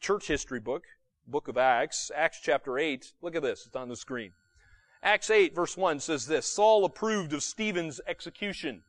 church 0.00 0.28
history 0.28 0.60
book, 0.60 0.84
book 1.26 1.48
of 1.48 1.56
Acts, 1.56 2.10
Acts 2.14 2.40
chapter 2.42 2.78
8. 2.78 3.12
Look 3.20 3.34
at 3.34 3.42
this. 3.42 3.66
It's 3.66 3.76
on 3.76 3.88
the 3.88 3.96
screen. 3.96 4.32
Acts 5.02 5.30
8 5.30 5.54
verse 5.54 5.76
1 5.76 5.98
says 5.98 6.26
this, 6.26 6.46
Saul 6.46 6.84
approved 6.84 7.32
of 7.32 7.42
Stephen's 7.42 8.00
execution. 8.06 8.82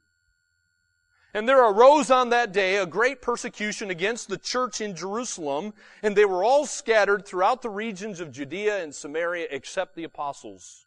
And 1.33 1.49
there 1.49 1.67
arose 1.67 2.11
on 2.11 2.29
that 2.29 2.53
day 2.53 2.77
a 2.77 2.85
great 2.85 3.19
persecution 3.19 3.89
against 3.89 4.29
the 4.29 4.37
church 4.37 4.79
in 4.79 4.95
Jerusalem, 4.95 5.73
and 6.03 6.15
they 6.15 6.25
were 6.25 6.43
all 6.43 6.67
scattered 6.67 7.25
throughout 7.25 7.63
the 7.63 7.71
regions 7.71 8.19
of 8.19 8.31
Judea 8.31 8.83
and 8.83 8.93
Samaria 8.93 9.47
except 9.49 9.95
the 9.95 10.03
apostles. 10.03 10.82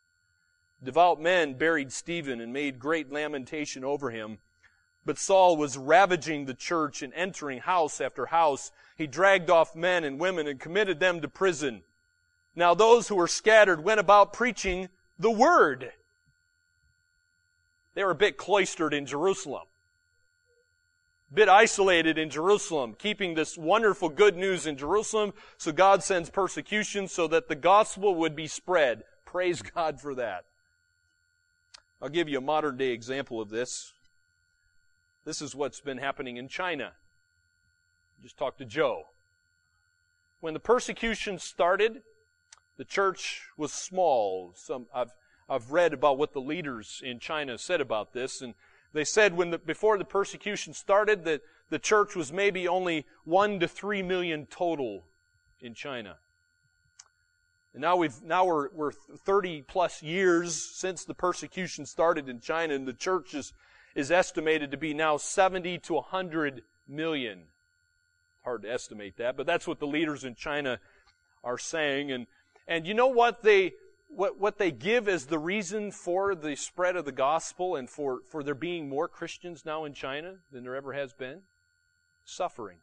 Devout 0.86 1.20
men 1.20 1.54
buried 1.54 1.92
Stephen 1.92 2.40
and 2.40 2.52
made 2.52 2.78
great 2.78 3.12
lamentation 3.12 3.84
over 3.84 4.10
him. 4.10 4.38
But 5.04 5.18
Saul 5.18 5.56
was 5.56 5.76
ravaging 5.76 6.46
the 6.46 6.54
church 6.54 7.02
and 7.02 7.12
entering 7.12 7.58
house 7.58 8.00
after 8.00 8.26
house. 8.26 8.72
He 8.96 9.06
dragged 9.06 9.50
off 9.50 9.76
men 9.76 10.04
and 10.04 10.18
women 10.18 10.46
and 10.46 10.58
committed 10.58 10.98
them 10.98 11.20
to 11.20 11.28
prison. 11.28 11.82
Now 12.54 12.72
those 12.72 13.08
who 13.08 13.16
were 13.16 13.28
scattered 13.28 13.84
went 13.84 14.00
about 14.00 14.32
preaching 14.32 14.88
the 15.18 15.30
word. 15.30 15.92
They 17.94 18.02
were 18.02 18.12
a 18.12 18.14
bit 18.14 18.36
cloistered 18.36 18.94
in 18.94 19.04
Jerusalem 19.04 19.66
a 21.30 21.34
bit 21.34 21.48
isolated 21.48 22.18
in 22.18 22.30
Jerusalem, 22.30 22.94
keeping 22.96 23.34
this 23.34 23.58
wonderful 23.58 24.08
good 24.08 24.36
news 24.36 24.66
in 24.66 24.76
Jerusalem. 24.76 25.32
So 25.58 25.72
God 25.72 26.02
sends 26.02 26.30
persecution 26.30 27.08
so 27.08 27.26
that 27.28 27.48
the 27.48 27.56
gospel 27.56 28.14
would 28.14 28.36
be 28.36 28.46
spread. 28.46 29.02
Praise 29.24 29.60
God 29.60 30.00
for 30.00 30.14
that. 30.14 30.44
I'll 32.06 32.12
give 32.12 32.28
you 32.28 32.38
a 32.38 32.40
modern 32.40 32.76
day 32.76 32.90
example 32.90 33.40
of 33.40 33.50
this. 33.50 33.92
This 35.24 35.42
is 35.42 35.56
what's 35.56 35.80
been 35.80 35.98
happening 35.98 36.36
in 36.36 36.46
China. 36.46 36.92
Just 38.22 38.36
talk 38.36 38.58
to 38.58 38.64
Joe. 38.64 39.06
When 40.38 40.54
the 40.54 40.60
persecution 40.60 41.40
started, 41.40 42.02
the 42.76 42.84
church 42.84 43.42
was 43.56 43.72
small. 43.72 44.52
Some 44.54 44.86
I've 44.94 45.10
I've 45.48 45.72
read 45.72 45.92
about 45.92 46.16
what 46.16 46.32
the 46.32 46.40
leaders 46.40 47.02
in 47.04 47.18
China 47.18 47.58
said 47.58 47.80
about 47.80 48.12
this, 48.12 48.40
and 48.40 48.54
they 48.92 49.02
said 49.02 49.36
when 49.36 49.50
the, 49.50 49.58
before 49.58 49.98
the 49.98 50.04
persecution 50.04 50.74
started 50.74 51.24
that 51.24 51.40
the 51.70 51.80
church 51.80 52.14
was 52.14 52.32
maybe 52.32 52.68
only 52.68 53.04
one 53.24 53.58
to 53.58 53.66
three 53.66 54.04
million 54.04 54.46
total 54.46 55.02
in 55.60 55.74
China. 55.74 56.18
And 57.76 57.82
now 57.82 57.96
we've 57.96 58.22
now 58.22 58.46
we're, 58.46 58.70
we're 58.70 58.92
30 58.92 59.60
plus 59.68 60.02
years 60.02 60.54
since 60.54 61.04
the 61.04 61.12
persecution 61.12 61.84
started 61.84 62.26
in 62.26 62.40
China, 62.40 62.72
and 62.72 62.88
the 62.88 62.94
church 62.94 63.34
is, 63.34 63.52
is 63.94 64.10
estimated 64.10 64.70
to 64.70 64.78
be 64.78 64.94
now 64.94 65.18
70 65.18 65.76
to 65.80 65.92
100 65.92 66.62
million. 66.88 67.42
Hard 68.44 68.62
to 68.62 68.72
estimate 68.72 69.18
that, 69.18 69.36
but 69.36 69.44
that's 69.44 69.66
what 69.66 69.78
the 69.78 69.86
leaders 69.86 70.24
in 70.24 70.34
China 70.34 70.80
are 71.44 71.58
saying. 71.58 72.10
And 72.10 72.26
and 72.66 72.86
you 72.86 72.94
know 72.94 73.08
what 73.08 73.42
they 73.42 73.74
what, 74.08 74.40
what 74.40 74.56
they 74.56 74.70
give 74.70 75.06
as 75.06 75.26
the 75.26 75.38
reason 75.38 75.90
for 75.92 76.34
the 76.34 76.56
spread 76.56 76.96
of 76.96 77.04
the 77.04 77.12
gospel 77.12 77.76
and 77.76 77.90
for, 77.90 78.20
for 78.30 78.42
there 78.42 78.54
being 78.54 78.88
more 78.88 79.06
Christians 79.06 79.66
now 79.66 79.84
in 79.84 79.92
China 79.92 80.36
than 80.50 80.64
there 80.64 80.76
ever 80.76 80.94
has 80.94 81.12
been? 81.12 81.40
Suffering. 82.24 82.78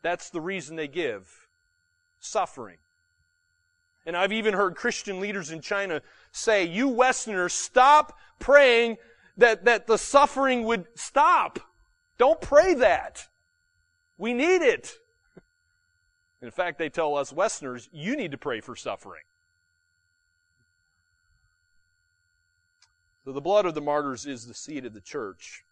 That's 0.00 0.30
the 0.30 0.40
reason 0.40 0.76
they 0.76 0.86
give. 0.86 1.48
Suffering. 2.20 2.76
And 4.04 4.16
I've 4.16 4.32
even 4.32 4.54
heard 4.54 4.74
Christian 4.74 5.20
leaders 5.20 5.50
in 5.50 5.60
China 5.60 6.02
say, 6.32 6.64
you 6.64 6.88
Westerners, 6.88 7.52
stop 7.52 8.18
praying 8.38 8.96
that, 9.36 9.64
that 9.64 9.86
the 9.86 9.98
suffering 9.98 10.64
would 10.64 10.86
stop. 10.94 11.60
Don't 12.18 12.40
pray 12.40 12.74
that. 12.74 13.28
We 14.18 14.32
need 14.34 14.62
it. 14.62 14.92
In 16.40 16.50
fact, 16.50 16.78
they 16.78 16.88
tell 16.88 17.16
us 17.16 17.32
Westerners, 17.32 17.88
you 17.92 18.16
need 18.16 18.32
to 18.32 18.38
pray 18.38 18.60
for 18.60 18.74
suffering. 18.74 19.22
So 23.24 23.32
the 23.32 23.40
blood 23.40 23.66
of 23.66 23.74
the 23.74 23.80
martyrs 23.80 24.26
is 24.26 24.46
the 24.46 24.54
seed 24.54 24.84
of 24.84 24.94
the 24.94 25.00
church. 25.00 25.62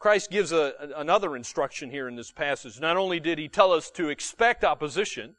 Christ 0.00 0.30
gives 0.30 0.50
a, 0.52 0.92
another 0.96 1.36
instruction 1.36 1.90
here 1.90 2.08
in 2.08 2.16
this 2.16 2.32
passage. 2.32 2.80
Not 2.80 2.96
only 2.96 3.20
did 3.20 3.38
he 3.38 3.48
tell 3.48 3.72
us 3.72 3.90
to 3.92 4.08
expect 4.08 4.64
opposition, 4.64 5.36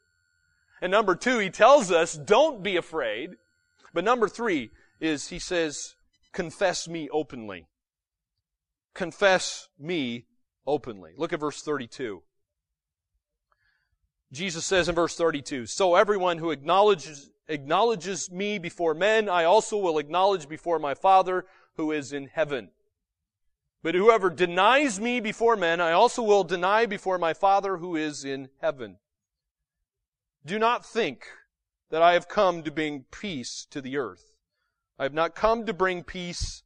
and 0.80 0.90
number 0.90 1.14
two, 1.14 1.38
he 1.38 1.50
tells 1.50 1.90
us 1.90 2.14
don't 2.14 2.62
be 2.62 2.76
afraid, 2.76 3.36
but 3.92 4.04
number 4.04 4.28
three 4.28 4.70
is 5.00 5.28
he 5.28 5.38
says, 5.38 5.94
confess 6.32 6.88
me 6.88 7.08
openly. 7.10 7.66
Confess 8.94 9.68
me 9.78 10.26
openly. 10.66 11.12
Look 11.16 11.32
at 11.32 11.40
verse 11.40 11.62
32. 11.62 12.22
Jesus 14.32 14.64
says 14.64 14.88
in 14.88 14.94
verse 14.94 15.16
32, 15.16 15.66
So 15.66 15.96
everyone 15.96 16.38
who 16.38 16.50
acknowledges 16.50 17.30
acknowledges 17.48 18.30
me 18.30 18.58
before 18.58 18.94
men, 18.94 19.28
I 19.28 19.42
also 19.44 19.76
will 19.76 19.98
acknowledge 19.98 20.48
before 20.48 20.78
my 20.78 20.94
Father 20.94 21.44
who 21.76 21.90
is 21.90 22.12
in 22.12 22.28
heaven. 22.28 22.70
But 23.82 23.94
whoever 23.94 24.30
denies 24.30 25.00
me 25.00 25.20
before 25.20 25.56
men, 25.56 25.80
I 25.80 25.92
also 25.92 26.22
will 26.22 26.44
deny 26.44 26.86
before 26.86 27.18
my 27.18 27.34
Father 27.34 27.78
who 27.78 27.96
is 27.96 28.24
in 28.24 28.50
heaven. 28.60 28.98
Do 30.44 30.58
not 30.58 30.86
think 30.86 31.26
that 31.90 32.02
I 32.02 32.14
have 32.14 32.28
come 32.28 32.62
to 32.62 32.70
bring 32.70 33.04
peace 33.10 33.66
to 33.70 33.80
the 33.80 33.98
earth. 33.98 34.32
I 34.98 35.02
have 35.02 35.12
not 35.12 35.34
come 35.34 35.66
to 35.66 35.74
bring 35.74 36.02
peace, 36.02 36.62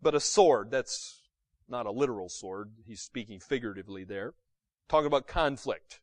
but 0.00 0.14
a 0.14 0.20
sword. 0.20 0.70
That's 0.70 1.20
not 1.68 1.86
a 1.86 1.90
literal 1.90 2.28
sword. 2.28 2.72
He's 2.86 3.02
speaking 3.02 3.40
figuratively 3.40 4.04
there. 4.04 4.34
Talking 4.88 5.06
about 5.06 5.26
conflict. 5.26 6.00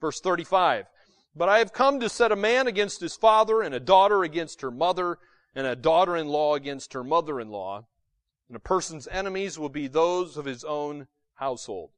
Verse 0.00 0.20
35. 0.20 0.86
But 1.34 1.48
I 1.48 1.58
have 1.58 1.72
come 1.72 2.00
to 2.00 2.08
set 2.08 2.32
a 2.32 2.36
man 2.36 2.66
against 2.66 3.00
his 3.00 3.14
father, 3.14 3.62
and 3.62 3.74
a 3.74 3.80
daughter 3.80 4.24
against 4.24 4.62
her 4.62 4.70
mother, 4.70 5.18
and 5.54 5.66
a 5.66 5.76
daughter-in-law 5.76 6.54
against 6.54 6.94
her 6.94 7.04
mother-in-law. 7.04 7.86
And 8.48 8.56
a 8.56 8.60
person's 8.60 9.08
enemies 9.08 9.58
will 9.58 9.68
be 9.68 9.86
those 9.86 10.36
of 10.36 10.44
his 10.44 10.64
own 10.64 11.08
household. 11.34 11.90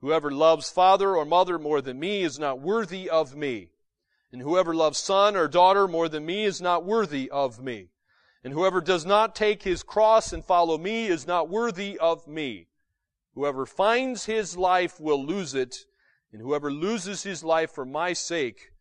Whoever 0.00 0.30
loves 0.30 0.70
father 0.70 1.14
or 1.14 1.24
mother 1.24 1.58
more 1.58 1.80
than 1.82 2.00
me 2.00 2.22
is 2.22 2.38
not 2.38 2.60
worthy 2.60 3.08
of 3.08 3.36
me. 3.36 3.70
And 4.32 4.40
whoever 4.40 4.74
loves 4.74 4.98
son 4.98 5.36
or 5.36 5.48
daughter 5.48 5.86
more 5.86 6.08
than 6.08 6.24
me 6.24 6.44
is 6.44 6.60
not 6.60 6.84
worthy 6.84 7.28
of 7.30 7.62
me. 7.62 7.88
And 8.42 8.54
whoever 8.54 8.80
does 8.80 9.04
not 9.04 9.34
take 9.34 9.62
his 9.62 9.82
cross 9.82 10.32
and 10.32 10.44
follow 10.44 10.78
me 10.78 11.06
is 11.06 11.26
not 11.26 11.50
worthy 11.50 11.98
of 11.98 12.26
me. 12.26 12.68
Whoever 13.34 13.66
finds 13.66 14.24
his 14.24 14.56
life 14.56 14.98
will 14.98 15.24
lose 15.24 15.54
it, 15.54 15.84
and 16.32 16.40
whoever 16.40 16.72
loses 16.72 17.22
his 17.22 17.44
life 17.44 17.70
for 17.70 17.84
my 17.84 18.12
sake 18.12 18.72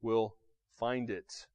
will 0.00 0.36
find 0.78 1.10
it. 1.10 1.46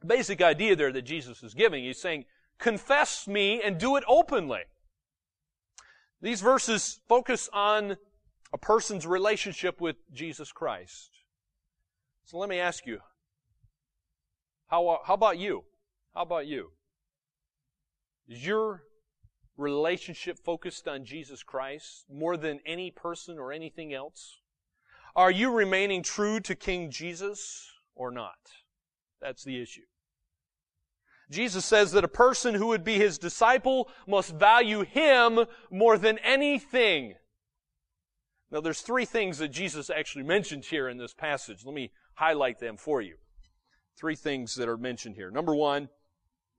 The 0.00 0.06
basic 0.06 0.40
idea 0.40 0.76
there 0.76 0.92
that 0.92 1.02
Jesus 1.02 1.42
is 1.42 1.54
giving, 1.54 1.84
he's 1.84 2.00
saying, 2.00 2.26
confess 2.58 3.26
me 3.26 3.60
and 3.60 3.78
do 3.78 3.96
it 3.96 4.04
openly. 4.06 4.62
These 6.20 6.40
verses 6.40 7.00
focus 7.08 7.48
on 7.52 7.96
a 8.52 8.58
person's 8.58 9.06
relationship 9.06 9.80
with 9.80 9.96
Jesus 10.12 10.52
Christ. 10.52 11.10
So 12.24 12.38
let 12.38 12.48
me 12.48 12.58
ask 12.58 12.86
you, 12.86 13.00
how, 14.68 14.88
uh, 14.88 14.98
how 15.04 15.14
about 15.14 15.38
you? 15.38 15.64
How 16.14 16.22
about 16.22 16.46
you? 16.46 16.72
Is 18.28 18.44
your 18.44 18.82
relationship 19.56 20.38
focused 20.38 20.88
on 20.88 21.04
Jesus 21.04 21.42
Christ 21.42 22.04
more 22.10 22.36
than 22.36 22.60
any 22.66 22.90
person 22.90 23.38
or 23.38 23.52
anything 23.52 23.94
else? 23.94 24.40
Are 25.14 25.30
you 25.30 25.52
remaining 25.52 26.02
true 26.02 26.40
to 26.40 26.54
King 26.54 26.90
Jesus 26.90 27.70
or 27.94 28.10
not? 28.10 28.38
That's 29.20 29.44
the 29.44 29.60
issue. 29.60 29.82
Jesus 31.30 31.64
says 31.64 31.92
that 31.92 32.04
a 32.04 32.08
person 32.08 32.54
who 32.54 32.68
would 32.68 32.84
be 32.84 32.98
his 32.98 33.18
disciple 33.18 33.88
must 34.06 34.34
value 34.34 34.82
him 34.84 35.40
more 35.70 35.98
than 35.98 36.18
anything. 36.18 37.14
Now 38.50 38.60
there's 38.60 38.80
three 38.80 39.04
things 39.04 39.38
that 39.38 39.48
Jesus 39.48 39.90
actually 39.90 40.24
mentioned 40.24 40.66
here 40.66 40.88
in 40.88 40.98
this 40.98 41.14
passage. 41.14 41.64
Let 41.64 41.74
me 41.74 41.90
highlight 42.14 42.60
them 42.60 42.76
for 42.76 43.02
you. 43.02 43.16
Three 43.98 44.14
things 44.14 44.54
that 44.54 44.68
are 44.68 44.76
mentioned 44.76 45.16
here. 45.16 45.30
Number 45.30 45.54
one, 45.54 45.88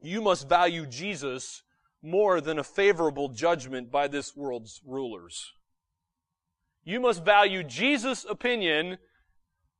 you 0.01 0.21
must 0.21 0.49
value 0.49 0.85
Jesus 0.85 1.63
more 2.03 2.41
than 2.41 2.59
a 2.59 2.63
favorable 2.63 3.29
judgment 3.29 3.91
by 3.91 4.07
this 4.07 4.35
world's 4.35 4.81
rulers. 4.85 5.53
You 6.83 6.99
must 6.99 7.23
value 7.23 7.63
Jesus' 7.63 8.25
opinion 8.29 8.97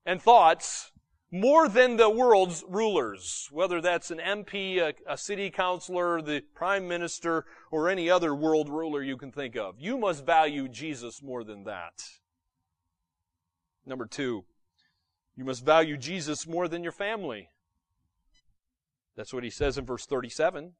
and 0.05 0.21
thoughts 0.21 0.91
more 1.31 1.67
than 1.67 1.97
the 1.97 2.09
world's 2.09 2.63
rulers, 2.67 3.49
whether 3.51 3.81
that's 3.81 4.11
an 4.11 4.19
MP, 4.19 4.77
a, 4.77 4.93
a, 5.11 5.17
city 5.17 5.49
councilor, 5.49 6.21
the 6.21 6.41
prime 6.55 6.87
minister, 6.87 7.45
or 7.69 7.89
any 7.89 8.09
other 8.09 8.33
world 8.33 8.69
ruler 8.69 9.03
you 9.03 9.17
can 9.17 9.31
think 9.31 9.57
of. 9.57 9.75
You 9.77 9.97
must 9.97 10.25
value 10.25 10.69
Jesus 10.69 11.21
more 11.21 11.43
than 11.43 11.65
that. 11.65 12.03
Number 13.85 14.05
two, 14.05 14.45
you 15.35 15.43
must 15.43 15.65
value 15.65 15.97
Jesus 15.97 16.47
more 16.47 16.67
than 16.67 16.81
your 16.81 16.93
family. 16.93 17.49
That's 19.17 19.33
what 19.33 19.43
he 19.43 19.49
says 19.49 19.77
in 19.77 19.85
verse 19.85 20.05
37. 20.05 20.73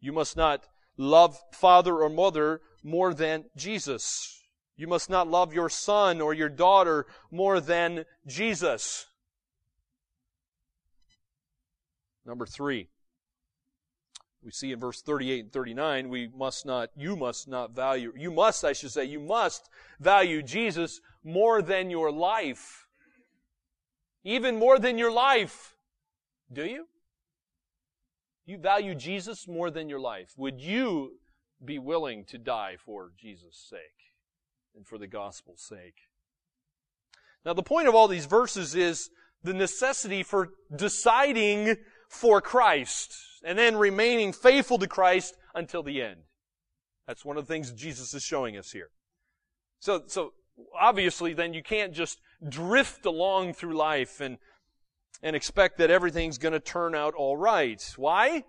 You 0.00 0.12
must 0.12 0.36
not 0.36 0.66
love 0.98 1.38
father 1.52 1.96
or 1.96 2.10
mother 2.10 2.60
more 2.82 3.14
than 3.14 3.44
Jesus. 3.56 4.42
You 4.76 4.88
must 4.88 5.08
not 5.08 5.28
love 5.28 5.54
your 5.54 5.68
son 5.68 6.20
or 6.20 6.34
your 6.34 6.48
daughter 6.48 7.06
more 7.30 7.60
than 7.60 8.04
Jesus. 8.26 9.06
Number 12.24 12.46
three, 12.46 12.88
we 14.44 14.50
see 14.50 14.72
in 14.72 14.80
verse 14.80 15.02
38 15.02 15.44
and 15.44 15.52
39, 15.52 16.08
we 16.08 16.28
must 16.36 16.66
not, 16.66 16.90
you 16.96 17.16
must 17.16 17.48
not 17.48 17.74
value, 17.74 18.12
you 18.16 18.30
must, 18.30 18.64
I 18.64 18.72
should 18.72 18.90
say, 18.90 19.04
you 19.04 19.20
must 19.20 19.68
value 20.00 20.42
Jesus 20.42 21.00
more 21.24 21.62
than 21.62 21.90
your 21.90 22.10
life. 22.10 22.86
Even 24.24 24.58
more 24.58 24.78
than 24.78 24.98
your 24.98 25.12
life. 25.12 25.76
Do 26.52 26.64
you? 26.64 26.86
You 28.44 28.58
value 28.58 28.94
Jesus 28.94 29.46
more 29.46 29.70
than 29.70 29.88
your 29.88 30.00
life. 30.00 30.32
Would 30.36 30.60
you 30.60 31.12
be 31.64 31.78
willing 31.78 32.24
to 32.26 32.38
die 32.38 32.76
for 32.84 33.12
Jesus' 33.16 33.64
sake 33.70 33.80
and 34.76 34.86
for 34.86 34.98
the 34.98 35.06
gospel's 35.06 35.62
sake? 35.62 36.08
Now, 37.44 37.54
the 37.54 37.62
point 37.62 37.88
of 37.88 37.94
all 37.94 38.08
these 38.08 38.26
verses 38.26 38.74
is 38.74 39.10
the 39.42 39.54
necessity 39.54 40.22
for 40.22 40.50
deciding 40.74 41.76
for 42.12 42.40
Christ 42.40 43.14
and 43.42 43.58
then 43.58 43.76
remaining 43.76 44.32
faithful 44.32 44.78
to 44.78 44.86
Christ 44.86 45.34
until 45.54 45.82
the 45.82 46.02
end. 46.02 46.20
That's 47.06 47.24
one 47.24 47.36
of 47.36 47.46
the 47.46 47.52
things 47.52 47.72
Jesus 47.72 48.14
is 48.14 48.22
showing 48.22 48.56
us 48.56 48.70
here. 48.70 48.90
So, 49.80 50.02
so 50.06 50.34
obviously 50.78 51.32
then 51.32 51.54
you 51.54 51.62
can't 51.62 51.92
just 51.92 52.20
drift 52.46 53.06
along 53.06 53.54
through 53.54 53.76
life 53.76 54.20
and 54.20 54.38
and 55.22 55.36
expect 55.36 55.78
that 55.78 55.90
everything's 55.90 56.38
going 56.38 56.52
to 56.52 56.60
turn 56.60 56.94
out 56.94 57.14
all 57.14 57.36
right. 57.36 57.82
Why? 57.96 58.44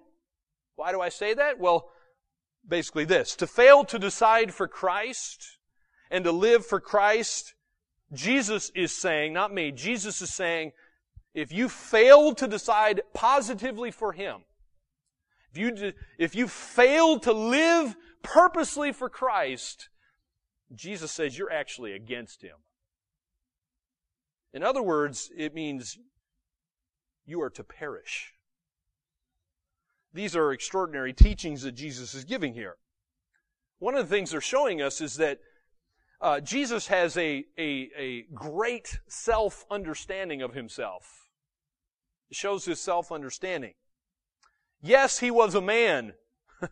Why 0.75 0.91
do 0.91 1.01
I 1.01 1.09
say 1.09 1.35
that? 1.35 1.59
Well, 1.59 1.89
basically 2.67 3.05
this. 3.05 3.35
To 3.37 3.47
fail 3.47 3.85
to 3.85 3.99
decide 3.99 4.53
for 4.53 4.67
Christ 4.67 5.59
and 6.09 6.23
to 6.23 6.31
live 6.31 6.65
for 6.65 6.79
Christ, 6.79 7.53
Jesus 8.11 8.71
is 8.75 8.95
saying, 8.95 9.33
not 9.33 9.53
me, 9.53 9.71
Jesus 9.71 10.21
is 10.21 10.33
saying, 10.33 10.71
if 11.33 11.51
you 11.51 11.69
fail 11.69 12.33
to 12.35 12.47
decide 12.47 13.01
positively 13.13 13.91
for 13.91 14.13
Him, 14.13 14.43
if 15.53 15.57
you, 15.57 15.93
if 16.17 16.35
you 16.35 16.47
fail 16.47 17.19
to 17.19 17.33
live 17.33 17.95
purposely 18.21 18.91
for 18.91 19.09
Christ, 19.09 19.89
Jesus 20.73 21.11
says 21.11 21.37
you're 21.37 21.51
actually 21.51 21.93
against 21.93 22.41
Him. 22.41 22.57
In 24.53 24.63
other 24.63 24.83
words, 24.83 25.31
it 25.35 25.53
means 25.53 25.97
you 27.25 27.41
are 27.41 27.49
to 27.51 27.63
perish. 27.63 28.33
These 30.13 30.35
are 30.35 30.51
extraordinary 30.51 31.13
teachings 31.13 31.63
that 31.63 31.71
Jesus 31.71 32.13
is 32.13 32.23
giving 32.23 32.53
here. 32.53 32.77
One 33.79 33.95
of 33.95 34.07
the 34.07 34.15
things 34.15 34.31
they're 34.31 34.41
showing 34.41 34.81
us 34.81 35.01
is 35.01 35.15
that 35.15 35.39
uh, 36.21 36.39
Jesus 36.39 36.87
has 36.87 37.17
a, 37.17 37.43
a, 37.57 37.89
a 37.97 38.21
great 38.33 38.99
self 39.07 39.65
understanding 39.69 40.41
of 40.41 40.53
himself. 40.53 41.22
It 42.29 42.35
shows 42.37 42.65
his 42.65 42.79
self 42.79 43.11
understanding. 43.11 43.73
Yes, 44.81 45.19
he 45.19 45.31
was 45.31 45.55
a 45.55 45.61
man. 45.61 46.13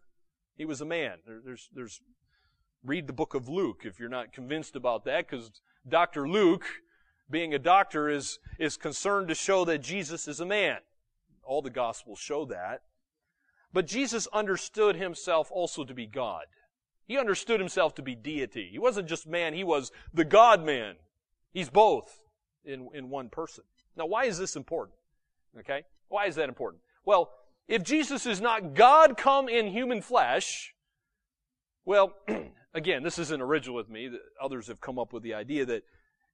he 0.57 0.65
was 0.65 0.81
a 0.81 0.85
man. 0.85 1.17
There, 1.25 1.41
there's, 1.43 1.69
there's, 1.73 2.01
read 2.83 3.07
the 3.07 3.13
book 3.13 3.33
of 3.33 3.47
Luke 3.47 3.81
if 3.85 3.99
you're 3.99 4.09
not 4.09 4.33
convinced 4.33 4.75
about 4.75 5.05
that, 5.05 5.29
because 5.29 5.51
Dr. 5.87 6.27
Luke 6.27 6.65
being 7.31 7.53
a 7.53 7.59
doctor, 7.59 8.09
is, 8.09 8.39
is 8.59 8.77
concerned 8.77 9.29
to 9.29 9.35
show 9.35 9.65
that 9.65 9.79
Jesus 9.79 10.27
is 10.27 10.39
a 10.39 10.45
man. 10.45 10.77
All 11.43 11.61
the 11.61 11.69
Gospels 11.69 12.19
show 12.19 12.45
that. 12.45 12.81
But 13.73 13.87
Jesus 13.87 14.27
understood 14.33 14.97
himself 14.97 15.49
also 15.49 15.85
to 15.85 15.93
be 15.93 16.05
God. 16.05 16.45
He 17.07 17.17
understood 17.17 17.59
himself 17.59 17.95
to 17.95 18.01
be 18.01 18.15
deity. 18.15 18.69
He 18.71 18.77
wasn't 18.77 19.07
just 19.07 19.25
man, 19.25 19.53
he 19.53 19.63
was 19.63 19.91
the 20.13 20.25
God 20.25 20.63
man. 20.63 20.95
He's 21.53 21.69
both 21.69 22.19
in, 22.63 22.89
in 22.93 23.09
one 23.09 23.29
person. 23.29 23.63
Now, 23.95 24.05
why 24.05 24.25
is 24.25 24.37
this 24.37 24.55
important? 24.55 24.97
Okay? 25.59 25.83
Why 26.07 26.27
is 26.27 26.35
that 26.35 26.49
important? 26.49 26.81
Well, 27.05 27.31
if 27.67 27.83
Jesus 27.83 28.25
is 28.25 28.41
not 28.41 28.73
God 28.73 29.17
come 29.17 29.47
in 29.47 29.67
human 29.67 30.01
flesh, 30.01 30.73
well, 31.85 32.13
again, 32.73 33.03
this 33.03 33.19
isn't 33.19 33.41
original 33.41 33.75
with 33.75 33.89
me. 33.89 34.11
Others 34.41 34.67
have 34.67 34.81
come 34.81 34.99
up 34.99 35.13
with 35.13 35.23
the 35.23 35.33
idea 35.33 35.65
that 35.65 35.83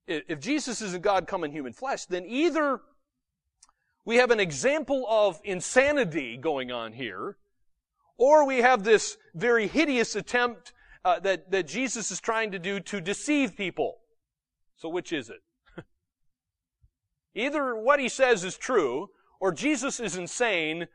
if 0.07 0.39
Jesus 0.39 0.81
isn't 0.81 1.03
God 1.03 1.27
come 1.27 1.43
in 1.43 1.51
human 1.51 1.73
flesh, 1.73 2.05
then 2.05 2.25
either 2.25 2.79
we 4.05 4.17
have 4.17 4.31
an 4.31 4.39
example 4.39 5.05
of 5.09 5.41
insanity 5.43 6.37
going 6.37 6.71
on 6.71 6.93
here, 6.93 7.35
or 8.17 8.45
we 8.45 8.59
have 8.59 8.83
this 8.83 9.17
very 9.35 9.67
hideous 9.67 10.15
attempt 10.15 10.73
uh, 11.03 11.19
that, 11.19 11.51
that 11.51 11.67
Jesus 11.67 12.09
is 12.09 12.19
trying 12.19 12.51
to 12.51 12.59
do 12.59 12.79
to 12.79 13.01
deceive 13.01 13.55
people. 13.55 13.97
So 14.77 14.89
which 14.89 15.11
is 15.11 15.29
it? 15.29 15.41
Either 17.37 17.75
what 17.75 17.99
he 17.99 18.09
says 18.09 18.43
is 18.43 18.57
true, 18.57 19.09
or 19.39 19.51
Jesus 19.51 19.99
is 19.99 20.17
insane, 20.17 20.87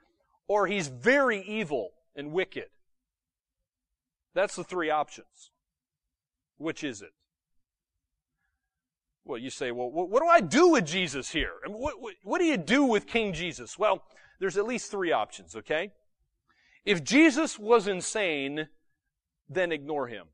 or 0.49 0.66
he's 0.66 0.88
very 0.88 1.43
evil 1.43 1.90
and 2.14 2.32
wicked. 2.32 2.66
That's 4.34 4.57
the 4.57 4.64
three 4.64 4.90
options. 4.90 5.51
Which 6.59 6.84
is 6.84 7.03
it? 7.03 7.12
Well, 9.24 9.38
you 9.38 9.51
say, 9.51 9.70
well, 9.70 9.90
what 9.90 10.20
do 10.20 10.28
I 10.28 10.40
do 10.40 10.68
with 10.70 10.84
Jesus 10.84 11.30
here? 11.30 11.53
What, 11.66 12.01
what, 12.01 12.14
what 12.24 12.40
do 12.40 12.45
you 12.45 12.57
do 12.57 12.84
with 12.84 13.07
King 13.07 13.32
Jesus? 13.32 13.78
Well, 13.78 14.03
there's 14.40 14.57
at 14.57 14.66
least 14.66 14.90
three 14.90 15.12
options, 15.12 15.55
okay? 15.55 15.93
If 16.84 17.05
Jesus 17.05 17.59
was 17.59 17.86
insane, 17.86 18.66
then 19.49 19.70
ignore 19.70 20.09
him. 20.09 20.26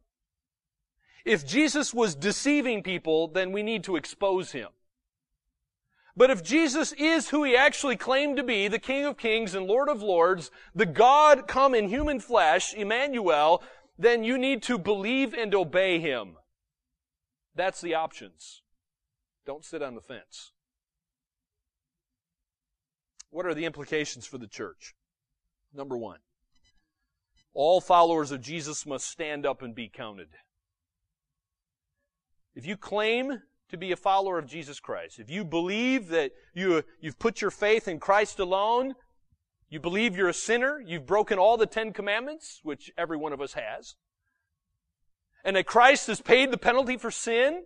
If 1.27 1.47
Jesus 1.47 1.93
was 1.93 2.15
deceiving 2.15 2.83
people, 2.83 3.29
then 3.29 3.53
we 3.53 3.63
need 3.63 3.85
to 3.85 3.97
expose 3.97 4.53
him. 4.53 4.69
But 6.19 6.31
if 6.31 6.43
Jesus 6.43 6.93
is 6.95 7.29
who 7.29 7.45
he 7.45 7.57
actually 7.57 7.95
claimed 7.95 8.39
to 8.39 8.43
be, 8.43 8.67
the 8.67 8.81
King 8.81 9.05
of 9.05 9.17
Kings 9.17 9.55
and 9.55 9.69
Lord 9.69 9.89
of 9.89 10.03
Lords, 10.03 10.51
the 10.75 10.85
God 10.85 11.47
come 11.47 11.77
in 11.77 11.89
human 11.89 12.19
flesh, 12.19 12.75
Emmanuel, 12.75 13.63
then 13.97 14.25
you 14.25 14.37
need 14.37 14.65
to 14.65 14.79
believe 14.79 15.33
and 15.33 15.55
obey 15.55 16.01
him. 16.01 16.35
That's 17.55 17.81
the 17.81 17.95
options. 17.95 18.63
Don't 19.47 19.65
sit 19.65 19.81
on 19.81 19.95
the 19.95 20.01
fence. 20.01 20.51
What 23.31 23.47
are 23.47 23.55
the 23.55 23.65
implications 23.65 24.27
for 24.27 24.39
the 24.39 24.49
church? 24.49 24.97
Number 25.73 25.97
one, 25.97 26.19
all 27.55 27.81
followers 27.81 28.33
of 28.33 28.41
Jesus 28.41 28.85
must 28.85 29.09
stand 29.09 29.47
up 29.47 29.63
and 29.63 29.73
be 29.73 29.89
counted. 29.89 30.31
If 32.57 32.67
you 32.67 32.77
claim 32.77 33.43
to 33.71 33.77
be 33.77 33.93
a 33.93 33.97
follower 33.97 34.39
of 34.39 34.47
Jesus 34.47 34.81
Christ, 34.81 35.19
if 35.19 35.31
you 35.31 35.45
believe 35.45 36.09
that 36.09 36.33
you, 36.55 36.83
you've 37.01 37.19
put 37.19 37.41
your 37.41 37.51
faith 37.51 37.87
in 37.87 38.01
Christ 38.01 38.39
alone, 38.39 38.95
you 39.69 39.79
believe 39.79 40.17
you're 40.17 40.29
a 40.29 40.35
sinner, 40.35 40.83
you've 40.85 41.07
broken 41.07 41.39
all 41.39 41.57
the 41.57 41.67
Ten 41.67 41.93
Commandments, 41.93 42.61
which 42.63 42.91
every 42.97 43.17
one 43.17 43.33
of 43.33 43.41
us 43.41 43.53
has, 43.53 43.97
and 45.45 45.57
that 45.57 45.67
Christ 45.67 46.07
has 46.07 46.21
paid 46.21 46.51
the 46.51 46.59
penalty 46.59 46.97
for 46.97 47.11
sin, 47.11 47.65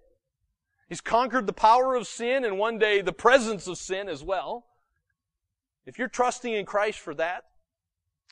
He's 0.92 1.00
conquered 1.00 1.46
the 1.46 1.54
power 1.54 1.94
of 1.94 2.06
sin 2.06 2.44
and 2.44 2.58
one 2.58 2.78
day 2.78 3.00
the 3.00 3.14
presence 3.14 3.66
of 3.66 3.78
sin 3.78 4.10
as 4.10 4.22
well. 4.22 4.66
If 5.86 5.98
you're 5.98 6.06
trusting 6.06 6.52
in 6.52 6.66
Christ 6.66 6.98
for 6.98 7.14
that, 7.14 7.44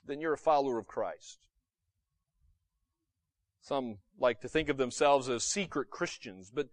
then 0.07 0.21
you're 0.21 0.35
a 0.35 0.37
follower 0.37 0.79
of 0.79 0.87
Christ. 0.87 1.39
Some 3.63 3.97
like 4.19 4.43
to 4.43 4.49
think 4.49 4.69
of 4.69 4.77
themselves 4.77 5.31
as 5.31 5.43
secret 5.43 5.89
Christians, 5.89 6.51
but 6.55 6.69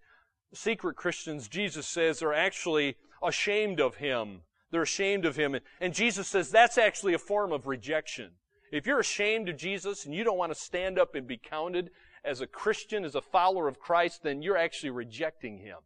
secret 0.53 0.95
Christians, 0.95 1.47
Jesus 1.47 1.87
says, 1.87 2.21
are 2.21 2.33
actually 2.33 2.95
ashamed 3.23 3.79
of 3.79 3.95
Him. 3.95 4.41
They're 4.71 4.81
ashamed 4.81 5.25
of 5.25 5.35
Him. 5.35 5.57
And 5.79 5.93
Jesus 5.93 6.27
says 6.27 6.49
that's 6.49 6.77
actually 6.77 7.13
a 7.13 7.19
form 7.19 7.51
of 7.51 7.67
rejection. 7.67 8.31
If 8.71 8.85
you're 8.85 8.99
ashamed 8.99 9.49
of 9.49 9.57
Jesus 9.57 10.05
and 10.05 10.13
you 10.13 10.23
don't 10.23 10.37
want 10.37 10.53
to 10.53 10.59
stand 10.59 10.99
up 10.99 11.15
and 11.15 11.25
be 11.25 11.37
counted 11.37 11.89
as 12.25 12.41
a 12.41 12.47
Christian, 12.47 13.05
as 13.05 13.15
a 13.15 13.21
follower 13.21 13.67
of 13.67 13.79
Christ, 13.79 14.23
then 14.23 14.41
you're 14.41 14.57
actually 14.57 14.89
rejecting 14.89 15.59
Him. 15.59 15.77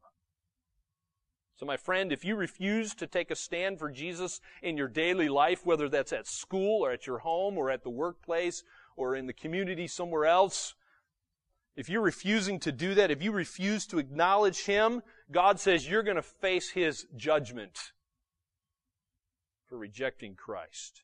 So 1.55 1.68
my 1.68 1.78
friend, 1.78 2.12
if 2.12 2.26
you 2.26 2.36
refuse 2.36 2.95
to 2.95 3.05
take 3.05 3.30
a 3.30 3.36
stand 3.36 3.78
for 3.78 3.91
Jesus 3.91 4.41
in 4.64 4.78
your 4.78 4.88
daily 4.88 5.30
life, 5.30 5.64
whether 5.64 5.88
that's 5.89 6.12
at 6.12 6.26
school 6.26 6.84
or 6.84 6.91
at 6.91 7.05
your 7.05 7.20
home 7.20 7.55
or 7.55 7.70
at 7.70 7.84
the 7.84 7.91
workplace 7.91 8.64
or 8.95 9.16
in 9.16 9.28
the 9.28 9.34
community 9.34 9.86
somewhere 9.86 10.26
else, 10.26 10.74
if 11.76 11.89
you're 11.89 12.01
refusing 12.01 12.59
to 12.61 12.72
do 12.72 12.95
that, 12.95 13.11
if 13.11 13.24
you 13.24 13.32
refuse 13.32 13.86
to 13.88 13.99
acknowledge 13.99 14.65
Him, 14.65 15.01
God 15.32 15.59
says 15.59 15.88
you're 15.88 16.03
going 16.03 16.17
to 16.17 16.22
face 16.22 16.72
His 16.72 17.07
judgment 17.15 17.91
for 19.67 19.78
rejecting 19.78 20.36
Christ. 20.36 21.03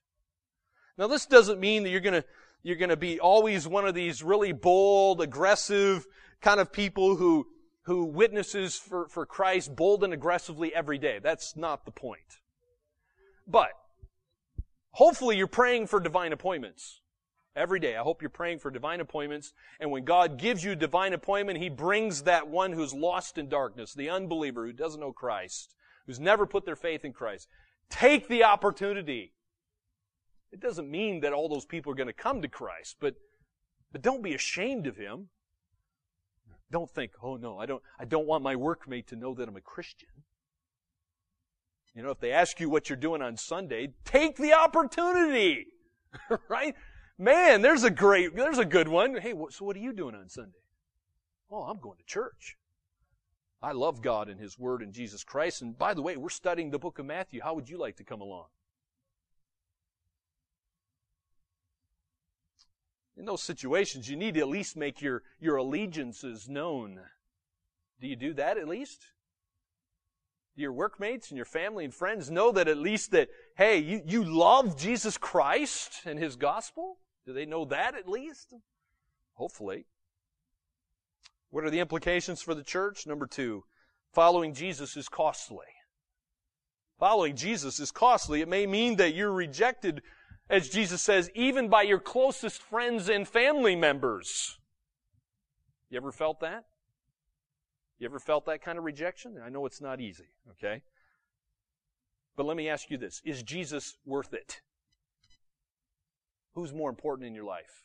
Now 0.97 1.07
this 1.07 1.25
doesn't 1.25 1.59
mean 1.59 1.83
that 1.83 1.89
you're 1.89 2.01
going 2.01 2.21
to, 2.21 2.25
you're 2.63 2.75
going 2.75 2.89
to 2.89 2.97
be 2.97 3.19
always 3.19 3.67
one 3.67 3.87
of 3.87 3.95
these 3.95 4.23
really 4.23 4.51
bold, 4.51 5.21
aggressive 5.21 6.05
kind 6.41 6.59
of 6.59 6.73
people 6.73 7.15
who, 7.15 7.47
who 7.83 8.03
witnesses 8.03 8.75
for, 8.77 9.07
for 9.07 9.25
Christ 9.25 9.75
bold 9.75 10.03
and 10.03 10.13
aggressively 10.13 10.75
every 10.75 10.97
day. 10.97 11.19
That's 11.23 11.55
not 11.55 11.85
the 11.85 11.91
point. 11.91 12.39
But, 13.47 13.69
hopefully 14.91 15.37
you're 15.37 15.47
praying 15.47 15.87
for 15.87 16.01
divine 16.01 16.33
appointments 16.33 16.99
every 17.57 17.79
day. 17.79 17.95
I 17.95 18.03
hope 18.03 18.21
you're 18.21 18.29
praying 18.29 18.59
for 18.59 18.71
divine 18.71 19.01
appointments. 19.01 19.53
And 19.79 19.91
when 19.91 20.05
God 20.05 20.37
gives 20.37 20.63
you 20.63 20.75
divine 20.75 21.13
appointment, 21.13 21.59
He 21.59 21.69
brings 21.69 22.23
that 22.23 22.47
one 22.47 22.71
who's 22.71 22.93
lost 22.93 23.37
in 23.37 23.49
darkness, 23.49 23.93
the 23.93 24.09
unbeliever 24.09 24.65
who 24.65 24.73
doesn't 24.73 25.01
know 25.01 25.11
Christ, 25.11 25.75
who's 26.05 26.19
never 26.19 26.45
put 26.45 26.65
their 26.65 26.75
faith 26.75 27.03
in 27.03 27.13
Christ. 27.13 27.47
Take 27.89 28.27
the 28.27 28.43
opportunity. 28.43 29.33
It 30.51 30.59
doesn't 30.59 30.89
mean 30.89 31.21
that 31.21 31.33
all 31.33 31.49
those 31.49 31.65
people 31.65 31.91
are 31.91 31.95
going 31.95 32.07
to 32.07 32.13
come 32.13 32.41
to 32.41 32.47
Christ, 32.47 32.97
but, 32.99 33.15
but 33.91 34.01
don't 34.01 34.23
be 34.23 34.33
ashamed 34.33 34.87
of 34.87 34.95
Him. 34.95 35.29
Don't 36.71 36.89
think, 36.89 37.11
oh 37.23 37.37
no, 37.37 37.57
I 37.57 37.65
don't, 37.65 37.81
I 37.99 38.05
don't 38.05 38.27
want 38.27 38.43
my 38.43 38.55
workmate 38.55 39.07
to 39.07 39.15
know 39.15 39.33
that 39.33 39.47
I'm 39.47 39.55
a 39.55 39.61
Christian. 39.61 40.09
You 41.95 42.03
know, 42.03 42.11
if 42.11 42.19
they 42.19 42.31
ask 42.31 42.59
you 42.59 42.69
what 42.69 42.89
you're 42.89 42.97
doing 42.97 43.21
on 43.21 43.37
Sunday, 43.37 43.89
take 44.05 44.37
the 44.37 44.53
opportunity. 44.53 45.67
right? 46.49 46.75
Man, 47.19 47.61
there's 47.61 47.83
a 47.83 47.89
great, 47.89 48.35
there's 48.35 48.59
a 48.59 48.65
good 48.65 48.87
one. 48.87 49.17
Hey, 49.17 49.33
so 49.49 49.65
what 49.65 49.75
are 49.75 49.79
you 49.79 49.91
doing 49.91 50.13
on 50.13 50.29
Sunday? 50.29 50.59
Oh, 51.49 51.63
I'm 51.63 51.79
going 51.79 51.97
to 51.97 52.05
church. 52.05 52.57
I 53.61 53.71
love 53.71 54.03
God 54.03 54.29
and 54.29 54.39
His 54.39 54.59
Word 54.59 54.83
and 54.83 54.93
Jesus 54.93 55.23
Christ. 55.23 55.63
And 55.63 55.77
by 55.77 55.95
the 55.95 56.01
way, 56.01 56.15
we're 56.15 56.29
studying 56.29 56.69
the 56.69 56.77
book 56.77 56.99
of 56.99 57.07
Matthew. 57.07 57.41
How 57.41 57.55
would 57.55 57.69
you 57.69 57.79
like 57.79 57.95
to 57.97 58.03
come 58.03 58.21
along? 58.21 58.45
In 63.17 63.25
those 63.25 63.41
situations, 63.41 64.07
you 64.07 64.15
need 64.15 64.35
to 64.35 64.41
at 64.41 64.47
least 64.47 64.77
make 64.77 65.01
your, 65.01 65.23
your 65.39 65.55
allegiances 65.55 66.47
known. 66.47 66.99
Do 67.99 68.07
you 68.07 68.15
do 68.15 68.35
that 68.35 68.59
at 68.59 68.67
least? 68.67 69.07
Do 70.55 70.61
your 70.61 70.71
workmates 70.71 71.31
and 71.31 71.35
your 71.35 71.45
family 71.45 71.83
and 71.83 71.93
friends 71.93 72.29
know 72.29 72.51
that 72.51 72.67
at 72.67 72.77
least 72.77 73.09
that, 73.11 73.29
hey, 73.55 73.79
you, 73.79 74.03
you 74.05 74.23
love 74.23 74.77
Jesus 74.77 75.17
Christ 75.17 76.01
and 76.05 76.19
His 76.19 76.35
gospel? 76.35 76.99
Do 77.27 77.33
they 77.33 77.45
know 77.45 77.65
that 77.65 77.93
at 77.93 78.07
least? 78.07 78.53
Hopefully. 79.33 79.85
What 81.49 81.65
are 81.65 81.69
the 81.69 81.81
implications 81.81 82.41
for 82.41 82.55
the 82.55 82.63
church? 82.63 83.05
Number 83.05 83.27
two, 83.27 83.65
following 84.13 84.53
Jesus 84.53 84.95
is 84.95 85.09
costly. 85.09 85.65
Following 86.97 87.35
Jesus 87.35 87.81
is 87.81 87.91
costly. 87.91 88.41
It 88.41 88.47
may 88.47 88.65
mean 88.65 88.95
that 88.95 89.13
you're 89.13 89.31
rejected, 89.31 90.01
as 90.49 90.69
Jesus 90.69 91.01
says, 91.01 91.29
even 91.35 91.67
by 91.67 91.81
your 91.81 91.99
closest 91.99 92.61
friends 92.61 93.09
and 93.09 93.27
family 93.27 93.75
members. 93.75 94.57
You 95.89 95.97
ever 95.97 96.13
felt 96.13 96.39
that? 96.39 96.63
You 97.99 98.05
ever 98.07 98.19
felt 98.19 98.45
that 98.45 98.61
kind 98.61 98.77
of 98.77 98.85
rejection? 98.85 99.35
I 99.43 99.49
know 99.49 99.65
it's 99.65 99.81
not 99.81 99.99
easy, 99.99 100.29
okay? 100.51 100.81
But 102.37 102.45
let 102.45 102.55
me 102.55 102.69
ask 102.69 102.89
you 102.89 102.97
this. 102.97 103.21
Is 103.25 103.43
Jesus 103.43 103.97
worth 104.05 104.33
it? 104.33 104.61
Who's 106.57 106.73
more 106.73 106.89
important 106.89 107.27
in 107.27 107.35
your 107.35 107.43
life? 107.43 107.83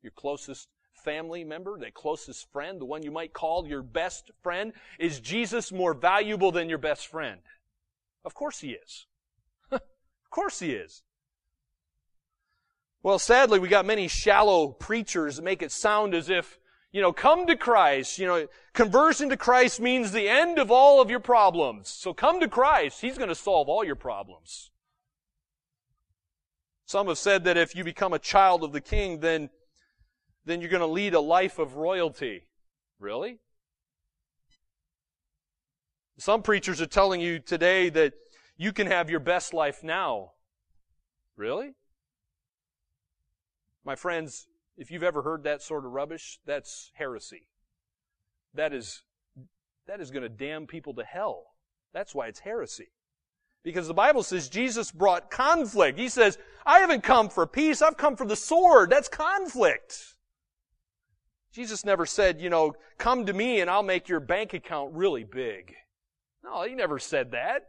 Your 0.00 0.12
closest 0.12 0.68
family 0.94 1.44
member, 1.44 1.78
the 1.78 1.90
closest 1.90 2.50
friend, 2.50 2.80
the 2.80 2.86
one 2.86 3.02
you 3.02 3.10
might 3.10 3.34
call 3.34 3.68
your 3.68 3.82
best 3.82 4.30
friend? 4.42 4.72
Is 4.98 5.20
Jesus 5.20 5.70
more 5.70 5.92
valuable 5.92 6.50
than 6.50 6.70
your 6.70 6.78
best 6.78 7.06
friend? 7.06 7.40
Of 8.24 8.32
course 8.32 8.60
he 8.60 8.70
is. 8.70 9.04
of 9.70 9.82
course 10.30 10.60
he 10.60 10.72
is. 10.72 11.02
Well, 13.02 13.18
sadly, 13.18 13.58
we 13.58 13.68
got 13.68 13.84
many 13.84 14.08
shallow 14.08 14.68
preachers 14.68 15.36
that 15.36 15.42
make 15.42 15.60
it 15.60 15.70
sound 15.70 16.14
as 16.14 16.30
if, 16.30 16.58
you 16.92 17.02
know, 17.02 17.12
come 17.12 17.46
to 17.46 17.56
Christ. 17.56 18.18
You 18.18 18.26
know, 18.26 18.46
conversion 18.72 19.28
to 19.28 19.36
Christ 19.36 19.82
means 19.82 20.12
the 20.12 20.30
end 20.30 20.58
of 20.58 20.70
all 20.70 21.02
of 21.02 21.10
your 21.10 21.20
problems. 21.20 21.90
So 21.90 22.14
come 22.14 22.40
to 22.40 22.48
Christ. 22.48 23.02
He's 23.02 23.18
going 23.18 23.28
to 23.28 23.34
solve 23.34 23.68
all 23.68 23.84
your 23.84 23.96
problems. 23.96 24.70
Some 26.86 27.08
have 27.08 27.18
said 27.18 27.44
that 27.44 27.56
if 27.56 27.74
you 27.74 27.84
become 27.84 28.12
a 28.12 28.18
child 28.18 28.62
of 28.62 28.72
the 28.72 28.80
king, 28.80 29.20
then, 29.20 29.50
then 30.44 30.60
you're 30.60 30.70
going 30.70 30.80
to 30.80 30.86
lead 30.86 31.14
a 31.14 31.20
life 31.20 31.58
of 31.58 31.76
royalty. 31.76 32.46
Really? 32.98 33.38
Some 36.18 36.42
preachers 36.42 36.80
are 36.80 36.86
telling 36.86 37.20
you 37.20 37.38
today 37.38 37.88
that 37.90 38.12
you 38.56 38.72
can 38.72 38.86
have 38.86 39.10
your 39.10 39.20
best 39.20 39.52
life 39.52 39.82
now. 39.82 40.32
Really? 41.36 41.74
My 43.84 43.96
friends, 43.96 44.46
if 44.76 44.90
you've 44.90 45.02
ever 45.02 45.22
heard 45.22 45.42
that 45.44 45.62
sort 45.62 45.84
of 45.84 45.92
rubbish, 45.92 46.38
that's 46.46 46.92
heresy. 46.94 47.48
That 48.54 48.72
is, 48.72 49.02
that 49.86 50.00
is 50.00 50.10
going 50.10 50.22
to 50.22 50.28
damn 50.28 50.66
people 50.66 50.94
to 50.94 51.04
hell. 51.04 51.54
That's 51.92 52.14
why 52.14 52.28
it's 52.28 52.40
heresy. 52.40 52.88
Because 53.64 53.88
the 53.88 53.94
Bible 53.94 54.22
says 54.22 54.48
Jesus 54.48 54.92
brought 54.92 55.30
conflict. 55.30 55.98
He 55.98 56.08
says, 56.08 56.38
I 56.66 56.80
haven't 56.80 57.02
come 57.02 57.30
for 57.30 57.46
peace, 57.46 57.82
I've 57.82 57.96
come 57.96 58.14
for 58.14 58.26
the 58.26 58.36
sword. 58.36 58.90
That's 58.90 59.08
conflict. 59.08 60.14
Jesus 61.52 61.84
never 61.84 62.04
said, 62.04 62.40
you 62.40 62.50
know, 62.50 62.74
come 62.98 63.26
to 63.26 63.32
me 63.32 63.60
and 63.60 63.70
I'll 63.70 63.82
make 63.82 64.08
your 64.08 64.20
bank 64.20 64.54
account 64.54 64.92
really 64.92 65.24
big. 65.24 65.74
No, 66.42 66.62
he 66.62 66.74
never 66.74 66.98
said 66.98 67.30
that. 67.30 67.62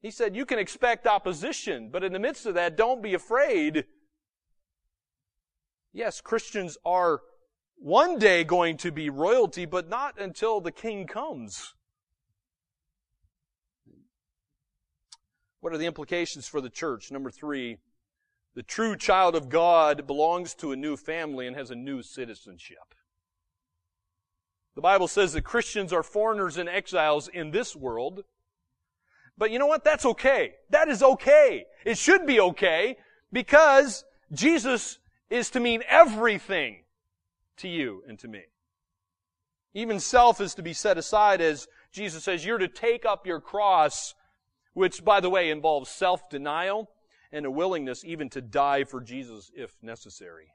He 0.00 0.10
said, 0.10 0.36
you 0.36 0.46
can 0.46 0.58
expect 0.60 1.06
opposition, 1.06 1.90
but 1.90 2.04
in 2.04 2.12
the 2.12 2.20
midst 2.20 2.46
of 2.46 2.54
that, 2.54 2.76
don't 2.76 3.02
be 3.02 3.14
afraid. 3.14 3.84
Yes, 5.92 6.20
Christians 6.20 6.78
are 6.84 7.20
one 7.76 8.18
day 8.18 8.44
going 8.44 8.76
to 8.78 8.92
be 8.92 9.10
royalty, 9.10 9.66
but 9.66 9.88
not 9.88 10.20
until 10.20 10.60
the 10.60 10.72
king 10.72 11.06
comes. 11.06 11.74
What 15.60 15.72
are 15.72 15.78
the 15.78 15.86
implications 15.86 16.46
for 16.46 16.60
the 16.60 16.70
church? 16.70 17.10
Number 17.10 17.30
three, 17.30 17.78
The 18.58 18.64
true 18.64 18.96
child 18.96 19.36
of 19.36 19.48
God 19.48 20.04
belongs 20.04 20.52
to 20.56 20.72
a 20.72 20.76
new 20.76 20.96
family 20.96 21.46
and 21.46 21.54
has 21.54 21.70
a 21.70 21.76
new 21.76 22.02
citizenship. 22.02 22.92
The 24.74 24.80
Bible 24.80 25.06
says 25.06 25.32
that 25.34 25.42
Christians 25.42 25.92
are 25.92 26.02
foreigners 26.02 26.56
and 26.56 26.68
exiles 26.68 27.28
in 27.28 27.52
this 27.52 27.76
world. 27.76 28.24
But 29.36 29.52
you 29.52 29.60
know 29.60 29.66
what? 29.68 29.84
That's 29.84 30.04
okay. 30.04 30.54
That 30.70 30.88
is 30.88 31.04
okay. 31.04 31.66
It 31.84 31.98
should 31.98 32.26
be 32.26 32.40
okay 32.40 32.96
because 33.32 34.04
Jesus 34.32 34.98
is 35.30 35.50
to 35.50 35.60
mean 35.60 35.84
everything 35.88 36.78
to 37.58 37.68
you 37.68 38.02
and 38.08 38.18
to 38.18 38.26
me. 38.26 38.42
Even 39.72 40.00
self 40.00 40.40
is 40.40 40.56
to 40.56 40.62
be 40.62 40.72
set 40.72 40.98
aside 40.98 41.40
as 41.40 41.68
Jesus 41.92 42.24
says, 42.24 42.44
you're 42.44 42.58
to 42.58 42.66
take 42.66 43.06
up 43.06 43.24
your 43.24 43.40
cross, 43.40 44.14
which, 44.78 45.04
by 45.04 45.18
the 45.18 45.28
way, 45.28 45.50
involves 45.50 45.90
self-denial 45.90 46.88
and 47.32 47.44
a 47.44 47.50
willingness 47.50 48.04
even 48.04 48.30
to 48.30 48.40
die 48.40 48.84
for 48.84 49.00
Jesus 49.00 49.50
if 49.52 49.76
necessary. 49.82 50.52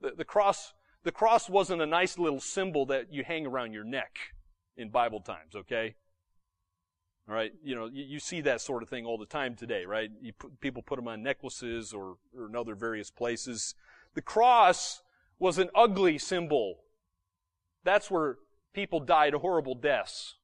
The, 0.00 0.10
the 0.10 0.24
cross, 0.24 0.74
the 1.04 1.12
cross 1.12 1.48
wasn't 1.48 1.82
a 1.82 1.86
nice 1.86 2.18
little 2.18 2.40
symbol 2.40 2.84
that 2.86 3.12
you 3.12 3.22
hang 3.22 3.46
around 3.46 3.72
your 3.72 3.84
neck 3.84 4.18
in 4.76 4.88
Bible 4.88 5.20
times, 5.20 5.54
okay? 5.54 5.94
All 7.28 7.34
right, 7.36 7.52
you 7.62 7.76
know, 7.76 7.86
you, 7.86 8.02
you 8.02 8.18
see 8.18 8.40
that 8.40 8.60
sort 8.60 8.82
of 8.82 8.88
thing 8.88 9.06
all 9.06 9.18
the 9.18 9.24
time 9.24 9.54
today, 9.54 9.84
right? 9.84 10.10
Put, 10.40 10.60
people 10.60 10.82
put 10.82 10.96
them 10.96 11.06
on 11.06 11.22
necklaces 11.22 11.92
or, 11.92 12.16
or 12.36 12.48
in 12.48 12.56
other 12.56 12.74
various 12.74 13.12
places. 13.12 13.76
The 14.14 14.22
cross 14.22 15.00
was 15.38 15.58
an 15.58 15.70
ugly 15.76 16.18
symbol. 16.18 16.80
That's 17.84 18.10
where 18.10 18.38
people 18.72 18.98
died 18.98 19.32
horrible 19.32 19.76
deaths. 19.76 20.34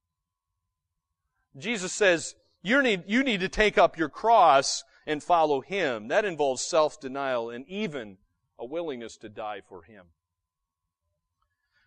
Jesus 1.59 1.93
says, 1.93 2.37
you 2.63 2.83
need, 2.83 3.05
you 3.07 3.23
need 3.23 3.41
to 3.41 3.49
take 3.49 3.77
up 3.77 3.99
your 3.99 4.09
cross 4.09 4.85
and 5.07 5.23
follow 5.23 5.61
Him. 5.61 6.09
That 6.09 6.25
involves 6.25 6.63
self-denial 6.63 7.51
and 7.51 7.67
even 7.69 8.19
a 8.59 8.65
willingness 8.65 9.17
to 9.19 9.29
die 9.29 9.61
for 9.69 9.83
Him. 9.83 10.07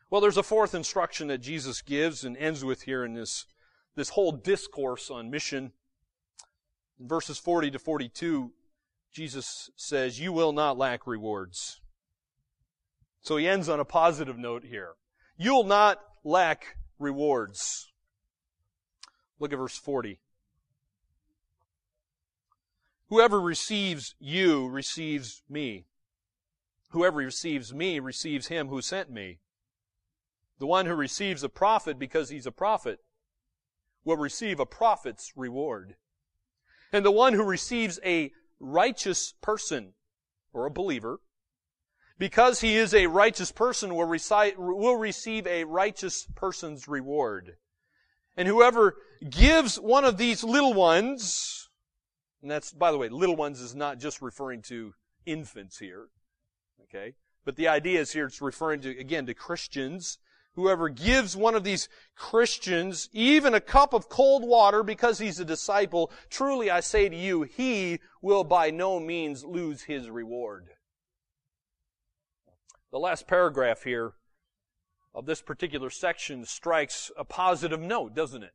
Well, 0.09 0.21
there's 0.21 0.37
a 0.37 0.43
fourth 0.43 0.75
instruction 0.75 1.27
that 1.29 1.39
Jesus 1.39 1.81
gives 1.81 2.23
and 2.23 2.37
ends 2.37 2.63
with 2.63 2.83
here 2.83 3.03
in 3.03 3.13
this, 3.13 3.45
this 3.95 4.09
whole 4.09 4.31
discourse 4.31 5.09
on 5.09 5.31
mission. 5.31 5.71
In 6.99 7.07
verses 7.07 7.37
40 7.39 7.71
to 7.71 7.79
42, 7.79 8.51
Jesus 9.11 9.71
says, 9.75 10.19
You 10.19 10.31
will 10.31 10.51
not 10.51 10.77
lack 10.77 11.07
rewards. 11.07 11.79
So 13.21 13.37
he 13.37 13.47
ends 13.47 13.69
on 13.69 13.79
a 13.79 13.85
positive 13.85 14.37
note 14.37 14.63
here. 14.63 14.91
You'll 15.37 15.63
not 15.63 15.99
lack 16.23 16.77
rewards. 16.99 17.91
Look 19.39 19.51
at 19.51 19.57
verse 19.57 19.77
40. 19.77 20.19
Whoever 23.09 23.39
receives 23.39 24.15
you 24.19 24.67
receives 24.67 25.43
me. 25.49 25.85
Whoever 26.89 27.17
receives 27.17 27.73
me 27.73 27.99
receives 27.99 28.47
him 28.47 28.67
who 28.67 28.81
sent 28.81 29.11
me. 29.11 29.39
The 30.59 30.65
one 30.65 30.85
who 30.85 30.95
receives 30.95 31.43
a 31.43 31.49
prophet 31.49 31.99
because 31.99 32.29
he's 32.29 32.45
a 32.45 32.51
prophet 32.51 32.99
will 34.03 34.17
receive 34.17 34.59
a 34.59 34.65
prophet's 34.65 35.33
reward. 35.35 35.95
And 36.91 37.05
the 37.05 37.11
one 37.11 37.33
who 37.33 37.43
receives 37.43 37.99
a 38.05 38.31
righteous 38.59 39.33
person 39.41 39.93
or 40.53 40.65
a 40.65 40.71
believer 40.71 41.19
because 42.17 42.61
he 42.61 42.75
is 42.75 42.93
a 42.93 43.07
righteous 43.07 43.51
person 43.51 43.93
will, 43.93 44.05
recite, 44.05 44.57
will 44.57 44.95
receive 44.95 45.45
a 45.47 45.65
righteous 45.65 46.27
person's 46.35 46.87
reward. 46.87 47.57
And 48.37 48.47
whoever 48.47 48.95
gives 49.29 49.79
one 49.79 50.05
of 50.05 50.17
these 50.17 50.43
little 50.43 50.73
ones, 50.73 51.64
and 52.41 52.51
that's, 52.51 52.71
by 52.71 52.91
the 52.91 52.97
way, 52.97 53.09
little 53.09 53.35
ones 53.35 53.59
is 53.59 53.75
not 53.75 53.99
just 53.99 54.21
referring 54.21 54.61
to 54.63 54.93
infants 55.25 55.79
here. 55.79 56.07
Okay? 56.83 57.13
But 57.43 57.55
the 57.55 57.67
idea 57.67 57.99
is 57.99 58.11
here 58.11 58.25
it's 58.25 58.41
referring 58.41 58.81
to, 58.81 58.97
again, 58.97 59.25
to 59.27 59.33
Christians. 59.33 60.17
Whoever 60.53 60.89
gives 60.89 61.35
one 61.35 61.55
of 61.55 61.63
these 61.63 61.89
Christians 62.15 63.09
even 63.11 63.53
a 63.53 63.59
cup 63.59 63.93
of 63.93 64.09
cold 64.09 64.47
water 64.47 64.83
because 64.83 65.19
he's 65.19 65.39
a 65.39 65.45
disciple, 65.45 66.11
truly 66.29 66.71
I 66.71 66.79
say 66.79 67.09
to 67.09 67.15
you, 67.15 67.43
he 67.43 67.99
will 68.21 68.43
by 68.43 68.71
no 68.71 68.99
means 68.99 69.43
lose 69.43 69.83
his 69.83 70.09
reward. 70.09 70.69
The 72.91 72.99
last 72.99 73.27
paragraph 73.27 73.83
here 73.83 74.13
of 75.13 75.25
this 75.25 75.41
particular 75.41 75.89
section 75.89 76.45
strikes 76.45 77.11
a 77.17 77.25
positive 77.25 77.81
note, 77.81 78.15
doesn't 78.15 78.43
it? 78.43 78.53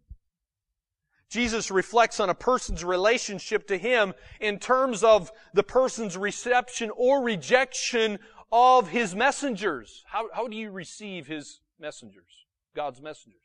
Jesus 1.30 1.70
reflects 1.70 2.18
on 2.18 2.28
a 2.28 2.34
person's 2.34 2.84
relationship 2.84 3.68
to 3.68 3.78
Him 3.78 4.14
in 4.40 4.58
terms 4.58 5.04
of 5.04 5.30
the 5.54 5.62
person's 5.62 6.16
reception 6.16 6.90
or 6.96 7.22
rejection 7.22 8.18
of 8.50 8.88
His 8.88 9.14
messengers. 9.14 10.04
How, 10.08 10.28
how 10.34 10.48
do 10.48 10.56
you 10.56 10.72
receive 10.72 11.28
His 11.28 11.60
messengers? 11.78 12.46
God's 12.74 13.00
messengers. 13.00 13.38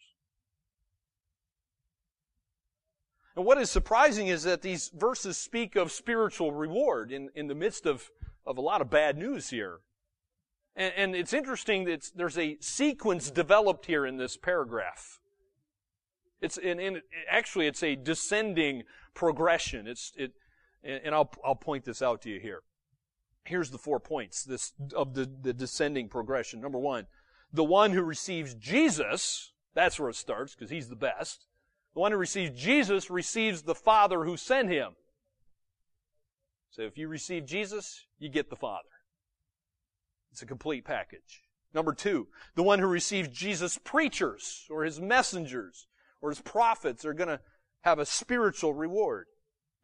And 3.36 3.46
what 3.46 3.60
is 3.60 3.70
surprising 3.70 4.28
is 4.28 4.44
that 4.44 4.64
these 4.64 4.90
verses 4.90 5.38
speak 5.38 5.76
of 5.76 5.92
spiritual 5.92 6.54
reward 6.54 7.12
in, 7.12 7.30
in 7.36 7.48
the 7.48 7.56
midst 7.56 7.86
of, 7.86 8.10
of 8.48 8.58
a 8.58 8.62
lot 8.62 8.82
of 8.82 8.90
bad 8.90 9.16
news 9.16 9.50
here. 9.50 9.80
And, 10.76 10.94
and 10.98 11.16
it's 11.16 11.34
interesting 11.34 11.84
that 11.86 12.10
there's 12.16 12.38
a 12.38 12.58
sequence 12.62 13.30
developed 13.30 13.86
here 13.86 14.08
in 14.08 14.18
this 14.18 14.38
paragraph. 14.38 15.20
It's 16.42 16.58
in, 16.58 16.80
in, 16.80 17.02
actually 17.30 17.68
it's 17.68 17.84
a 17.84 17.96
descending 17.96 18.84
progression. 19.14 19.88
It's 19.88 20.12
it, 20.16 20.34
and 20.84 21.16
I'll 21.16 21.32
I'll 21.44 21.56
point 21.56 21.86
this 21.86 22.02
out 22.02 22.22
to 22.24 22.30
you 22.30 22.40
here. 22.40 22.62
Here's 23.46 23.70
the 23.70 23.78
four 23.78 24.00
points 24.00 24.44
this 24.44 24.74
of 24.96 25.14
the, 25.14 25.30
the 25.42 25.54
descending 25.54 26.10
progression. 26.10 26.62
Number 26.62 26.80
one, 26.80 27.06
the 27.54 27.64
one 27.64 27.92
who 27.92 28.02
receives 28.02 28.54
Jesus, 28.56 29.52
that's 29.74 30.00
where 30.00 30.10
it 30.10 30.16
starts 30.16 30.54
because 30.54 30.70
he's 30.70 30.90
the 30.90 30.96
best. 30.96 31.46
The 31.94 32.02
one 32.02 32.12
who 32.12 32.18
receives 32.18 32.60
Jesus 32.60 33.10
receives 33.10 33.62
the 33.62 33.76
Father 33.76 34.26
who 34.26 34.36
sent 34.36 34.70
him. 34.70 34.94
So 36.70 36.82
if 36.82 36.98
you 36.98 37.08
receive 37.08 37.46
Jesus, 37.46 38.06
you 38.20 38.28
get 38.28 38.50
the 38.50 38.56
Father. 38.58 38.90
It's 40.32 40.42
a 40.42 40.46
complete 40.46 40.84
package. 40.84 41.44
Number 41.74 41.94
two, 41.94 42.28
the 42.56 42.64
one 42.64 42.80
who 42.80 42.88
receives 42.88 43.30
Jesus' 43.30 43.78
preachers 43.78 44.66
or 44.70 44.84
his 44.84 45.00
messengers 45.00 45.88
or 46.26 46.30
his 46.30 46.42
prophets 46.42 47.06
are 47.06 47.14
going 47.14 47.30
to 47.30 47.40
have 47.82 48.00
a 48.00 48.06
spiritual 48.06 48.74
reward. 48.74 49.28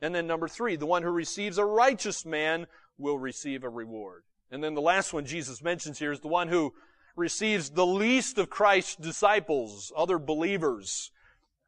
And 0.01 0.15
then 0.15 0.25
number 0.25 0.47
three, 0.47 0.75
the 0.75 0.87
one 0.87 1.03
who 1.03 1.11
receives 1.11 1.59
a 1.59 1.65
righteous 1.65 2.25
man 2.25 2.65
will 2.97 3.19
receive 3.19 3.63
a 3.63 3.69
reward. 3.69 4.23
And 4.49 4.63
then 4.63 4.73
the 4.73 4.81
last 4.81 5.13
one 5.13 5.25
Jesus 5.25 5.61
mentions 5.61 5.99
here 5.99 6.11
is 6.11 6.21
the 6.21 6.27
one 6.27 6.47
who 6.47 6.73
receives 7.15 7.69
the 7.69 7.85
least 7.85 8.39
of 8.39 8.49
Christ's 8.49 8.95
disciples, 8.95 9.93
other 9.95 10.17
believers, 10.17 11.11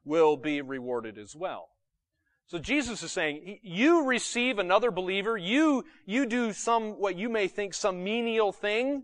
will 0.04 0.38
be 0.38 0.60
rewarded 0.60 1.20
as 1.20 1.36
well. 1.36 1.70
So 2.48 2.58
Jesus 2.58 3.04
is 3.04 3.12
saying, 3.12 3.60
you 3.62 4.06
receive 4.06 4.58
another 4.58 4.90
believer, 4.90 5.38
you, 5.38 5.86
you 6.08 6.26
do 6.26 6.52
some, 6.52 6.94
what 7.00 7.16
you 7.16 7.30
may 7.30 7.48
think 7.48 7.76
some 7.76 8.04
menial 8.04 8.52
thing, 8.52 9.04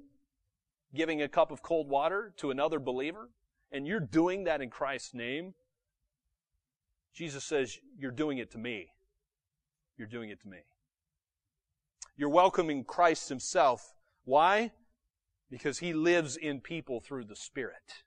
giving 0.95 1.21
a 1.21 1.29
cup 1.29 1.51
of 1.51 1.61
cold 1.61 1.87
water 1.87 2.33
to 2.37 2.49
another 2.49 2.79
believer, 2.79 3.29
and 3.71 3.87
you're 3.87 3.99
doing 3.99 4.45
that 4.45 4.61
in 4.61 4.69
Christ's 4.69 5.13
name. 5.13 5.53
Jesus 7.13 7.43
says, 7.43 7.77
you're 7.97 8.11
doing 8.11 8.37
it 8.37 8.51
to 8.51 8.57
me. 8.57 8.87
You're 9.97 10.07
doing 10.07 10.29
it 10.29 10.41
to 10.41 10.47
me. 10.47 10.59
You're 12.15 12.29
welcoming 12.29 12.83
Christ 12.83 13.29
himself. 13.29 13.93
Why? 14.23 14.71
Because 15.49 15.79
he 15.79 15.93
lives 15.93 16.37
in 16.37 16.61
people 16.61 16.99
through 16.99 17.25
the 17.25 17.35
Spirit. 17.35 18.03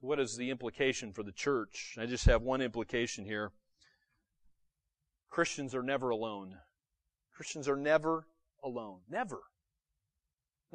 What 0.00 0.20
is 0.20 0.36
the 0.36 0.50
implication 0.50 1.12
for 1.12 1.22
the 1.22 1.32
church? 1.32 1.96
I 2.00 2.06
just 2.06 2.26
have 2.26 2.42
one 2.42 2.60
implication 2.60 3.24
here. 3.24 3.52
Christians 5.30 5.74
are 5.74 5.82
never 5.82 6.10
alone. 6.10 6.56
Christians 7.34 7.68
are 7.68 7.76
never 7.76 8.26
alone. 8.62 9.00
Never. 9.08 9.40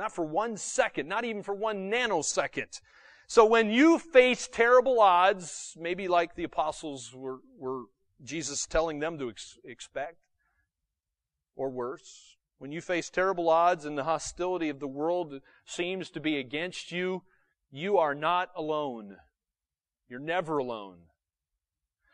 Not 0.02 0.16
for 0.16 0.26
one 0.26 0.58
second, 0.58 1.08
not 1.08 1.26
even 1.26 1.44
for 1.44 1.54
one 1.54 1.92
nanosecond. 1.92 2.82
So 3.28 3.46
when 3.46 3.70
you 3.70 4.00
face 4.00 4.50
terrible 4.52 5.00
odds, 5.00 5.78
maybe 5.80 6.08
like 6.08 6.34
the 6.34 6.44
apostles 6.44 7.14
were, 7.14 7.42
were 7.60 7.84
Jesus 8.24 8.66
telling 8.66 8.98
them 8.98 9.20
to 9.20 9.30
ex- 9.30 9.60
expect, 9.64 10.18
or 11.56 11.70
worse, 11.70 12.36
when 12.58 12.72
you 12.72 12.82
face 12.82 13.12
terrible 13.12 13.48
odds 13.48 13.86
and 13.86 13.96
the 13.96 14.06
hostility 14.06 14.70
of 14.70 14.80
the 14.80 14.88
world 14.88 15.40
seems 15.66 16.10
to 16.10 16.20
be 16.20 16.40
against 16.40 16.92
you, 16.92 17.22
you 17.70 18.00
are 18.00 18.16
not 18.16 18.50
alone. 18.56 19.18
You're 20.10 20.20
never 20.20 20.58
alone. 20.58 20.98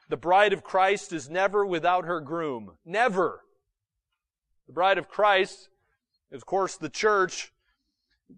The 0.09 0.17
bride 0.17 0.51
of 0.51 0.61
Christ 0.61 1.13
is 1.13 1.29
never 1.29 1.65
without 1.65 2.03
her 2.03 2.19
groom. 2.19 2.71
Never. 2.83 3.45
The 4.67 4.73
bride 4.73 4.97
of 4.97 5.07
Christ, 5.07 5.69
of 6.33 6.45
course, 6.45 6.75
the 6.75 6.89
church, 6.89 7.53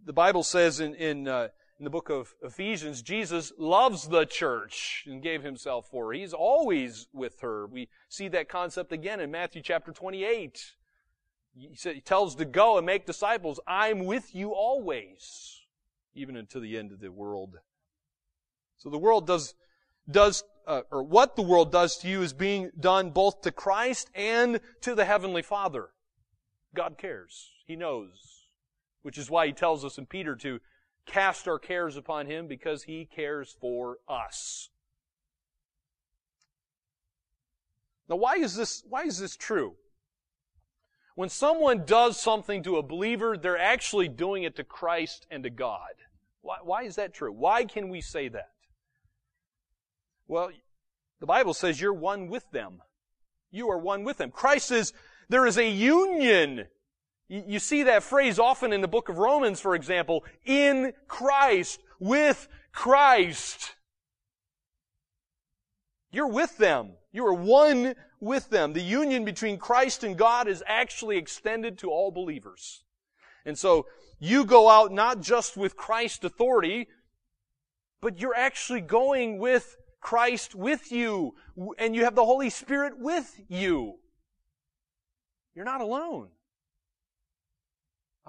the 0.05 0.13
Bible 0.13 0.43
says 0.43 0.79
in, 0.79 0.95
in, 0.95 1.27
uh, 1.27 1.49
in 1.77 1.83
the 1.83 1.89
book 1.89 2.09
of 2.09 2.33
Ephesians, 2.43 3.01
Jesus 3.01 3.51
loves 3.57 4.07
the 4.07 4.25
church 4.25 5.05
and 5.07 5.21
gave 5.21 5.43
himself 5.43 5.87
for 5.89 6.07
her. 6.07 6.13
He's 6.13 6.33
always 6.33 7.07
with 7.13 7.39
her. 7.41 7.67
We 7.67 7.89
see 8.07 8.27
that 8.29 8.49
concept 8.49 8.91
again 8.91 9.19
in 9.19 9.31
Matthew 9.31 9.61
chapter 9.61 9.91
28. 9.91 10.73
He, 11.55 11.69
he 11.81 12.01
tells 12.01 12.35
to 12.35 12.45
go 12.45 12.77
and 12.77 12.85
make 12.85 13.05
disciples. 13.05 13.59
I'm 13.67 14.05
with 14.05 14.35
you 14.35 14.51
always, 14.53 15.61
even 16.13 16.35
until 16.35 16.61
the 16.61 16.77
end 16.77 16.91
of 16.91 16.99
the 16.99 17.11
world. 17.11 17.55
So 18.77 18.89
the 18.89 18.97
world 18.97 19.25
does, 19.25 19.55
does, 20.09 20.43
uh, 20.67 20.81
or 20.91 21.03
what 21.03 21.35
the 21.35 21.41
world 21.41 21.71
does 21.71 21.97
to 21.99 22.07
you 22.07 22.21
is 22.21 22.33
being 22.33 22.71
done 22.79 23.09
both 23.09 23.41
to 23.41 23.51
Christ 23.51 24.09
and 24.13 24.59
to 24.81 24.95
the 24.95 25.05
Heavenly 25.05 25.41
Father. 25.41 25.89
God 26.75 26.97
cares. 26.97 27.51
He 27.65 27.75
knows. 27.75 28.38
Which 29.01 29.17
is 29.17 29.29
why 29.29 29.47
he 29.47 29.53
tells 29.53 29.85
us 29.85 29.97
in 29.97 30.05
Peter 30.05 30.35
to 30.37 30.59
cast 31.05 31.47
our 31.47 31.59
cares 31.59 31.97
upon 31.97 32.27
him 32.27 32.47
because 32.47 32.83
he 32.83 33.05
cares 33.05 33.55
for 33.59 33.97
us. 34.07 34.69
Now 38.09 38.17
why 38.17 38.35
is 38.35 38.55
this, 38.55 38.83
why 38.89 39.03
is 39.03 39.19
this 39.19 39.35
true? 39.35 39.75
When 41.15 41.29
someone 41.29 41.85
does 41.85 42.19
something 42.19 42.63
to 42.63 42.77
a 42.77 42.83
believer, 42.83 43.37
they're 43.37 43.57
actually 43.57 44.07
doing 44.07 44.43
it 44.43 44.55
to 44.55 44.63
Christ 44.63 45.25
and 45.29 45.43
to 45.43 45.49
God. 45.49 45.93
Why, 46.41 46.57
why 46.63 46.83
is 46.83 46.95
that 46.95 47.13
true? 47.13 47.31
Why 47.31 47.65
can 47.65 47.89
we 47.89 48.01
say 48.01 48.29
that? 48.29 48.51
Well, 50.27 50.51
the 51.19 51.25
Bible 51.25 51.53
says 51.53 51.81
you're 51.81 51.93
one 51.93 52.27
with 52.27 52.49
them. 52.51 52.81
You 53.51 53.69
are 53.69 53.77
one 53.77 54.03
with 54.03 54.17
them. 54.17 54.31
Christ 54.31 54.67
says 54.67 54.93
there 55.27 55.45
is 55.45 55.57
a 55.57 55.67
union 55.67 56.67
you 57.29 57.59
see 57.59 57.83
that 57.83 58.01
phrase 58.01 58.39
often 58.39 58.73
in 58.73 58.81
the 58.81 58.87
book 58.87 59.07
of 59.07 59.19
Romans, 59.19 59.61
for 59.61 59.75
example, 59.75 60.25
in 60.45 60.93
Christ, 61.07 61.79
with 61.99 62.47
Christ. 62.71 63.75
You're 66.11 66.27
with 66.27 66.57
them. 66.57 66.93
You 67.11 67.27
are 67.27 67.33
one 67.33 67.93
with 68.19 68.49
them. 68.49 68.73
The 68.73 68.81
union 68.81 69.25
between 69.25 69.59
Christ 69.59 70.03
and 70.03 70.17
God 70.17 70.47
is 70.47 70.63
actually 70.65 71.17
extended 71.17 71.77
to 71.79 71.91
all 71.91 72.11
believers. 72.11 72.83
And 73.45 73.57
so 73.57 73.85
you 74.19 74.43
go 74.43 74.67
out 74.67 74.91
not 74.91 75.21
just 75.21 75.55
with 75.55 75.77
Christ's 75.77 76.25
authority, 76.25 76.87
but 78.01 78.19
you're 78.19 78.35
actually 78.35 78.81
going 78.81 79.37
with 79.37 79.77
Christ 80.01 80.55
with 80.55 80.91
you, 80.91 81.35
and 81.77 81.95
you 81.95 82.05
have 82.05 82.15
the 82.15 82.25
Holy 82.25 82.49
Spirit 82.49 82.93
with 82.97 83.39
you. 83.47 83.99
You're 85.53 85.65
not 85.65 85.81
alone. 85.81 86.29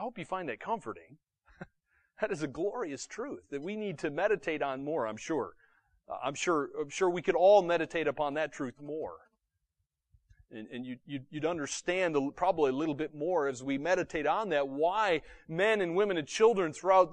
I 0.00 0.02
hope 0.02 0.16
you 0.16 0.24
find 0.24 0.48
that 0.48 0.60
comforting. 0.60 1.18
that 2.22 2.32
is 2.32 2.42
a 2.42 2.46
glorious 2.46 3.06
truth 3.06 3.42
that 3.50 3.60
we 3.60 3.76
need 3.76 3.98
to 3.98 4.08
meditate 4.08 4.62
on 4.62 4.82
more, 4.82 5.06
I'm 5.06 5.18
sure. 5.18 5.52
Uh, 6.08 6.16
I'm 6.24 6.32
sure, 6.32 6.70
I'm 6.80 6.88
sure 6.88 7.10
we 7.10 7.20
could 7.20 7.34
all 7.34 7.60
meditate 7.60 8.06
upon 8.06 8.32
that 8.34 8.50
truth 8.50 8.80
more. 8.80 9.16
And, 10.50 10.66
and 10.68 10.86
you, 10.86 11.20
would 11.34 11.44
understand 11.44 12.16
a, 12.16 12.30
probably 12.34 12.70
a 12.70 12.74
little 12.74 12.94
bit 12.94 13.14
more 13.14 13.46
as 13.46 13.62
we 13.62 13.76
meditate 13.76 14.26
on 14.26 14.48
that, 14.48 14.66
why 14.68 15.20
men 15.48 15.82
and 15.82 15.94
women 15.94 16.16
and 16.16 16.26
children 16.26 16.72
throughout, 16.72 17.12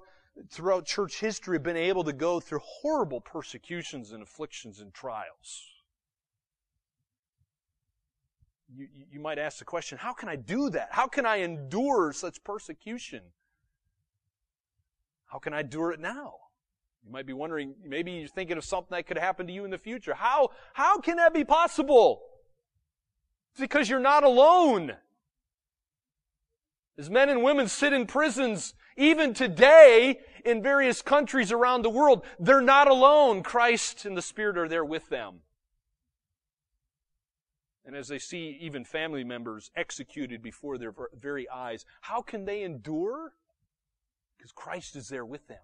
throughout 0.50 0.86
church 0.86 1.20
history 1.20 1.58
have 1.58 1.64
been 1.64 1.76
able 1.76 2.06
to 2.06 2.14
go 2.14 2.40
through 2.40 2.62
horrible 2.64 3.20
persecutions 3.20 4.14
and 4.14 4.24
afflictions 4.24 4.80
and 4.80 4.94
trials 4.94 5.77
you, 8.74 8.88
you 9.12 9.20
might 9.20 9.40
ask 9.40 9.60
the 9.60 9.66
question, 9.66 9.98
how 9.98 10.14
can 10.14 10.30
I 10.30 10.36
do 10.36 10.70
that? 10.72 10.90
How 10.92 11.08
can 11.08 11.26
I 11.26 11.38
endure 11.38 12.12
such 12.14 12.44
persecution? 12.44 13.22
How 15.28 15.40
can 15.40 15.54
I 15.54 15.62
endure 15.62 15.92
it 15.92 16.00
now? 16.00 16.34
You 17.06 17.12
might 17.12 17.26
be 17.26 17.34
wondering, 17.34 17.76
maybe 17.86 18.12
you're 18.12 18.28
thinking 18.28 18.58
of 18.58 18.66
something 18.66 18.96
that 18.96 19.08
could 19.08 19.18
happen 19.18 19.48
to 19.48 19.54
you 19.54 19.64
in 19.64 19.72
the 19.72 19.78
future. 19.78 20.14
How, 20.14 20.50
how 20.74 21.00
can 21.00 21.18
that 21.18 21.34
be 21.34 21.46
possible? 21.46 22.22
It's 23.52 23.62
because 23.62 23.90
you're 23.90 24.00
not 24.00 24.24
alone. 24.24 24.94
As 26.98 27.10
men 27.10 27.30
and 27.30 27.44
women 27.44 27.68
sit 27.68 27.94
in 27.94 28.06
prisons, 28.06 28.74
even 28.98 29.34
today, 29.34 30.20
in 30.44 30.64
various 30.64 31.02
countries 31.02 31.52
around 31.52 31.84
the 31.84 31.90
world, 31.90 32.26
they're 32.40 32.62
not 32.62 32.88
alone. 32.90 33.44
Christ 33.44 34.06
and 34.06 34.18
the 34.18 34.22
Spirit 34.22 34.58
are 34.58 34.68
there 34.68 34.86
with 34.86 35.08
them 35.10 35.42
and 37.88 37.96
as 37.96 38.10
they 38.10 38.20
see 38.20 38.58
even 38.60 38.84
family 38.84 39.24
members 39.24 39.72
executed 39.74 40.44
before 40.44 40.78
their 40.78 40.94
very 41.18 41.50
eyes, 41.50 41.86
how 42.02 42.22
can 42.22 42.44
they 42.44 42.64
endure? 42.64 43.32
Because 44.38 44.52
Christ 44.52 44.98
is 44.98 45.08
there 45.08 45.26
with 45.26 45.48
them. 45.48 45.64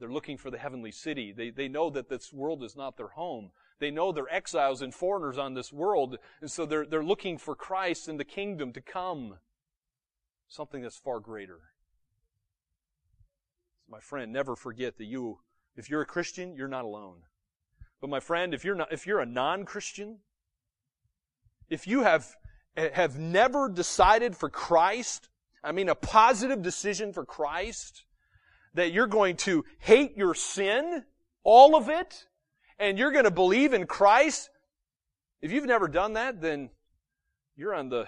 They're 0.00 0.10
looking 0.10 0.36
for 0.36 0.50
the 0.50 0.58
heavenly 0.58 0.90
city. 0.90 1.32
They, 1.32 1.50
they 1.50 1.68
know 1.68 1.90
that 1.90 2.08
this 2.08 2.32
world 2.32 2.64
is 2.64 2.74
not 2.76 2.96
their 2.96 3.08
home. 3.08 3.52
They 3.78 3.92
know 3.92 4.10
they're 4.10 4.28
exiles 4.28 4.82
and 4.82 4.92
foreigners 4.92 5.38
on 5.38 5.54
this 5.54 5.72
world, 5.72 6.18
and 6.40 6.50
so 6.50 6.66
they're, 6.66 6.84
they're 6.84 7.04
looking 7.04 7.38
for 7.38 7.54
Christ 7.54 8.08
and 8.08 8.18
the 8.18 8.24
kingdom 8.24 8.72
to 8.72 8.80
come. 8.80 9.38
Something 10.48 10.82
that's 10.82 10.98
far 10.98 11.20
greater. 11.20 11.60
My 13.88 14.00
friend, 14.00 14.32
never 14.32 14.56
forget 14.56 14.98
that 14.98 15.04
you, 15.04 15.38
if 15.76 15.88
you're 15.88 16.02
a 16.02 16.06
Christian, 16.06 16.56
you're 16.56 16.66
not 16.66 16.84
alone. 16.84 17.22
But 18.06 18.10
my 18.10 18.20
friend, 18.20 18.54
if 18.54 18.64
you're 18.64 18.76
not, 18.76 18.92
if 18.92 19.04
you're 19.04 19.18
a 19.18 19.26
non-Christian, 19.26 20.18
if 21.68 21.88
you 21.88 22.04
have, 22.04 22.36
have 22.76 23.18
never 23.18 23.68
decided 23.68 24.36
for 24.36 24.48
Christ, 24.48 25.28
I 25.64 25.72
mean 25.72 25.88
a 25.88 25.96
positive 25.96 26.62
decision 26.62 27.12
for 27.12 27.24
Christ, 27.24 28.04
that 28.74 28.92
you're 28.92 29.08
going 29.08 29.34
to 29.38 29.64
hate 29.80 30.16
your 30.16 30.34
sin, 30.34 31.02
all 31.42 31.74
of 31.74 31.88
it, 31.88 32.26
and 32.78 32.96
you're 32.96 33.10
going 33.10 33.24
to 33.24 33.32
believe 33.32 33.74
in 33.74 33.86
Christ, 33.88 34.50
if 35.42 35.50
you've 35.50 35.64
never 35.66 35.88
done 35.88 36.12
that, 36.12 36.40
then 36.40 36.70
you're 37.56 37.74
on 37.74 37.88
the, 37.88 38.06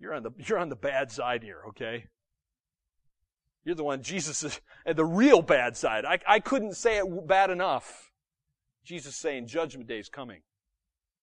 you're 0.00 0.12
on 0.12 0.24
the, 0.24 0.32
you're 0.38 0.58
on 0.58 0.70
the 0.70 0.74
bad 0.74 1.12
side 1.12 1.44
here, 1.44 1.60
okay? 1.68 2.06
You're 3.64 3.76
the 3.76 3.84
one, 3.84 4.02
Jesus 4.02 4.42
is 4.42 4.60
the 4.84 5.04
real 5.04 5.40
bad 5.40 5.76
side. 5.76 6.04
I, 6.04 6.18
I 6.26 6.40
couldn't 6.40 6.74
say 6.74 6.98
it 6.98 7.28
bad 7.28 7.50
enough. 7.50 8.03
Jesus 8.84 9.16
saying 9.16 9.46
judgment 9.46 9.88
day 9.88 9.98
is 9.98 10.08
coming. 10.08 10.42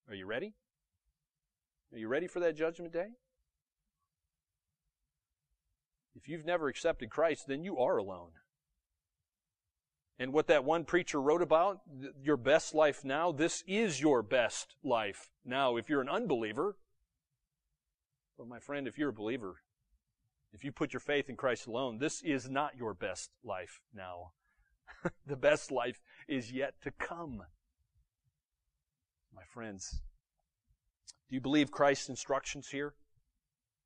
Are 0.10 0.16
you 0.16 0.26
ready? 0.26 0.56
Are 1.94 1.98
you 1.98 2.08
ready 2.08 2.28
for 2.28 2.40
that 2.40 2.58
judgment 2.58 2.94
day? 2.94 3.08
If 6.16 6.28
you've 6.28 6.46
never 6.46 6.68
accepted 6.68 7.10
Christ, 7.10 7.46
then 7.48 7.64
you 7.64 7.78
are 7.78 7.98
alone. 7.98 8.32
And 10.20 10.34
what 10.34 10.48
that 10.48 10.64
one 10.64 10.86
preacher 10.86 11.20
wrote 11.20 11.42
about, 11.42 11.80
your 12.22 12.38
best 12.38 12.76
life 12.76 13.04
now, 13.04 13.32
this 13.32 13.64
is 13.66 14.00
your 14.00 14.22
best 14.22 14.76
life 14.84 15.32
now 15.44 15.78
if 15.78 15.90
you're 15.90 16.02
an 16.02 16.10
unbeliever. 16.10 16.78
But 18.38 18.48
my 18.48 18.60
friend, 18.60 18.88
if 18.88 18.98
you're 18.98 19.10
a 19.10 19.14
believer, 19.14 19.56
if 20.54 20.64
you 20.64 20.72
put 20.72 20.94
your 20.94 21.00
faith 21.00 21.30
in 21.30 21.38
Christ 21.38 21.66
alone, 21.66 21.98
this 21.98 22.22
is 22.22 22.50
not 22.50 22.76
your 22.78 22.94
best 22.94 23.32
life 23.44 23.82
now. 23.94 24.34
the 25.26 25.36
best 25.36 25.72
life 25.72 26.00
is 26.32 26.52
yet 26.52 26.74
to 26.82 26.92
come. 26.92 27.44
My 29.36 29.44
friends, 29.54 30.02
do 31.30 31.36
you 31.36 31.42
believe 31.42 31.72
Christ's 31.72 32.08
instructions 32.08 32.70
here? 32.70 32.94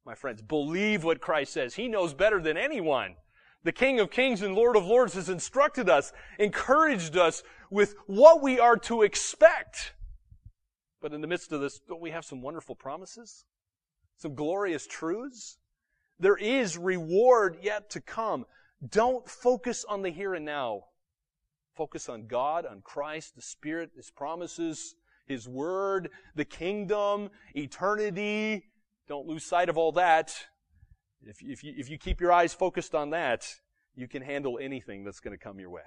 My 0.05 0.13
friends, 0.13 0.43
believe 0.43 1.03
what 1.03 1.19
Christ 1.19 1.53
says. 1.53 1.73
He 1.73 1.87
knows 1.87 2.13
better 2.13 2.39
than 2.39 2.55
anyone. 2.55 3.15
The 3.63 3.71
King 3.71 3.99
of 3.99 4.11
Kings 4.11 4.43
and 4.43 4.53
Lord 4.53 4.75
of 4.75 4.85
Lords 4.85 5.15
has 5.15 5.27
instructed 5.27 5.89
us, 5.89 6.13
encouraged 6.37 7.17
us 7.17 7.41
with 7.71 7.95
what 8.05 8.43
we 8.43 8.59
are 8.59 8.77
to 8.77 9.01
expect. 9.01 9.93
But 11.01 11.13
in 11.13 11.21
the 11.21 11.27
midst 11.27 11.51
of 11.51 11.61
this, 11.61 11.79
don't 11.79 12.01
we 12.01 12.11
have 12.11 12.25
some 12.25 12.43
wonderful 12.43 12.75
promises? 12.75 13.45
Some 14.17 14.35
glorious 14.35 14.85
truths? 14.85 15.57
There 16.19 16.37
is 16.37 16.77
reward 16.77 17.57
yet 17.63 17.89
to 17.91 18.01
come. 18.01 18.45
Don't 18.87 19.27
focus 19.27 19.83
on 19.89 20.03
the 20.03 20.11
here 20.11 20.35
and 20.35 20.45
now. 20.45 20.83
Focus 21.75 22.09
on 22.09 22.27
God, 22.27 22.65
on 22.65 22.81
Christ, 22.81 23.35
the 23.35 23.41
Spirit, 23.41 23.91
His 23.95 24.09
promises, 24.09 24.95
His 25.27 25.47
Word, 25.47 26.09
the 26.35 26.45
kingdom, 26.45 27.29
eternity. 27.53 28.65
Don't 29.07 29.27
lose 29.27 29.45
sight 29.45 29.69
of 29.69 29.77
all 29.77 29.91
that. 29.93 30.33
If, 31.23 31.37
if, 31.41 31.63
you, 31.63 31.73
if 31.77 31.89
you 31.89 31.97
keep 31.97 32.21
your 32.21 32.31
eyes 32.31 32.53
focused 32.53 32.95
on 32.95 33.09
that, 33.11 33.47
you 33.95 34.07
can 34.07 34.21
handle 34.21 34.59
anything 34.61 35.03
that's 35.03 35.19
going 35.19 35.37
to 35.37 35.43
come 35.43 35.59
your 35.59 35.69
way. 35.69 35.81